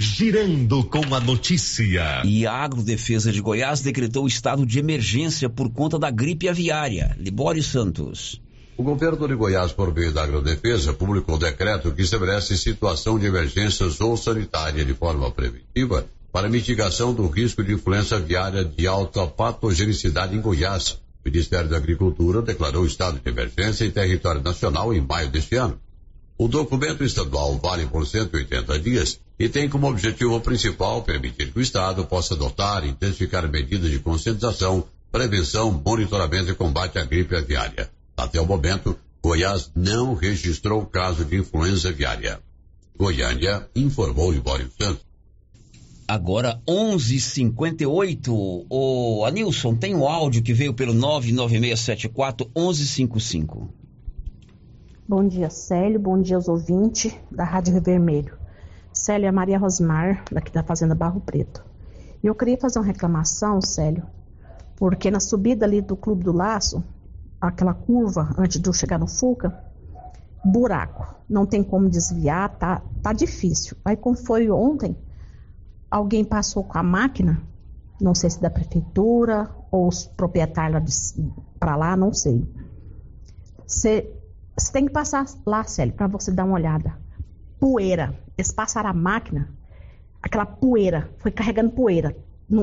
Girando 0.00 0.84
com 0.84 1.12
a 1.12 1.18
notícia. 1.18 2.22
E 2.24 2.46
a 2.46 2.52
Agrodefesa 2.52 3.32
de 3.32 3.40
Goiás 3.40 3.80
decretou 3.80 4.28
estado 4.28 4.64
de 4.64 4.78
emergência 4.78 5.50
por 5.50 5.68
conta 5.70 5.98
da 5.98 6.08
gripe 6.08 6.48
aviária. 6.48 7.16
Libório 7.18 7.64
Santos. 7.64 8.40
O 8.76 8.84
governo 8.84 9.26
de 9.26 9.34
Goiás, 9.34 9.72
por 9.72 9.92
meio 9.92 10.12
da 10.12 10.22
Agrodefesa, 10.22 10.92
publicou 10.92 11.34
um 11.34 11.38
decreto 11.40 11.90
que 11.90 12.02
estabelece 12.02 12.56
situação 12.56 13.18
de 13.18 13.26
emergência 13.26 13.88
ou 13.98 14.16
sanitária 14.16 14.84
de 14.84 14.94
forma 14.94 15.32
preventiva 15.32 16.06
para 16.30 16.48
mitigação 16.48 17.12
do 17.12 17.26
risco 17.26 17.64
de 17.64 17.72
influenza 17.72 18.18
aviária 18.18 18.64
de 18.64 18.86
alta 18.86 19.26
patogenicidade 19.26 20.36
em 20.36 20.40
Goiás. 20.40 20.92
O 20.92 21.28
Ministério 21.28 21.68
da 21.68 21.76
Agricultura 21.76 22.40
declarou 22.40 22.86
estado 22.86 23.18
de 23.18 23.28
emergência 23.28 23.84
em 23.84 23.90
território 23.90 24.44
nacional 24.44 24.94
em 24.94 25.00
maio 25.00 25.28
deste 25.28 25.56
ano. 25.56 25.76
O 26.40 26.46
documento 26.46 27.02
estadual 27.02 27.58
vale 27.58 27.84
por 27.88 28.06
180 28.06 28.78
dias 28.78 29.18
e 29.36 29.48
tem 29.48 29.68
como 29.68 29.88
objetivo 29.88 30.40
principal 30.40 31.02
permitir 31.02 31.50
que 31.50 31.58
o 31.58 31.62
Estado 31.62 32.04
possa 32.04 32.34
adotar 32.34 32.84
e 32.84 32.90
intensificar 32.90 33.50
medidas 33.50 33.90
de 33.90 33.98
conscientização, 33.98 34.84
prevenção, 35.10 35.72
monitoramento 35.84 36.52
e 36.52 36.54
combate 36.54 36.96
à 36.96 37.04
gripe 37.04 37.34
aviária. 37.34 37.90
Até 38.16 38.40
o 38.40 38.46
momento, 38.46 38.96
Goiás 39.20 39.72
não 39.74 40.14
registrou 40.14 40.86
caso 40.86 41.24
de 41.24 41.36
influenza 41.36 41.88
aviária. 41.88 42.40
Goiânia 42.96 43.68
informou 43.74 44.30
Libório 44.30 44.70
Santos. 44.80 45.04
Agora 46.06 46.62
11:58. 46.68 48.66
O 48.70 49.24
Anilson 49.24 49.74
tem 49.74 49.96
o 49.96 50.06
áudio 50.06 50.40
que 50.40 50.54
veio 50.54 50.72
pelo 50.72 50.94
99674 50.94 52.48
1155. 52.56 53.87
Bom 55.10 55.26
dia, 55.26 55.48
Célio. 55.48 55.98
Bom 55.98 56.20
dia 56.20 56.36
aos 56.36 56.48
ouvintes 56.48 57.16
da 57.30 57.42
Rádio 57.42 57.72
Rio 57.72 57.82
Vermelho. 57.82 58.36
Célio 58.92 59.26
é 59.26 59.32
Maria 59.32 59.58
Rosmar, 59.58 60.22
daqui 60.30 60.52
da 60.52 60.62
Fazenda 60.62 60.94
Barro 60.94 61.18
Preto. 61.18 61.64
E 62.22 62.26
eu 62.26 62.34
queria 62.34 62.58
fazer 62.58 62.78
uma 62.78 62.84
reclamação, 62.84 63.58
Célio, 63.62 64.04
porque 64.76 65.10
na 65.10 65.18
subida 65.18 65.64
ali 65.64 65.80
do 65.80 65.96
Clube 65.96 66.24
do 66.24 66.30
Laço, 66.30 66.84
aquela 67.40 67.72
curva 67.72 68.34
antes 68.36 68.60
de 68.60 68.68
eu 68.68 68.72
chegar 68.74 68.98
no 68.98 69.06
Fuca, 69.06 69.58
buraco. 70.44 71.14
Não 71.26 71.46
tem 71.46 71.64
como 71.64 71.88
desviar, 71.88 72.58
tá, 72.58 72.82
tá 73.02 73.14
difícil. 73.14 73.78
Aí, 73.86 73.96
como 73.96 74.14
foi 74.14 74.50
ontem, 74.50 74.94
alguém 75.90 76.22
passou 76.22 76.62
com 76.62 76.76
a 76.76 76.82
máquina, 76.82 77.40
não 77.98 78.14
sei 78.14 78.28
se 78.28 78.42
da 78.42 78.50
prefeitura 78.50 79.48
ou 79.70 79.88
os 79.88 80.04
proprietários 80.04 81.18
para 81.58 81.76
lá, 81.76 81.96
não 81.96 82.12
sei. 82.12 82.46
Você 83.66 84.17
você 84.58 84.72
tem 84.72 84.86
que 84.86 84.92
passar 84.92 85.24
lá, 85.46 85.64
Célio, 85.64 85.94
para 85.94 86.06
você 86.06 86.30
dar 86.30 86.44
uma 86.44 86.54
olhada. 86.54 86.98
Poeira. 87.58 88.18
Eles 88.36 88.52
passaram 88.52 88.90
a 88.90 88.92
máquina, 88.94 89.48
aquela 90.22 90.46
poeira, 90.46 91.10
foi 91.18 91.30
carregando 91.30 91.70
poeira. 91.70 92.16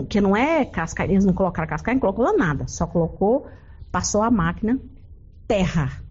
Que 0.10 0.20
não 0.20 0.36
é 0.36 0.66
casca, 0.66 1.04
eles 1.04 1.26
não 1.26 1.34
colocaram 1.34 1.68
casca, 1.70 1.93
não 1.93 2.00
colocou 2.00 2.36
nada. 2.38 2.68
Só 2.68 2.88
colocou, 2.88 3.48
passou 3.91 4.24
a 4.24 4.32
máquina, 4.32 4.80
terra. 5.48 6.02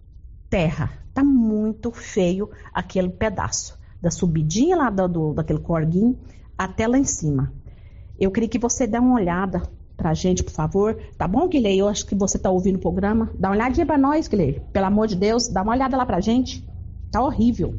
Terra. 0.49 0.89
Tá 1.13 1.23
muito 1.23 1.91
feio 1.91 2.49
aquele 2.73 3.09
pedaço. 3.09 3.77
Da 4.01 4.11
subidinha 4.11 4.75
lá 4.77 4.89
do, 4.89 5.07
do- 5.07 5.33
daquele 5.33 5.59
corguinho 5.59 6.17
até 6.57 6.87
lá 6.87 6.97
em 6.97 7.03
cima. 7.03 7.51
Eu 8.19 8.31
queria 8.31 8.47
que 8.47 8.59
você 8.59 8.85
dê 8.87 8.97
uma 8.99 9.15
olhada 9.15 9.63
pra 9.95 10.13
gente, 10.13 10.43
por 10.43 10.51
favor. 10.51 10.97
Tá 11.17 11.27
bom, 11.27 11.47
Guilherme? 11.47 11.79
Eu 11.79 11.87
acho 11.87 12.05
que 12.05 12.15
você 12.15 12.37
tá 12.37 12.49
ouvindo 12.49 12.75
o 12.75 12.79
programa. 12.79 13.31
Dá 13.37 13.49
uma 13.49 13.55
olhadinha 13.55 13.85
pra 13.85 13.97
nós, 13.97 14.27
Guilherme. 14.27 14.61
Pelo 14.71 14.85
amor 14.85 15.07
de 15.07 15.15
Deus, 15.15 15.47
dá 15.47 15.61
uma 15.61 15.73
olhada 15.73 15.95
lá 15.97 16.05
pra 16.05 16.21
gente. 16.21 16.63
Tá 17.11 17.21
horrível. 17.21 17.75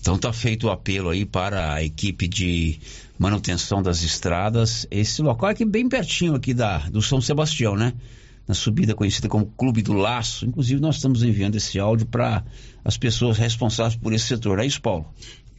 Então 0.00 0.18
tá 0.18 0.32
feito 0.32 0.66
o 0.66 0.70
apelo 0.70 1.10
aí 1.10 1.24
para 1.24 1.74
a 1.74 1.82
equipe 1.84 2.26
de 2.26 2.80
manutenção 3.16 3.80
das 3.80 4.02
estradas. 4.02 4.84
Esse 4.90 5.22
local 5.22 5.48
é 5.48 5.52
aqui 5.52 5.64
bem 5.64 5.88
pertinho 5.88 6.34
aqui 6.34 6.52
da, 6.52 6.78
do 6.78 7.00
São 7.00 7.20
Sebastião, 7.20 7.76
né? 7.76 7.92
Na 8.48 8.52
subida 8.52 8.96
conhecida 8.96 9.28
como 9.28 9.46
Clube 9.46 9.80
do 9.80 9.92
Laço. 9.92 10.44
Inclusive 10.44 10.80
nós 10.80 10.96
estamos 10.96 11.22
enviando 11.22 11.54
esse 11.54 11.78
áudio 11.78 12.06
para 12.06 12.42
as 12.84 12.98
pessoas 12.98 13.38
responsáveis 13.38 13.94
por 13.94 14.12
esse 14.12 14.26
setor. 14.26 14.58
É 14.58 14.66
isso, 14.66 14.82
Paulo? 14.82 15.06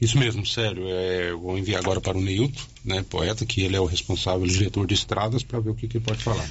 Isso 0.04 0.18
mesmo, 0.18 0.46
sério. 0.46 0.86
É, 0.88 1.32
eu 1.32 1.40
vou 1.40 1.58
enviar 1.58 1.80
agora 1.80 2.02
para 2.02 2.18
o 2.18 2.22
Neilton, 2.22 2.60
né, 2.84 3.04
poeta, 3.10 3.46
que 3.46 3.62
ele 3.62 3.76
é 3.76 3.80
o 3.80 3.86
responsável, 3.86 4.46
diretor 4.46 4.86
de 4.86 4.94
estradas, 4.94 5.44
para 5.44 5.60
ver 5.60 5.70
o 5.70 5.76
que, 5.76 5.88
que 5.88 5.98
ele 5.98 6.06
pode 6.06 6.22
falar. 6.22 6.46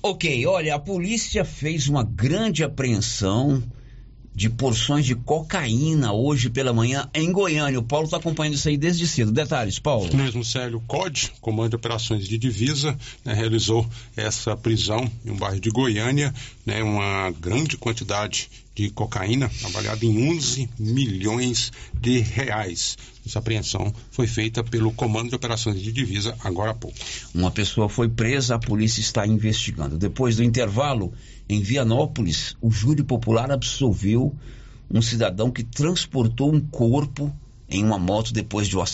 Ok, 0.00 0.46
olha, 0.46 0.76
a 0.76 0.78
polícia 0.78 1.44
fez 1.44 1.88
uma 1.88 2.04
grande 2.04 2.62
apreensão 2.62 3.60
de 4.32 4.48
porções 4.48 5.04
de 5.04 5.16
cocaína 5.16 6.12
hoje 6.12 6.48
pela 6.48 6.72
manhã 6.72 7.10
em 7.12 7.32
Goiânia. 7.32 7.80
O 7.80 7.82
Paulo 7.82 8.04
está 8.04 8.18
acompanhando 8.18 8.54
isso 8.54 8.68
aí 8.68 8.76
desde 8.76 9.04
cedo. 9.08 9.32
Detalhes, 9.32 9.80
Paulo. 9.80 10.06
Isso 10.06 10.16
mesmo, 10.16 10.44
Célio 10.44 10.80
COD, 10.86 11.32
Comando 11.40 11.70
de 11.70 11.74
Operações 11.76 12.28
de 12.28 12.38
Divisa, 12.38 12.96
né, 13.24 13.34
realizou 13.34 13.84
essa 14.16 14.56
prisão 14.56 15.10
em 15.26 15.32
um 15.32 15.36
bairro 15.36 15.58
de 15.58 15.70
Goiânia, 15.70 16.32
né, 16.64 16.80
uma 16.84 17.32
grande 17.32 17.76
quantidade 17.76 18.48
de 18.78 18.90
cocaína, 18.90 19.50
avaliada 19.64 20.04
em 20.04 20.30
11 20.30 20.70
milhões 20.78 21.72
de 22.00 22.20
reais. 22.20 22.96
Essa 23.26 23.40
apreensão 23.40 23.92
foi 24.12 24.28
feita 24.28 24.62
pelo 24.62 24.92
Comando 24.92 25.30
de 25.30 25.34
Operações 25.34 25.80
de 25.80 25.90
Divisa 25.90 26.36
agora 26.44 26.70
há 26.70 26.74
pouco. 26.74 26.96
Uma 27.34 27.50
pessoa 27.50 27.88
foi 27.88 28.08
presa, 28.08 28.54
a 28.54 28.58
polícia 28.58 29.00
está 29.00 29.26
investigando. 29.26 29.98
Depois 29.98 30.36
do 30.36 30.44
intervalo, 30.44 31.12
em 31.48 31.60
Vianópolis, 31.60 32.56
o 32.60 32.70
júri 32.70 33.02
popular 33.02 33.50
absolveu 33.50 34.32
um 34.88 35.02
cidadão 35.02 35.50
que 35.50 35.64
transportou 35.64 36.54
um 36.54 36.60
corpo 36.60 37.34
em 37.68 37.84
uma 37.84 37.98
moto 37.98 38.32
depois 38.32 38.68
de 38.68 38.76
um, 38.76 38.84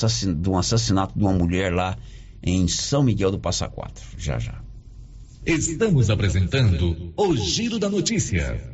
de 0.41 0.49
um 0.49 0.57
assassinato 0.57 1.16
de 1.16 1.22
uma 1.22 1.32
mulher 1.32 1.70
lá 1.70 1.97
em 2.43 2.66
São 2.68 3.03
Miguel 3.03 3.30
do 3.30 3.39
Passa 3.39 3.68
Quatro. 3.68 4.03
Já 4.16 4.39
já. 4.39 4.62
Estamos 5.45 6.09
apresentando 6.09 7.12
o 7.14 7.37
Giro 7.37 7.78
da 7.78 7.91
Notícia. 7.91 8.74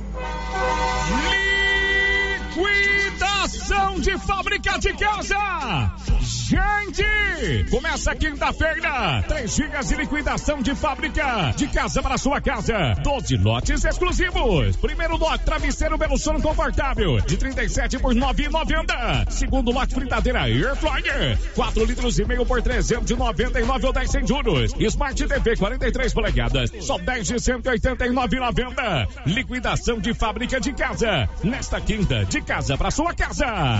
De 4.01 4.17
fábrica 4.17 4.79
de 4.79 4.93
casa! 4.93 5.91
Gente! 6.21 7.69
Começa 7.69 8.15
quinta-feira! 8.15 9.23
Três 9.27 9.55
dias 9.55 9.87
de 9.89 9.95
liquidação 9.95 10.61
de 10.61 10.73
fábrica 10.73 11.53
de 11.55 11.67
casa 11.67 12.01
para 12.01 12.17
sua 12.17 12.41
casa. 12.41 12.95
12 13.03 13.37
lotes 13.37 13.85
exclusivos. 13.85 14.75
Primeiro 14.77 15.17
lote, 15.17 15.45
travesseiro 15.45 15.99
belo 15.99 16.17
sono 16.17 16.41
confortável, 16.41 17.21
de 17.21 17.37
37 17.37 17.99
por 17.99 18.15
9,90. 18.15 19.29
Segundo 19.29 19.71
lote, 19.71 19.93
fritadeira 19.93 20.49
Air 20.49 20.75
Fryer, 20.75 21.37
4 21.53 21.85
litros 21.85 22.17
e 22.17 22.25
meio 22.25 22.45
por 22.45 22.61
399 22.61 23.85
ou 23.85 23.93
10 23.93 24.11
sem 24.11 24.25
juros. 24.27 24.73
Smart 24.79 25.27
TV 25.27 25.55
43 25.55 26.13
polegadas, 26.13 26.71
só 26.81 26.97
10 26.97 27.27
de 27.27 27.35
189,90. 27.35 29.07
Liquidação 29.27 29.99
de 29.99 30.13
fábrica 30.13 30.59
de 30.59 30.73
casa. 30.73 31.29
Nesta 31.43 31.79
quinta, 31.79 32.25
de 32.25 32.41
casa 32.41 32.75
para 32.75 32.89
sua 32.89 33.13
casa. 33.13 33.79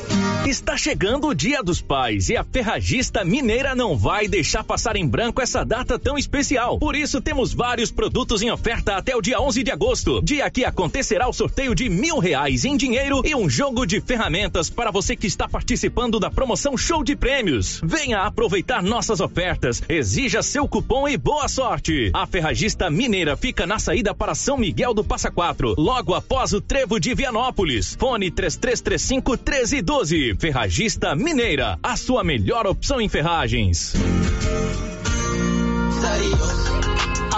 Está 0.45 0.75
chegando 0.75 1.27
o 1.27 1.35
Dia 1.35 1.61
dos 1.61 1.81
Pais 1.81 2.29
e 2.29 2.35
a 2.35 2.43
Ferragista 2.43 3.23
Mineira 3.23 3.75
não 3.75 3.95
vai 3.95 4.27
deixar 4.27 4.63
passar 4.63 4.95
em 4.95 5.07
branco 5.07 5.39
essa 5.39 5.63
data 5.63 5.99
tão 5.99 6.17
especial. 6.17 6.79
Por 6.79 6.95
isso, 6.95 7.21
temos 7.21 7.53
vários 7.53 7.91
produtos 7.91 8.41
em 8.41 8.49
oferta 8.49 8.95
até 8.95 9.15
o 9.15 9.21
dia 9.21 9.39
11 9.39 9.61
de 9.61 9.69
agosto, 9.69 10.19
dia 10.23 10.49
que 10.49 10.65
acontecerá 10.65 11.29
o 11.29 11.33
sorteio 11.33 11.75
de 11.75 11.87
mil 11.89 12.17
reais 12.17 12.65
em 12.65 12.75
dinheiro 12.75 13.21
e 13.23 13.35
um 13.35 13.47
jogo 13.47 13.85
de 13.85 14.01
ferramentas 14.01 14.67
para 14.67 14.89
você 14.89 15.15
que 15.15 15.27
está 15.27 15.47
participando 15.47 16.19
da 16.19 16.31
promoção 16.31 16.75
Show 16.75 17.03
de 17.03 17.15
Prêmios. 17.15 17.79
Venha 17.83 18.23
aproveitar 18.23 18.81
nossas 18.81 19.19
ofertas, 19.19 19.83
exija 19.87 20.41
seu 20.41 20.67
cupom 20.67 21.07
e 21.07 21.17
boa 21.17 21.47
sorte. 21.47 22.09
A 22.15 22.25
Ferragista 22.25 22.89
Mineira 22.89 23.37
fica 23.37 23.67
na 23.67 23.77
saída 23.77 24.11
para 24.11 24.33
São 24.33 24.57
Miguel 24.57 24.95
do 24.95 25.03
Passa 25.03 25.29
Quatro, 25.29 25.75
logo 25.77 26.15
após 26.15 26.51
o 26.51 26.59
Trevo 26.59 26.99
de 26.99 27.13
Vianópolis. 27.13 27.95
Fone 27.99 28.31
3335 28.31 29.31
1312. 29.33 30.30
Ferragista 30.35 31.15
Mineira, 31.15 31.77
a 31.81 31.95
sua 31.95 32.23
melhor 32.23 32.65
opção 32.67 32.99
em 32.99 33.09
ferragens. 33.09 33.93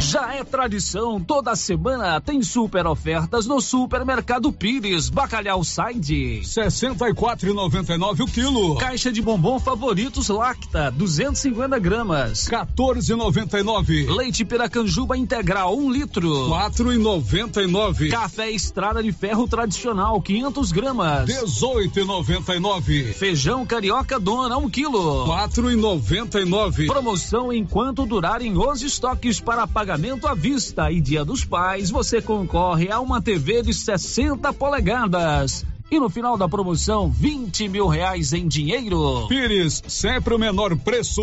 Já 0.00 0.34
é 0.34 0.44
tradição, 0.44 1.20
toda 1.20 1.54
semana 1.56 2.20
tem 2.20 2.40
super 2.40 2.86
ofertas 2.86 3.46
no 3.46 3.60
Supermercado 3.60 4.52
Pires. 4.52 5.10
Bacalhau 5.10 5.64
Side. 5.64 6.40
64,99 6.44 8.20
o 8.20 8.26
quilo. 8.26 8.76
Caixa 8.76 9.10
de 9.10 9.20
bombom 9.20 9.58
favoritos 9.58 10.28
Lacta, 10.28 10.90
250 10.92 11.78
gramas. 11.78 12.48
14,99. 12.48 14.08
Leite 14.14 14.44
Piracanjuba 14.44 15.16
Integral, 15.16 15.76
1 15.76 15.84
um 15.84 15.90
litro. 15.90 16.30
4,99. 16.48 18.10
Café 18.10 18.50
Estrada 18.50 19.02
de 19.02 19.12
Ferro 19.12 19.48
Tradicional, 19.48 20.22
500 20.22 20.72
gramas. 20.72 21.28
18,99. 21.28 23.12
Feijão 23.14 23.66
Carioca 23.66 24.18
Dona, 24.20 24.56
1 24.58 24.64
um 24.64 24.70
quilo. 24.70 25.26
4,99. 25.26 26.86
Promoção 26.86 27.52
enquanto 27.52 28.06
durarem 28.06 28.56
os 28.56 28.80
estoques 28.80 29.40
para 29.40 29.66
pagamento 29.88 30.26
à 30.26 30.34
vista 30.34 30.92
e 30.92 31.00
Dia 31.00 31.24
dos 31.24 31.46
Pais 31.46 31.90
você 31.90 32.20
concorre 32.20 32.92
a 32.92 33.00
uma 33.00 33.22
TV 33.22 33.62
de 33.62 33.72
60 33.72 34.52
polegadas. 34.52 35.64
E 35.90 35.98
no 35.98 36.10
final 36.10 36.36
da 36.36 36.46
promoção, 36.46 37.10
20 37.10 37.70
mil 37.70 37.86
reais 37.86 38.34
em 38.34 38.46
dinheiro. 38.46 39.26
Pires, 39.28 39.82
sempre 39.88 40.34
o 40.34 40.38
menor 40.38 40.76
preço. 40.76 41.22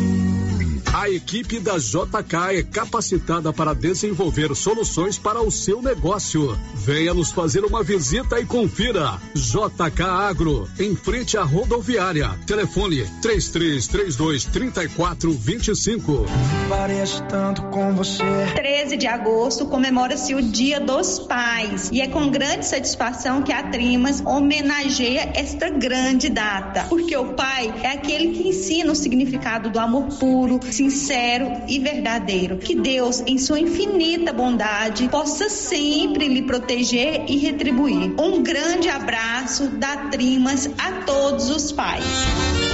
A 0.93 1.09
equipe 1.09 1.57
da 1.57 1.77
JK 1.77 2.57
é 2.57 2.63
capacitada 2.63 3.53
para 3.53 3.73
desenvolver 3.73 4.53
soluções 4.53 5.17
para 5.17 5.41
o 5.41 5.49
seu 5.49 5.81
negócio. 5.81 6.59
Venha 6.75 7.13
nos 7.13 7.31
fazer 7.31 7.63
uma 7.63 7.81
visita 7.81 8.41
e 8.41 8.45
confira. 8.45 9.17
JK 9.33 10.01
Agro, 10.01 10.67
em 10.77 10.93
frente 10.93 11.37
à 11.37 11.43
rodoviária. 11.43 12.31
Telefone 12.45 13.05
3332 13.21 14.43
3425. 14.43 16.25
Pareço 16.67 17.23
tanto 17.29 17.61
com 17.69 17.95
você. 17.95 18.23
13 18.53 18.97
de 18.97 19.07
agosto 19.07 19.67
comemora-se 19.67 20.35
o 20.35 20.41
Dia 20.41 20.81
dos 20.81 21.19
Pais 21.19 21.89
e 21.93 22.01
é 22.01 22.07
com 22.09 22.29
grande 22.29 22.65
satisfação 22.65 23.43
que 23.43 23.53
a 23.53 23.63
Trimas 23.63 24.21
homenageia 24.25 25.31
esta 25.35 25.69
grande 25.69 26.27
data, 26.27 26.85
porque 26.89 27.15
o 27.15 27.33
pai 27.33 27.73
é 27.81 27.91
aquele 27.91 28.33
que 28.33 28.49
ensina 28.49 28.91
o 28.91 28.95
significado 28.95 29.69
do 29.69 29.79
amor 29.79 30.07
puro, 30.19 30.59
sincero 30.81 31.61
e 31.67 31.77
verdadeiro. 31.77 32.57
Que 32.57 32.73
Deus, 32.73 33.21
em 33.27 33.37
sua 33.37 33.59
infinita 33.59 34.33
bondade, 34.33 35.07
possa 35.09 35.47
sempre 35.47 36.27
lhe 36.27 36.41
proteger 36.41 37.25
e 37.27 37.37
retribuir. 37.37 38.19
Um 38.19 38.41
grande 38.41 38.89
abraço 38.89 39.67
da 39.67 40.09
Trimas 40.09 40.67
a 40.79 41.03
todos 41.05 41.49
os 41.49 41.71
pais. 41.71 42.70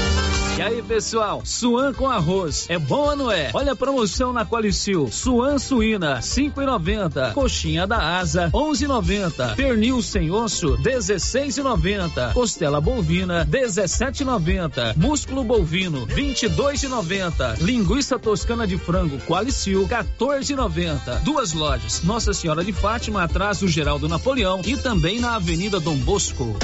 E 0.57 0.61
aí, 0.61 0.81
pessoal, 0.81 1.43
suan 1.45 1.93
com 1.93 2.09
arroz. 2.09 2.65
É 2.67 2.79
bom 2.79 3.09
ou 3.09 3.15
não 3.15 3.31
é? 3.31 3.51
Olha 3.53 3.73
a 3.73 3.75
promoção 3.75 4.33
na 4.33 4.43
Qualicil. 4.43 5.07
Suan 5.11 5.59
suína, 5.59 6.17
5,90. 6.17 7.33
Coxinha 7.33 7.85
da 7.85 8.17
asa, 8.17 8.49
11,90. 8.51 9.55
Pernil 9.55 10.01
sem 10.01 10.31
osso, 10.31 10.75
16,90. 10.79 12.33
Costela 12.33 12.81
bovina, 12.81 13.45
17,90. 13.45 14.97
Músculo 14.97 15.43
bovino, 15.43 16.07
22,90. 16.07 17.61
Linguiça 17.61 18.17
toscana 18.17 18.65
de 18.65 18.79
frango 18.79 19.19
Qualicil, 19.27 19.87
14,90. 19.87 21.21
Duas 21.21 21.53
lojas. 21.53 22.01
Nossa 22.01 22.33
Senhora 22.33 22.63
de 22.63 22.73
Fátima, 22.73 23.21
atrás 23.21 23.59
do 23.59 23.67
Geraldo 23.67 24.09
Napoleão 24.09 24.61
e 24.65 24.75
também 24.75 25.19
na 25.19 25.35
Avenida 25.35 25.79
Dom 25.79 25.97
Bosco. 25.97 26.57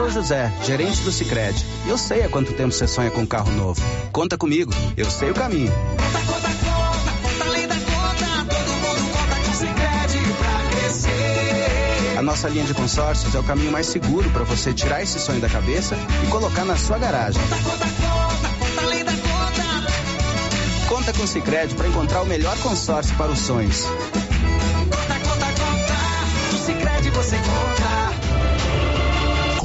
Sou 0.00 0.08
José, 0.08 0.50
gerente 0.64 1.02
do 1.02 1.12
Cicred. 1.12 1.54
E 1.84 1.90
eu 1.90 1.98
sei 1.98 2.22
há 2.22 2.28
quanto 2.30 2.54
tempo 2.54 2.72
você 2.72 2.86
sonha 2.86 3.10
com 3.10 3.20
um 3.20 3.26
carro 3.26 3.52
novo. 3.52 3.82
Conta 4.10 4.38
comigo, 4.38 4.72
eu 4.96 5.04
sei 5.10 5.30
o 5.30 5.34
caminho. 5.34 5.70
A 12.16 12.22
nossa 12.22 12.48
linha 12.48 12.64
de 12.64 12.72
consórcios 12.72 13.34
é 13.34 13.38
o 13.38 13.42
caminho 13.42 13.70
mais 13.70 13.88
seguro 13.88 14.30
para 14.30 14.42
você 14.42 14.72
tirar 14.72 15.02
esse 15.02 15.20
sonho 15.20 15.38
da 15.38 15.50
cabeça 15.50 15.94
e 16.24 16.30
colocar 16.30 16.64
na 16.64 16.78
sua 16.78 16.96
garagem. 16.96 17.42
Conta 20.88 21.12
com 21.12 21.24
o 21.24 21.26
Cicred 21.26 21.74
para 21.74 21.88
encontrar 21.88 22.22
o 22.22 22.26
melhor 22.26 22.56
consórcio 22.60 23.14
para 23.16 23.30
os 23.30 23.40
sonhos. 23.40 23.84
você 27.12 27.36
conta. 27.36 27.99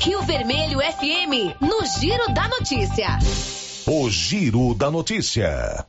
Rio 0.00 0.22
Vermelho 0.22 0.78
FM, 0.80 1.60
no 1.60 1.86
Giro 2.00 2.32
da 2.34 2.48
Notícia. 2.48 3.18
O 3.86 4.10
Giro 4.10 4.74
da 4.74 4.90
Notícia. 4.90 5.86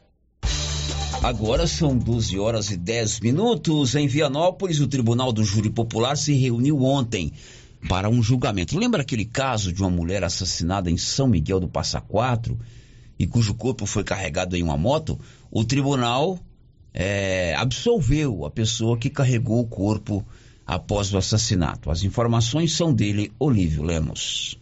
Agora 1.21 1.65
são 1.65 1.97
12 1.97 2.37
horas 2.37 2.69
e 2.69 2.77
10 2.77 3.19
minutos. 3.19 3.95
Em 3.95 4.07
Vianópolis, 4.07 4.79
o 4.79 4.87
Tribunal 4.87 5.33
do 5.33 5.43
Júri 5.43 5.69
Popular 5.69 6.15
se 6.15 6.33
reuniu 6.33 6.83
ontem 6.83 7.33
para 7.87 8.09
um 8.09 8.21
julgamento. 8.21 8.77
Lembra 8.77 9.01
aquele 9.01 9.25
caso 9.25 9.71
de 9.73 9.81
uma 9.81 9.89
mulher 9.89 10.23
assassinada 10.23 10.89
em 10.89 10.97
São 10.97 11.27
Miguel 11.27 11.59
do 11.59 11.67
Passa 11.67 11.99
Quatro 11.99 12.59
e 13.17 13.25
cujo 13.25 13.53
corpo 13.53 13.85
foi 13.85 14.03
carregado 14.03 14.55
em 14.55 14.63
uma 14.63 14.77
moto? 14.77 15.19
O 15.49 15.63
tribunal 15.63 16.39
é, 16.93 17.55
absolveu 17.55 18.45
a 18.45 18.51
pessoa 18.51 18.97
que 18.97 19.09
carregou 19.09 19.59
o 19.59 19.67
corpo 19.67 20.25
após 20.65 21.13
o 21.13 21.17
assassinato. 21.17 21.91
As 21.91 22.03
informações 22.03 22.73
são 22.73 22.93
dele, 22.93 23.31
Olívio 23.39 23.83
Lemos 23.83 24.57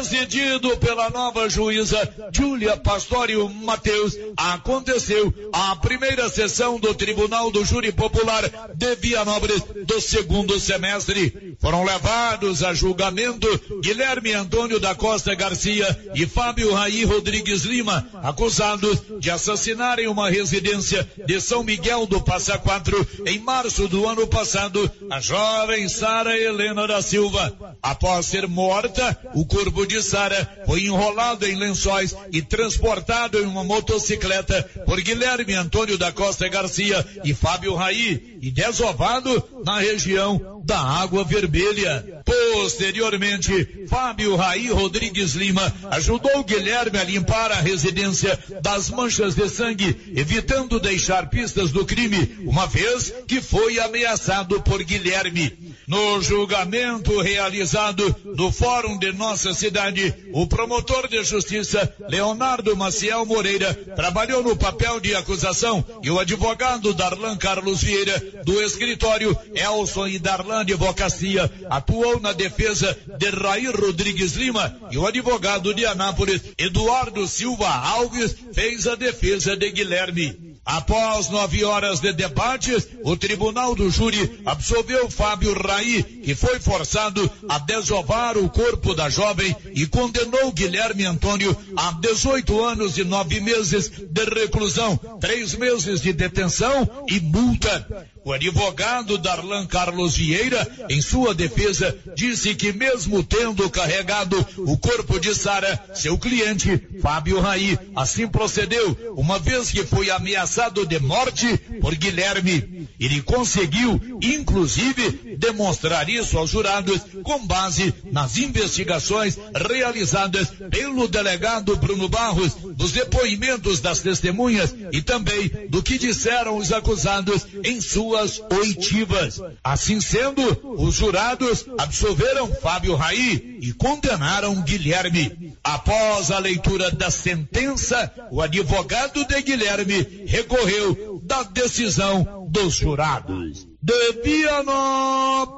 presidido 0.00 0.78
pela 0.78 1.10
nova 1.10 1.46
juíza 1.46 1.98
Júlia 2.32 2.74
Pastorio 2.74 3.46
Mateus, 3.50 4.16
aconteceu 4.34 5.32
a 5.52 5.76
primeira 5.76 6.26
sessão 6.30 6.80
do 6.80 6.94
Tribunal 6.94 7.50
do 7.50 7.62
Júri 7.66 7.92
Popular 7.92 8.50
de 8.74 8.94
Vianópolis 8.96 9.62
do 9.84 10.00
segundo 10.00 10.58
semestre. 10.58 11.54
Foram 11.60 11.84
levados 11.84 12.62
a 12.62 12.72
julgamento 12.72 13.46
Guilherme 13.82 14.32
Antônio 14.32 14.80
da 14.80 14.94
Costa 14.94 15.34
Garcia 15.34 15.86
e 16.14 16.26
Fábio 16.26 16.72
Raí 16.72 17.04
Rodrigues 17.04 17.64
Lima, 17.64 18.08
acusados 18.22 19.02
de 19.18 19.30
assassinarem 19.30 20.08
uma 20.08 20.30
residência 20.30 21.06
de 21.26 21.40
São 21.42 21.62
Miguel 21.62 22.06
do 22.06 22.22
Passa 22.22 22.56
Quatro 22.56 23.06
em 23.26 23.38
março 23.38 23.86
do 23.86 24.08
ano 24.08 24.26
passado, 24.26 24.90
a 25.10 25.20
jovem 25.20 25.88
Sara 25.90 26.38
Helena 26.38 26.86
da 26.86 27.02
Silva. 27.02 27.76
Após 27.82 28.24
ser 28.26 28.48
morta, 28.48 29.18
o 29.34 29.44
corpo 29.44 29.89
de 29.89 29.89
Sara 30.02 30.64
foi 30.66 30.82
enrolado 30.82 31.46
em 31.46 31.56
lençóis 31.56 32.14
e 32.32 32.42
transportado 32.42 33.38
em 33.38 33.46
uma 33.46 33.64
motocicleta 33.64 34.62
por 34.84 35.00
Guilherme 35.00 35.54
Antônio 35.54 35.96
da 35.96 36.12
Costa 36.12 36.48
Garcia 36.48 37.04
e 37.24 37.34
Fábio 37.34 37.74
Raí 37.74 38.38
e 38.42 38.50
desovado 38.50 39.42
na 39.64 39.80
região 39.80 40.62
da 40.64 40.78
Água 40.78 41.24
Vermelha. 41.24 42.22
Posteriormente, 42.24 43.86
Fábio 43.88 44.36
Raí 44.36 44.68
Rodrigues 44.70 45.34
Lima 45.34 45.72
ajudou 45.90 46.44
Guilherme 46.44 46.98
a 46.98 47.04
limpar 47.04 47.50
a 47.52 47.60
residência 47.60 48.38
das 48.62 48.90
manchas 48.90 49.34
de 49.34 49.48
sangue, 49.48 50.12
evitando 50.14 50.78
deixar 50.78 51.28
pistas 51.28 51.70
do 51.70 51.84
crime, 51.84 52.38
uma 52.44 52.66
vez 52.66 53.12
que 53.26 53.40
foi 53.40 53.78
ameaçado 53.80 54.60
por 54.62 54.82
Guilherme. 54.82 55.69
No 55.90 56.22
julgamento 56.22 57.20
realizado 57.20 58.14
no 58.24 58.52
Fórum 58.52 58.96
de 58.96 59.10
nossa 59.10 59.52
cidade, 59.52 60.14
o 60.32 60.46
promotor 60.46 61.08
de 61.08 61.20
justiça, 61.24 61.92
Leonardo 62.08 62.76
Maciel 62.76 63.26
Moreira, 63.26 63.74
trabalhou 63.96 64.40
no 64.40 64.54
papel 64.54 65.00
de 65.00 65.16
acusação 65.16 65.84
e 66.00 66.08
o 66.08 66.20
advogado 66.20 66.94
Darlan 66.94 67.36
Carlos 67.36 67.82
Vieira, 67.82 68.22
do 68.44 68.62
escritório 68.62 69.36
Elson 69.52 70.06
e 70.06 70.20
Darlan 70.20 70.60
Advocacia, 70.60 71.50
atuou 71.68 72.20
na 72.20 72.32
defesa 72.32 72.96
de 73.18 73.28
Rair 73.30 73.74
Rodrigues 73.74 74.34
Lima 74.34 74.78
e 74.92 74.96
o 74.96 75.08
advogado 75.08 75.74
de 75.74 75.84
Anápolis, 75.86 76.40
Eduardo 76.56 77.26
Silva 77.26 77.68
Alves, 77.68 78.36
fez 78.52 78.86
a 78.86 78.94
defesa 78.94 79.56
de 79.56 79.68
Guilherme. 79.72 80.49
Após 80.64 81.30
nove 81.30 81.64
horas 81.64 82.00
de 82.00 82.12
debates, 82.12 82.86
o 83.02 83.16
tribunal 83.16 83.74
do 83.74 83.90
júri 83.90 84.40
absolveu 84.44 85.10
Fábio 85.10 85.54
Raí, 85.54 86.02
que 86.02 86.34
foi 86.34 86.60
forçado 86.60 87.28
a 87.48 87.58
desovar 87.58 88.36
o 88.36 88.48
corpo 88.48 88.94
da 88.94 89.08
jovem 89.08 89.56
e 89.74 89.86
condenou 89.86 90.52
Guilherme 90.52 91.04
Antônio 91.06 91.56
a 91.76 91.92
18 91.92 92.62
anos 92.62 92.98
e 92.98 93.04
nove 93.04 93.40
meses 93.40 93.88
de 93.88 94.24
reclusão, 94.24 94.96
três 95.18 95.54
meses 95.54 96.00
de 96.00 96.12
detenção 96.12 96.88
e 97.08 97.18
multa. 97.20 98.06
O 98.22 98.32
advogado 98.32 99.16
Darlan 99.16 99.66
Carlos 99.66 100.16
Vieira, 100.16 100.66
em 100.90 101.00
sua 101.00 101.34
defesa, 101.34 101.96
disse 102.14 102.54
que 102.54 102.72
mesmo 102.72 103.22
tendo 103.22 103.68
carregado 103.70 104.36
o 104.58 104.76
corpo 104.76 105.18
de 105.18 105.34
Sara, 105.34 105.82
seu 105.94 106.18
cliente, 106.18 106.86
Fábio 107.00 107.40
Raí, 107.40 107.78
assim 107.96 108.28
procedeu, 108.28 109.14
uma 109.16 109.38
vez 109.38 109.70
que 109.70 109.84
foi 109.84 110.10
ameaçado 110.10 110.84
de 110.84 110.98
morte 110.98 111.56
por 111.80 111.94
Guilherme. 111.94 112.88
Ele 112.98 113.22
conseguiu, 113.22 114.00
inclusive, 114.22 115.29
demonstrar 115.40 116.08
isso 116.08 116.36
aos 116.38 116.50
jurados 116.50 117.00
com 117.22 117.46
base 117.46 117.94
nas 118.12 118.36
investigações 118.36 119.38
realizadas 119.54 120.48
pelo 120.70 121.08
delegado 121.08 121.76
Bruno 121.76 122.08
Barros, 122.08 122.54
dos 122.76 122.92
depoimentos 122.92 123.80
das 123.80 124.00
testemunhas 124.00 124.74
e 124.92 125.00
também 125.00 125.50
do 125.68 125.82
que 125.82 125.98
disseram 125.98 126.56
os 126.56 126.70
acusados 126.70 127.46
em 127.64 127.80
sua 127.80 128.20
suas 128.20 128.42
oitivas. 128.50 129.40
Assim 129.62 130.00
sendo, 130.00 130.42
os 130.78 130.94
jurados 130.94 131.64
absolveram 131.78 132.52
Fábio 132.54 132.96
Raí 132.96 133.58
e 133.60 133.72
condenaram 133.72 134.62
Guilherme. 134.62 135.54
Após 135.62 136.30
a 136.30 136.38
leitura 136.38 136.90
da 136.90 137.10
sentença, 137.10 138.12
o 138.30 138.40
advogado 138.42 139.24
de 139.24 139.42
Guilherme 139.42 140.24
recorreu 140.26 141.09
da 141.30 141.42
decisão 141.44 142.48
dos 142.50 142.74
jurados. 142.74 143.64
De 143.80 144.12
Vianópolis, 144.24 145.54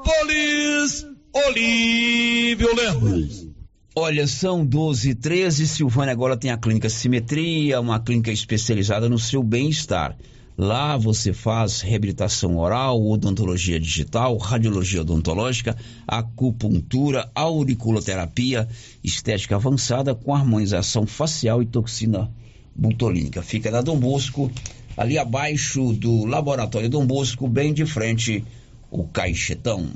Olívio 1.33 2.77
Lemos. 2.77 3.49
Olha, 3.97 4.27
são 4.27 4.67
12 4.67 5.09
e 5.09 5.15
13. 5.15 5.67
Silvânia 5.67 6.13
agora 6.13 6.37
tem 6.37 6.51
a 6.51 6.59
clínica 6.59 6.91
Simetria, 6.91 7.81
uma 7.81 7.99
clínica 7.99 8.31
especializada 8.31 9.09
no 9.09 9.19
seu 9.19 9.43
bem-estar. 9.43 10.15
Lá 10.59 10.99
você 10.99 11.33
faz 11.33 11.81
reabilitação 11.81 12.59
oral, 12.59 13.03
odontologia 13.03 13.81
digital, 13.81 14.37
radiologia 14.37 15.01
odontológica, 15.01 15.75
acupuntura, 16.07 17.31
auriculoterapia, 17.35 18.69
estética 19.03 19.57
avançada 19.57 20.15
com 20.15 20.35
harmonização 20.35 21.07
facial 21.07 21.63
e 21.63 21.67
toxina 21.67 22.31
butolínica. 22.75 23.41
Fica 23.43 23.71
na 23.71 23.81
Dom 23.81 23.99
Bosco, 23.99 24.51
ali 24.97 25.19
abaixo 25.19 25.93
do 25.93 26.25
Laboratório 26.25 26.89
Dom 26.89 27.07
Bosco, 27.07 27.49
bem 27.49 27.73
de 27.73 27.87
frente 27.87 28.45
o 28.91 29.05
Caixetão. 29.05 29.91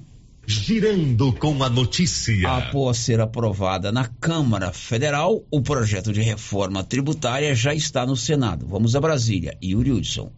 Girando 0.46 1.32
com 1.32 1.62
a 1.64 1.68
notícia. 1.68 2.48
Após 2.48 2.98
ser 2.98 3.20
aprovada 3.20 3.90
na 3.90 4.06
Câmara 4.06 4.72
Federal, 4.72 5.42
o 5.50 5.60
projeto 5.60 6.12
de 6.12 6.22
reforma 6.22 6.84
tributária 6.84 7.52
já 7.54 7.74
está 7.74 8.06
no 8.06 8.16
Senado. 8.16 8.64
Vamos 8.64 8.94
a 8.94 9.00
Brasília. 9.00 9.58
Yuri 9.62 9.90
Hudson. 9.90 10.30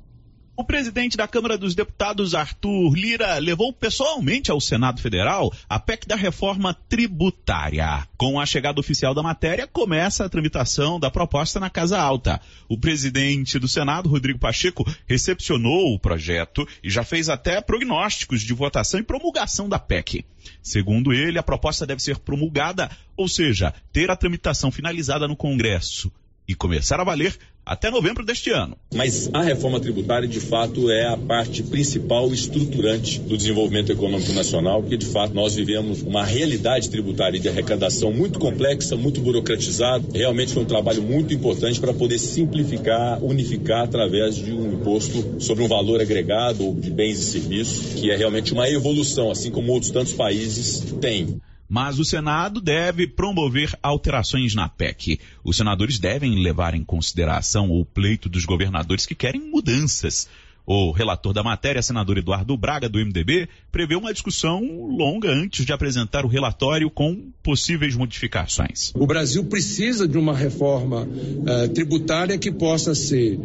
O 0.59 0.65
presidente 0.65 1.17
da 1.17 1.29
Câmara 1.29 1.57
dos 1.57 1.73
Deputados, 1.73 2.35
Arthur 2.35 2.93
Lira, 2.93 3.39
levou 3.39 3.73
pessoalmente 3.73 4.51
ao 4.51 4.61
Senado 4.61 5.01
Federal 5.01 5.55
a 5.69 5.79
PEC 5.79 6.05
da 6.05 6.17
reforma 6.17 6.75
tributária. 6.75 8.05
Com 8.17 8.41
a 8.41 8.45
chegada 8.45 8.81
oficial 8.81 9.15
da 9.15 9.23
matéria, 9.23 9.69
começa 9.69 10.25
a 10.25 10.29
tramitação 10.29 10.99
da 10.99 11.13
proposta 11.13 11.61
na 11.61 11.71
Casa 11.71 12.01
Alta. 12.01 12.41
O 12.69 12.77
presidente 12.77 13.57
do 13.57 13.69
Senado, 13.69 14.09
Rodrigo 14.09 14.41
Pacheco, 14.41 14.85
recepcionou 15.07 15.95
o 15.95 15.99
projeto 16.01 16.67
e 16.83 16.91
já 16.91 17.05
fez 17.05 17.29
até 17.29 17.61
prognósticos 17.61 18.43
de 18.43 18.53
votação 18.53 18.99
e 18.99 19.05
promulgação 19.05 19.69
da 19.69 19.79
PEC. 19.79 20.25
Segundo 20.61 21.13
ele, 21.13 21.39
a 21.39 21.43
proposta 21.45 21.87
deve 21.87 22.03
ser 22.03 22.19
promulgada, 22.19 22.91
ou 23.17 23.29
seja, 23.29 23.73
ter 23.93 24.11
a 24.11 24.17
tramitação 24.17 24.73
finalizada 24.73 25.29
no 25.29 25.37
Congresso 25.37 26.11
e 26.49 26.55
começar 26.55 26.99
a 26.99 27.05
valer 27.05 27.39
até 27.69 27.91
novembro 27.91 28.25
deste 28.25 28.51
ano. 28.51 28.77
Mas 28.95 29.29
a 29.35 29.43
reforma 29.43 29.79
tributária, 29.79 30.27
de 30.27 30.41
fato, 30.41 30.91
é 30.91 31.07
a 31.07 31.19
parte 31.19 31.63
principal 31.63 32.33
estruturante 32.33 33.21
do 33.21 33.37
desenvolvimento 33.37 33.93
econômico 33.93 34.33
nacional, 34.33 34.81
porque, 34.81 34.97
de 34.97 35.05
fato, 35.05 35.35
nós 35.35 35.55
vivemos 35.55 36.01
uma 36.01 36.25
realidade 36.25 36.89
tributária 36.89 37.39
de 37.39 37.47
arrecadação 37.47 38.11
muito 38.11 38.39
complexa, 38.39 38.97
muito 38.97 39.21
burocratizada. 39.21 40.03
Realmente 40.15 40.55
foi 40.55 40.63
um 40.63 40.67
trabalho 40.67 41.03
muito 41.03 41.35
importante 41.35 41.79
para 41.79 41.93
poder 41.93 42.19
simplificar, 42.19 43.23
unificar 43.23 43.85
através 43.85 44.37
de 44.37 44.51
um 44.51 44.73
imposto 44.73 45.37
sobre 45.39 45.63
um 45.63 45.69
valor 45.69 46.01
agregado 46.01 46.73
de 46.73 46.91
bens 46.91 47.19
e 47.19 47.25
serviços, 47.25 48.01
que 48.01 48.11
é 48.11 48.17
realmente 48.17 48.55
uma 48.55 48.69
evolução, 48.71 49.31
assim 49.31 49.51
como 49.51 49.73
outros 49.73 49.91
tantos 49.91 50.15
países 50.15 50.81
têm 51.03 51.39
mas 51.69 51.99
o 51.99 52.05
Senado 52.05 52.61
deve 52.61 53.07
promover 53.07 53.77
alterações 53.83 54.55
na 54.55 54.69
PEC. 54.69 55.21
Os 55.45 55.57
senadores 55.57 55.99
devem 55.99 56.43
levar 56.43 56.75
em 56.75 56.83
consideração 56.83 57.71
o 57.71 57.85
pleito 57.85 58.29
dos 58.29 58.45
governadores 58.45 59.05
que 59.05 59.15
querem 59.15 59.41
mudanças. 59.41 60.29
O 60.71 60.93
relator 60.93 61.33
da 61.33 61.43
matéria, 61.43 61.81
senador 61.81 62.19
Eduardo 62.19 62.55
Braga, 62.55 62.91
do 62.91 62.99
MDB, 62.99 63.49
prevê 63.73 63.97
uma 63.97 64.13
discussão 64.13 64.61
longa 64.87 65.31
antes 65.31 65.65
de 65.65 65.73
apresentar 65.73 66.27
o 66.27 66.29
relatório 66.29 66.91
com 66.91 67.31
possíveis 67.43 67.97
modificações. 67.97 68.93
O 68.95 69.07
Brasil 69.07 69.45
precisa 69.45 70.07
de 70.07 70.19
uma 70.19 70.37
reforma 70.37 71.05
uh, 71.05 71.69
tributária 71.73 72.37
que 72.37 72.53
possa 72.53 72.95
ser 72.95 73.39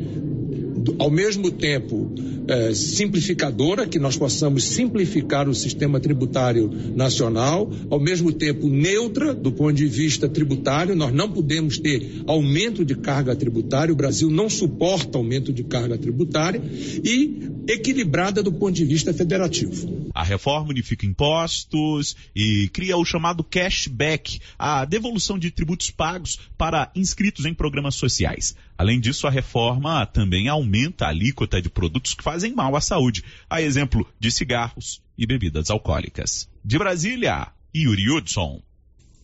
ao 1.00 1.10
mesmo 1.10 1.52
tempo 1.52 2.14
é, 2.48 2.74
simplificadora, 2.74 3.88
que 3.88 4.00
nós 4.00 4.18
possamos 4.18 4.64
simplificar 4.64 5.48
o 5.48 5.54
sistema 5.54 6.00
tributário 6.00 6.70
nacional, 6.96 7.72
ao 7.90 8.00
mesmo 8.00 8.32
tempo 8.32 8.68
neutra 8.68 9.34
do 9.34 9.52
ponto 9.52 9.74
de 9.74 9.86
vista 9.86 10.28
tributário, 10.28 10.96
nós 10.96 11.14
não 11.14 11.32
podemos 11.32 11.78
ter 11.78 12.24
aumento 12.28 12.84
de 12.84 12.96
carga 12.96 13.36
tributária, 13.36 13.94
o 13.94 13.98
Brasil 13.98 14.30
não 14.30 14.50
suporta 14.50 15.18
aumento 15.18 15.54
de 15.54 15.64
carga 15.64 15.98
tributária 15.98 16.62
e 17.04 17.50
equilibrada 17.68 18.44
do 18.44 18.52
ponto 18.52 18.74
de 18.74 18.86
vista 18.86 19.14
federativo. 19.14 20.12
A 20.14 20.24
reforma 20.24 20.70
unifica 20.70 21.06
impostos 21.06 22.16
e 22.36 22.70
cria 22.72 22.98
o 22.98 23.06
chamado 23.06 23.44
cashback, 23.44 24.40
a 24.60 24.86
devolução 24.86 25.40
de 25.40 25.50
tributos 25.50 25.90
pagos 25.90 26.38
para 26.58 26.92
inscritos 26.96 27.46
em 27.46 27.54
programas 27.54 27.96
sociais. 27.96 28.56
Além 28.78 29.00
disso, 29.00 29.28
a 29.28 29.30
reforma 29.30 30.06
também 30.06 30.48
aumenta 30.48 31.06
a 31.06 31.10
alíquota 31.10 31.62
de 31.62 31.70
produtos 31.70 32.14
que 32.14 32.24
fazem 32.24 32.54
mal 32.54 32.76
à 32.76 32.82
saúde, 32.82 33.24
a 33.50 33.62
exemplo 33.62 34.08
de 34.20 34.32
cigarros 34.32 35.02
e 35.18 35.26
bebidas 35.26 35.70
alcoólicas. 35.70 36.50
De 36.66 36.78
Brasília, 36.78 37.50
Yuri 37.76 38.10
Hudson. 38.10 38.62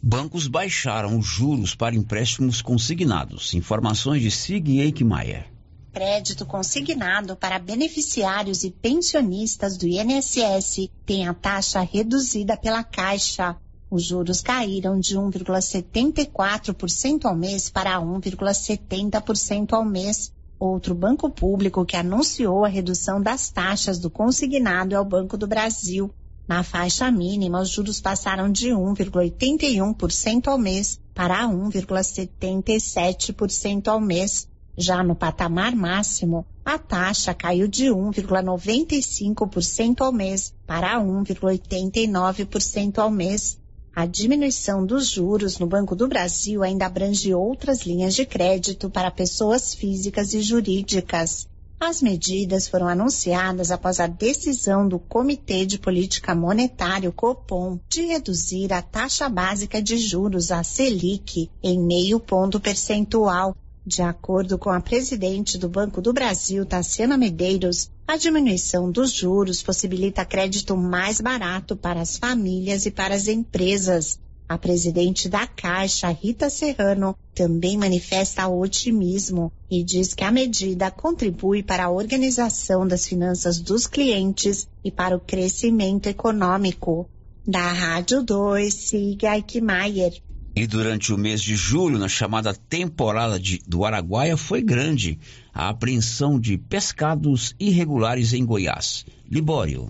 Bancos 0.01 0.47
baixaram 0.47 1.17
os 1.17 1.25
juros 1.25 1.75
para 1.75 1.95
empréstimos 1.95 2.61
consignados. 2.61 3.53
Informações 3.53 4.21
de 4.21 4.31
Sig 4.31 4.79
Eichmeier. 4.79 5.47
Crédito 5.91 6.45
consignado 6.45 7.35
para 7.35 7.59
beneficiários 7.59 8.63
e 8.63 8.69
pensionistas 8.69 9.75
do 9.75 9.87
INSS 9.87 10.89
tem 11.05 11.27
a 11.27 11.33
taxa 11.33 11.81
reduzida 11.81 12.55
pela 12.55 12.83
Caixa. 12.83 13.57
Os 13.91 14.03
juros 14.03 14.39
caíram 14.39 14.99
de 14.99 15.17
1,74% 15.17 17.25
ao 17.25 17.35
mês 17.35 17.71
para 17.71 17.99
1,70% 17.99 19.73
ao 19.73 19.83
mês. 19.83 20.31
Outro 20.59 20.93
banco 20.93 21.27
público 21.29 21.83
que 21.83 21.97
anunciou 21.97 22.63
a 22.63 22.67
redução 22.67 23.19
das 23.19 23.49
taxas 23.49 23.97
do 23.97 24.07
consignado 24.09 24.93
é 24.93 24.99
o 24.99 25.05
Banco 25.05 25.35
do 25.35 25.47
Brasil. 25.47 26.13
Na 26.47 26.61
faixa 26.63 27.11
mínima, 27.11 27.61
os 27.61 27.69
juros 27.69 27.99
passaram 28.01 28.51
de 28.51 28.69
1,81% 28.69 30.47
ao 30.47 30.57
mês 30.57 30.99
para 31.15 31.47
1,77% 31.47 33.87
ao 33.87 33.99
mês. 33.99 34.47
Já 34.77 35.03
no 35.03 35.15
patamar 35.15 35.75
máximo, 35.75 36.45
a 36.63 36.77
taxa 36.77 37.33
caiu 37.33 37.67
de 37.67 37.87
1,95% 37.87 40.01
ao 40.01 40.13
mês 40.13 40.53
para 40.67 40.99
1,89% 40.99 42.99
ao 42.99 43.11
mês. 43.11 43.58
A 43.99 44.05
diminuição 44.05 44.85
dos 44.85 45.09
juros 45.09 45.59
no 45.59 45.67
Banco 45.67 45.93
do 45.93 46.07
Brasil 46.07 46.63
ainda 46.63 46.85
abrange 46.85 47.33
outras 47.33 47.81
linhas 47.81 48.15
de 48.15 48.25
crédito 48.25 48.89
para 48.89 49.11
pessoas 49.11 49.73
físicas 49.73 50.33
e 50.33 50.39
jurídicas. 50.39 51.45
As 51.77 52.01
medidas 52.01 52.65
foram 52.65 52.87
anunciadas 52.87 53.71
após 53.71 53.99
a 53.99 54.07
decisão 54.07 54.87
do 54.87 54.99
Comitê 54.99 55.65
de 55.65 55.77
Política 55.77 56.33
Monetária, 56.33 57.11
Copom, 57.11 57.77
de 57.89 58.03
reduzir 58.05 58.71
a 58.71 58.81
taxa 58.81 59.27
básica 59.27 59.81
de 59.81 59.97
juros, 59.97 60.49
a 60.49 60.63
Selic, 60.63 61.51
em 61.61 61.77
meio 61.77 62.21
ponto 62.21 62.57
percentual, 62.57 63.53
de 63.89 64.03
acordo 64.03 64.55
com 64.59 64.69
a 64.69 64.79
presidente 64.79 65.57
do 65.57 65.67
Banco 65.67 65.99
do 65.99 66.13
Brasil, 66.13 66.63
Tassiana 66.63 67.17
Medeiros, 67.17 67.89
a 68.07 68.15
diminuição 68.17 68.91
dos 68.91 69.11
juros 69.11 69.63
possibilita 69.63 70.23
crédito 70.23 70.77
mais 70.77 71.19
barato 71.19 71.75
para 71.75 71.99
as 71.99 72.15
famílias 72.15 72.85
e 72.85 72.91
para 72.91 73.15
as 73.15 73.27
empresas. 73.27 74.19
A 74.47 74.59
presidente 74.59 75.27
da 75.27 75.47
Caixa, 75.47 76.07
Rita 76.09 76.51
Serrano, 76.51 77.15
também 77.33 77.77
manifesta 77.77 78.47
otimismo 78.47 79.51
e 79.69 79.83
diz 79.83 80.13
que 80.13 80.23
a 80.23 80.31
medida 80.31 80.91
contribui 80.91 81.63
para 81.63 81.85
a 81.85 81.91
organização 81.91 82.87
das 82.87 83.07
finanças 83.07 83.59
dos 83.59 83.87
clientes 83.87 84.67
e 84.83 84.91
para 84.91 85.15
o 85.15 85.19
crescimento 85.19 86.07
econômico. 86.07 87.09
Da 87.45 87.71
Rádio 87.71 88.21
2, 88.21 88.71
siga 88.71 89.35
Eichmeier. 89.35 90.21
E 90.59 90.67
durante 90.67 91.13
o 91.13 91.17
mês 91.17 91.41
de 91.41 91.55
julho, 91.55 91.97
na 91.97 92.09
chamada 92.09 92.53
temporada 92.53 93.39
de, 93.39 93.61
do 93.65 93.85
Araguaia, 93.85 94.35
foi 94.35 94.61
grande 94.61 95.17
a 95.53 95.69
apreensão 95.69 96.37
de 96.37 96.57
pescados 96.57 97.55
irregulares 97.57 98.33
em 98.33 98.45
Goiás. 98.45 99.05
Libório. 99.31 99.87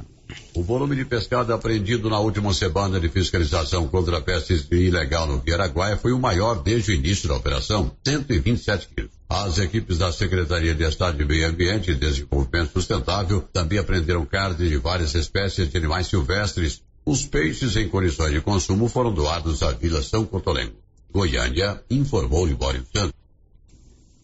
O 0.53 0.61
volume 0.61 0.95
de 0.95 1.05
pescado 1.05 1.51
apreendido 1.51 2.07
na 2.07 2.19
última 2.19 2.53
semana 2.53 2.99
de 2.99 3.09
fiscalização 3.09 3.87
contra 3.87 4.19
a 4.19 4.21
pesca 4.21 4.53
ilegal 4.75 5.25
no 5.25 5.41
Araguaia 5.51 5.97
foi 5.97 6.11
o 6.11 6.19
maior 6.19 6.61
desde 6.61 6.91
o 6.91 6.93
início 6.93 7.27
da 7.27 7.37
operação, 7.37 7.91
127 8.05 8.89
quilos. 8.89 9.11
As 9.27 9.57
equipes 9.57 9.97
da 9.97 10.11
Secretaria 10.11 10.75
de 10.75 10.83
Estado 10.83 11.17
de 11.17 11.25
Meio 11.25 11.49
Ambiente 11.49 11.89
e 11.89 11.95
Desenvolvimento 11.95 12.73
Sustentável 12.73 13.41
também 13.41 13.79
apreenderam 13.79 14.23
carne 14.23 14.69
de 14.69 14.77
várias 14.77 15.15
espécies 15.15 15.67
de 15.67 15.77
animais 15.79 16.05
silvestres, 16.05 16.83
os 17.09 17.25
peixes 17.25 17.75
em 17.75 17.89
condições 17.89 18.31
de 18.31 18.39
consumo 18.39 18.87
foram 18.87 19.11
doados 19.11 19.63
à 19.63 19.71
Vila 19.71 19.99
São 20.03 20.25
Cotolengo. 20.25 20.75
Goiânia, 21.11 21.83
informou 21.89 22.45
Libório 22.45 22.85
Santos. 22.95 23.13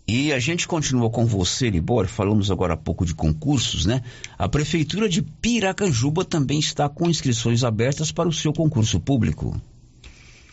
E 0.07 0.31
a 0.31 0.37
gente 0.37 0.67
continua 0.67 1.09
com 1.09 1.25
você, 1.25 1.67
Libor. 1.67 2.05
Falamos 2.05 2.51
agora 2.51 2.75
há 2.75 2.77
pouco 2.77 3.03
de 3.03 3.15
concursos, 3.15 3.87
né? 3.87 4.03
A 4.37 4.47
Prefeitura 4.47 5.09
de 5.09 5.23
Piracanjuba 5.23 6.23
também 6.23 6.59
está 6.59 6.87
com 6.87 7.09
inscrições 7.09 7.63
abertas 7.63 8.11
para 8.11 8.29
o 8.29 8.33
seu 8.33 8.53
concurso 8.53 8.99
público. 8.99 9.59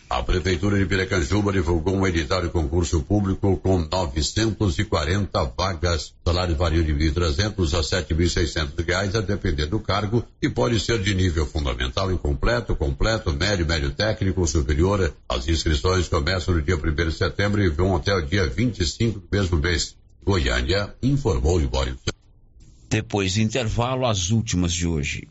A 0.09 0.21
Prefeitura 0.21 0.77
de 0.77 0.85
Piracanjuba 0.85 1.51
divulgou 1.51 1.95
um 1.95 2.05
edital 2.05 2.41
de 2.43 2.49
concurso 2.49 3.01
público 3.01 3.57
com 3.57 3.79
940 3.79 5.43
vagas. 5.57 6.13
Salários 6.25 6.57
variam 6.57 6.83
de 6.83 6.91
R$ 6.91 7.11
1.300 7.11 7.77
a 7.77 7.81
7.600 7.81 8.85
reais, 8.85 9.15
a 9.15 9.21
depender 9.21 9.65
do 9.65 9.79
cargo, 9.79 10.23
e 10.41 10.47
pode 10.47 10.79
ser 10.79 10.99
de 11.01 11.15
nível 11.15 11.47
fundamental, 11.47 12.11
incompleto, 12.11 12.75
completo, 12.75 13.33
médio, 13.33 13.65
médio 13.65 13.91
técnico 13.91 14.45
superior. 14.45 15.13
As 15.27 15.47
inscrições 15.47 16.07
começam 16.07 16.53
no 16.53 16.61
dia 16.61 16.77
1 16.77 16.93
de 17.09 17.11
setembro 17.11 17.63
e 17.63 17.69
vão 17.69 17.95
até 17.95 18.13
o 18.13 18.21
dia 18.21 18.47
25 18.47 19.19
do 19.19 19.27
mesmo 19.31 19.57
mês. 19.57 19.95
Goiânia 20.23 20.93
informou 21.01 21.57
Libório. 21.59 21.97
Depois 22.87 23.33
do 23.33 23.41
intervalo, 23.41 24.05
as 24.05 24.29
últimas 24.29 24.71
de 24.71 24.85
hoje. 24.85 25.27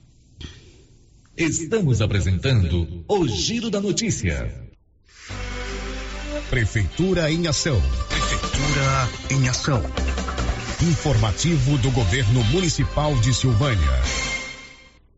Estamos 1.37 2.03
apresentando 2.03 3.05
o 3.09 3.27
Giro 3.27 3.71
da 3.71 3.81
Notícia. 3.81 4.53
Prefeitura 6.51 7.31
em 7.31 7.47
Ação. 7.47 7.81
Prefeitura 8.09 9.09
em 9.31 9.49
Ação. 9.49 9.83
Informativo 10.83 11.79
do 11.79 11.91
Governo 11.91 12.45
Municipal 12.45 13.15
de 13.17 13.33
Silvânia. 13.33 14.32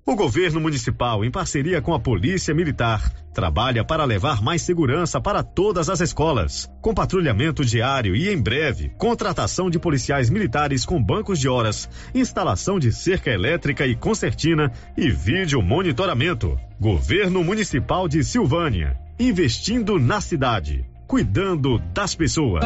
O 0.06 0.14
governo 0.14 0.60
municipal, 0.60 1.24
em 1.24 1.31
parceria 1.31 1.81
com 1.81 1.94
a 1.94 1.98
Polícia 1.98 2.55
Militar, 2.55 3.10
trabalha 3.32 3.82
para 3.82 4.05
levar 4.05 4.43
mais 4.43 4.60
segurança 4.60 5.18
para 5.20 5.43
todas 5.43 5.89
as 5.89 6.01
escolas, 6.01 6.70
com 6.82 6.93
patrulhamento 6.93 7.64
diário 7.64 8.14
e, 8.14 8.28
em 8.28 8.40
breve, 8.40 8.90
contratação 8.98 9.70
de 9.70 9.78
policiais 9.78 10.28
militares 10.28 10.85
com 10.85 11.02
bancos 11.02 11.40
de 11.40 11.48
horas, 11.48 11.89
instalação 12.14 12.78
de 12.78 12.93
cerca 12.93 13.31
elétrica 13.31 13.86
e 13.86 13.97
concertina 13.97 14.70
e 14.94 15.10
vídeo 15.10 15.62
monitoramento. 15.62 16.59
Governo 16.78 17.43
Municipal 17.43 18.06
de 18.06 18.22
Silvânia, 18.22 18.98
investindo 19.18 19.98
na 19.98 20.20
cidade 20.20 20.85
cuidando 21.06 21.78
das 21.93 22.14
pessoas. 22.14 22.64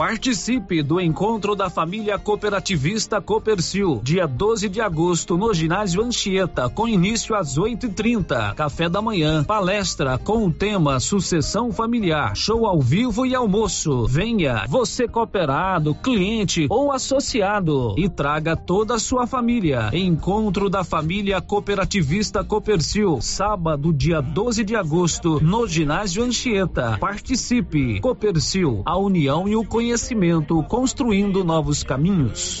Participe 0.00 0.82
do 0.82 0.98
encontro 0.98 1.54
da 1.54 1.68
família 1.68 2.18
cooperativista 2.18 3.20
Copercil, 3.20 4.00
dia 4.02 4.26
12 4.26 4.66
de 4.66 4.80
agosto, 4.80 5.36
no 5.36 5.52
ginásio 5.52 6.02
Anchieta, 6.02 6.70
com 6.70 6.88
início 6.88 7.34
às 7.34 7.58
8h30. 7.58 8.54
Café 8.54 8.88
da 8.88 9.02
manhã, 9.02 9.44
palestra 9.44 10.16
com 10.16 10.46
o 10.46 10.50
tema 10.50 10.98
Sucessão 11.00 11.70
Familiar, 11.70 12.34
show 12.34 12.64
ao 12.64 12.80
vivo 12.80 13.26
e 13.26 13.34
almoço. 13.34 14.06
Venha, 14.06 14.64
você 14.66 15.06
cooperado, 15.06 15.94
cliente 15.94 16.66
ou 16.70 16.90
associado, 16.90 17.94
e 17.98 18.08
traga 18.08 18.56
toda 18.56 18.94
a 18.94 18.98
sua 18.98 19.26
família. 19.26 19.90
Encontro 19.92 20.70
da 20.70 20.82
família 20.82 21.42
cooperativista 21.42 22.42
Copercil, 22.42 23.20
sábado, 23.20 23.92
dia 23.92 24.22
12 24.22 24.64
de 24.64 24.74
agosto, 24.74 25.38
no 25.44 25.68
ginásio 25.68 26.24
Anchieta. 26.24 26.96
Participe. 26.98 28.00
Copercil, 28.00 28.80
a 28.86 28.96
união 28.96 29.46
e 29.46 29.54
o 29.54 29.62
conhecimento 29.62 29.89
conhecimento, 29.90 30.62
construindo 30.68 31.42
novos 31.42 31.82
caminhos. 31.82 32.60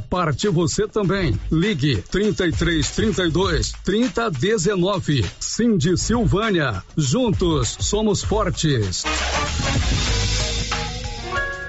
parte 0.00 0.48
você 0.48 0.88
também. 0.88 1.38
Ligue 1.50 2.02
33 2.10 2.90
32 2.90 3.72
30 3.84 4.30
19. 4.30 5.24
Cindy 5.38 5.96
Silvânia. 5.98 6.82
Juntos 6.96 7.76
somos 7.80 8.22
fortes. 8.22 9.04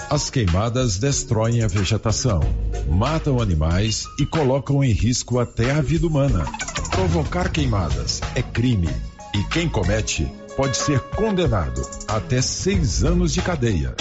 As 0.09 0.29
queimadas 0.29 0.97
destroem 0.97 1.63
a 1.63 1.67
vegetação, 1.67 2.39
matam 2.87 3.41
animais 3.41 4.05
e 4.19 4.25
colocam 4.25 4.83
em 4.83 4.91
risco 4.91 5.39
até 5.39 5.71
a 5.71 5.81
vida 5.81 6.05
humana. 6.07 6.45
Provocar 6.91 7.51
queimadas 7.51 8.21
é 8.35 8.41
crime 8.41 8.89
e 9.33 9.43
quem 9.45 9.67
comete 9.67 10.31
pode 10.55 10.77
ser 10.77 10.99
condenado 10.99 11.81
até 12.07 12.41
seis 12.41 13.03
anos 13.03 13.33
de 13.33 13.41
cadeia. 13.41 13.93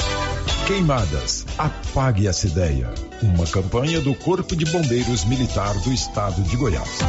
Queimadas, 0.67 1.47
apague 1.59 2.27
essa 2.27 2.47
ideia. 2.47 2.89
Uma 3.23 3.47
campanha 3.47 4.01
do 4.01 4.15
Corpo 4.15 4.57
de 4.57 4.65
Bombeiros 4.65 5.25
Militar 5.25 5.75
do 5.81 5.93
Estado 5.93 6.43
de 6.43 6.57
Goiás. 6.57 7.01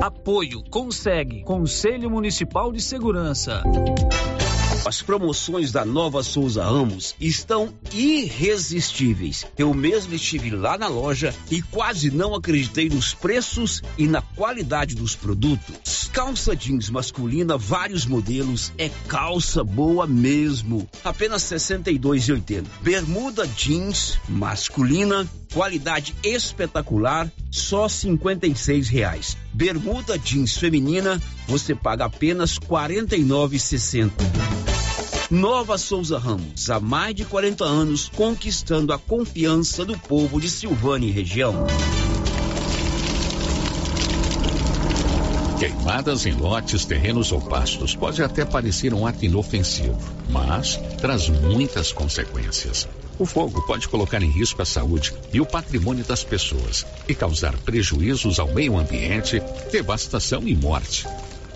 Apoio 0.00 0.62
Consegue 0.70 1.42
Conselho 1.42 2.10
Municipal 2.10 2.72
de 2.72 2.80
Segurança. 2.80 3.62
As 4.86 5.02
promoções 5.02 5.72
da 5.72 5.84
Nova 5.84 6.22
Souza 6.22 6.62
Ramos 6.62 7.16
estão 7.20 7.74
irresistíveis. 7.92 9.44
Eu 9.58 9.74
mesmo 9.74 10.14
estive 10.14 10.50
lá 10.50 10.78
na 10.78 10.86
loja 10.86 11.34
e 11.50 11.60
quase 11.60 12.08
não 12.08 12.36
acreditei 12.36 12.88
nos 12.88 13.12
preços 13.12 13.82
e 13.98 14.06
na 14.06 14.22
qualidade 14.22 14.94
dos 14.94 15.16
produtos. 15.16 16.08
Calça 16.12 16.54
jeans 16.54 16.88
masculina, 16.88 17.58
vários 17.58 18.06
modelos, 18.06 18.72
é 18.78 18.88
calça 19.08 19.64
boa 19.64 20.06
mesmo. 20.06 20.88
Apenas 21.02 21.50
R$ 21.50 21.56
62,80. 21.56 22.64
Bermuda 22.80 23.44
jeans 23.44 24.20
masculina, 24.28 25.28
qualidade 25.52 26.14
espetacular, 26.22 27.28
só 27.50 27.88
56 27.88 28.88
reais. 28.88 29.36
Bermuda 29.52 30.16
jeans 30.16 30.56
feminina, 30.56 31.20
você 31.48 31.74
paga 31.74 32.04
apenas 32.04 32.56
R$ 32.56 32.68
49,60. 32.68 34.75
Nova 35.30 35.76
Souza 35.76 36.18
Ramos, 36.18 36.70
há 36.70 36.78
mais 36.78 37.12
de 37.12 37.24
40 37.24 37.64
anos, 37.64 38.08
conquistando 38.14 38.92
a 38.92 38.98
confiança 38.98 39.84
do 39.84 39.98
povo 39.98 40.40
de 40.40 40.48
Silvânia 40.48 41.08
e 41.08 41.10
região. 41.10 41.66
Queimadas 45.58 46.26
em 46.26 46.34
lotes, 46.34 46.84
terrenos 46.84 47.32
ou 47.32 47.40
pastos 47.40 47.96
pode 47.96 48.22
até 48.22 48.44
parecer 48.44 48.94
um 48.94 49.04
ato 49.04 49.24
inofensivo, 49.24 49.98
mas 50.30 50.76
traz 51.00 51.28
muitas 51.28 51.90
consequências. 51.90 52.86
O 53.18 53.26
fogo 53.26 53.60
pode 53.66 53.88
colocar 53.88 54.22
em 54.22 54.30
risco 54.30 54.62
a 54.62 54.64
saúde 54.64 55.12
e 55.32 55.40
o 55.40 55.46
patrimônio 55.46 56.04
das 56.04 56.22
pessoas 56.22 56.86
e 57.08 57.16
causar 57.16 57.56
prejuízos 57.58 58.38
ao 58.38 58.54
meio 58.54 58.78
ambiente, 58.78 59.42
devastação 59.72 60.46
e 60.46 60.54
morte. 60.54 61.04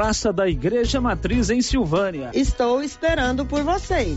Praça 0.00 0.32
da 0.32 0.48
Igreja 0.48 0.98
Matriz 0.98 1.50
em 1.50 1.60
Silvânia. 1.60 2.30
Estou 2.32 2.82
esperando 2.82 3.44
por 3.44 3.62
vocês. 3.62 4.16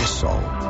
Cressol. 0.00 0.69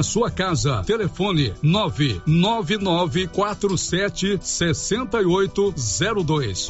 sua 0.03 0.31
casa. 0.31 0.83
Telefone 0.85 1.53
99947 1.61 4.39
6802. 4.41 6.69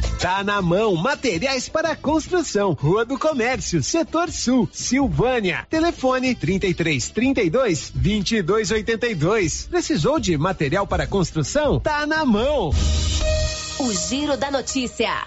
Tá 0.21 0.43
na 0.43 0.61
mão, 0.61 0.95
materiais 0.95 1.67
para 1.67 1.95
construção, 1.95 2.73
Rua 2.73 3.03
do 3.03 3.17
Comércio, 3.17 3.81
Setor 3.81 4.31
Sul, 4.31 4.69
Silvânia. 4.71 5.65
Telefone 5.67 6.35
33 6.35 7.09
32 7.09 7.91
22 7.95 8.69
82. 8.69 9.67
Precisou 9.67 10.19
de 10.19 10.37
material 10.37 10.85
para 10.85 11.07
construção? 11.07 11.79
Tá 11.79 12.05
na 12.05 12.23
mão. 12.23 12.69
O 13.79 13.91
Giro 13.91 14.37
da 14.37 14.51
Notícia. 14.51 15.25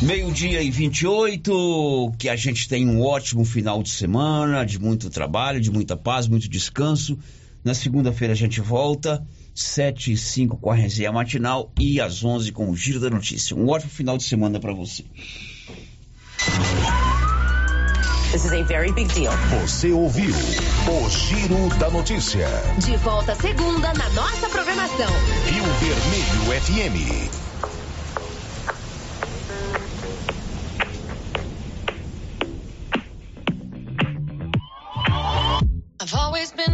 Meio-dia 0.00 0.62
e 0.62 0.70
28, 0.70 2.12
que 2.16 2.28
a 2.28 2.36
gente 2.36 2.68
tem 2.68 2.88
um 2.88 3.02
ótimo 3.02 3.44
final 3.44 3.82
de 3.82 3.90
semana, 3.90 4.64
de 4.64 4.78
muito 4.78 5.10
trabalho, 5.10 5.60
de 5.60 5.72
muita 5.72 5.96
paz, 5.96 6.28
muito 6.28 6.48
descanso. 6.48 7.18
Na 7.64 7.72
segunda-feira 7.72 8.34
a 8.34 8.36
gente 8.36 8.60
volta. 8.60 9.26
7 9.54 10.12
e 10.12 10.16
5 10.16 10.58
com 10.58 10.70
a 10.70 10.74
resenha 10.74 11.12
matinal 11.12 11.72
e 11.78 12.00
às 12.00 12.22
11 12.24 12.52
com 12.52 12.68
o 12.68 12.76
Giro 12.76 13.00
da 13.00 13.08
Notícia. 13.08 13.56
Um 13.56 13.68
ótimo 13.68 13.90
final 13.90 14.18
de 14.18 14.24
semana 14.24 14.60
para 14.60 14.72
você. 14.72 15.04
This 18.32 18.44
is 18.44 18.52
a 18.52 18.62
very 18.64 18.92
big 18.92 19.06
deal. 19.14 19.32
Você 19.62 19.92
ouviu 19.92 20.34
o 20.34 21.08
Giro 21.08 21.68
da 21.78 21.88
Notícia. 21.88 22.48
De 22.84 22.96
volta 22.96 23.34
segunda 23.36 23.94
na 23.94 24.10
nossa 24.10 24.48
programação. 24.48 25.08
Rio 25.46 25.64
Vermelho 25.78 26.60
FM. 26.60 27.44
I've 36.00 36.14
always 36.14 36.52
been 36.52 36.73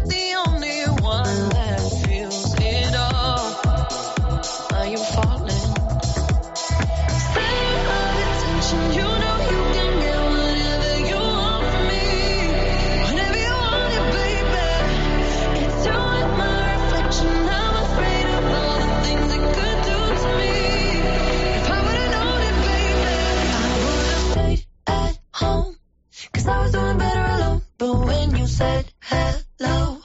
said 28.61 28.91
hello. 29.01 29.97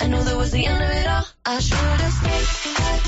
I 0.00 0.06
knew 0.08 0.22
that 0.24 0.36
was 0.36 0.50
the 0.50 0.66
end 0.66 0.82
of 0.82 0.90
it 0.90 1.06
all. 1.06 1.26
I 1.46 1.60
should 1.60 2.00
have 2.04 2.12
stayed. 2.12 3.01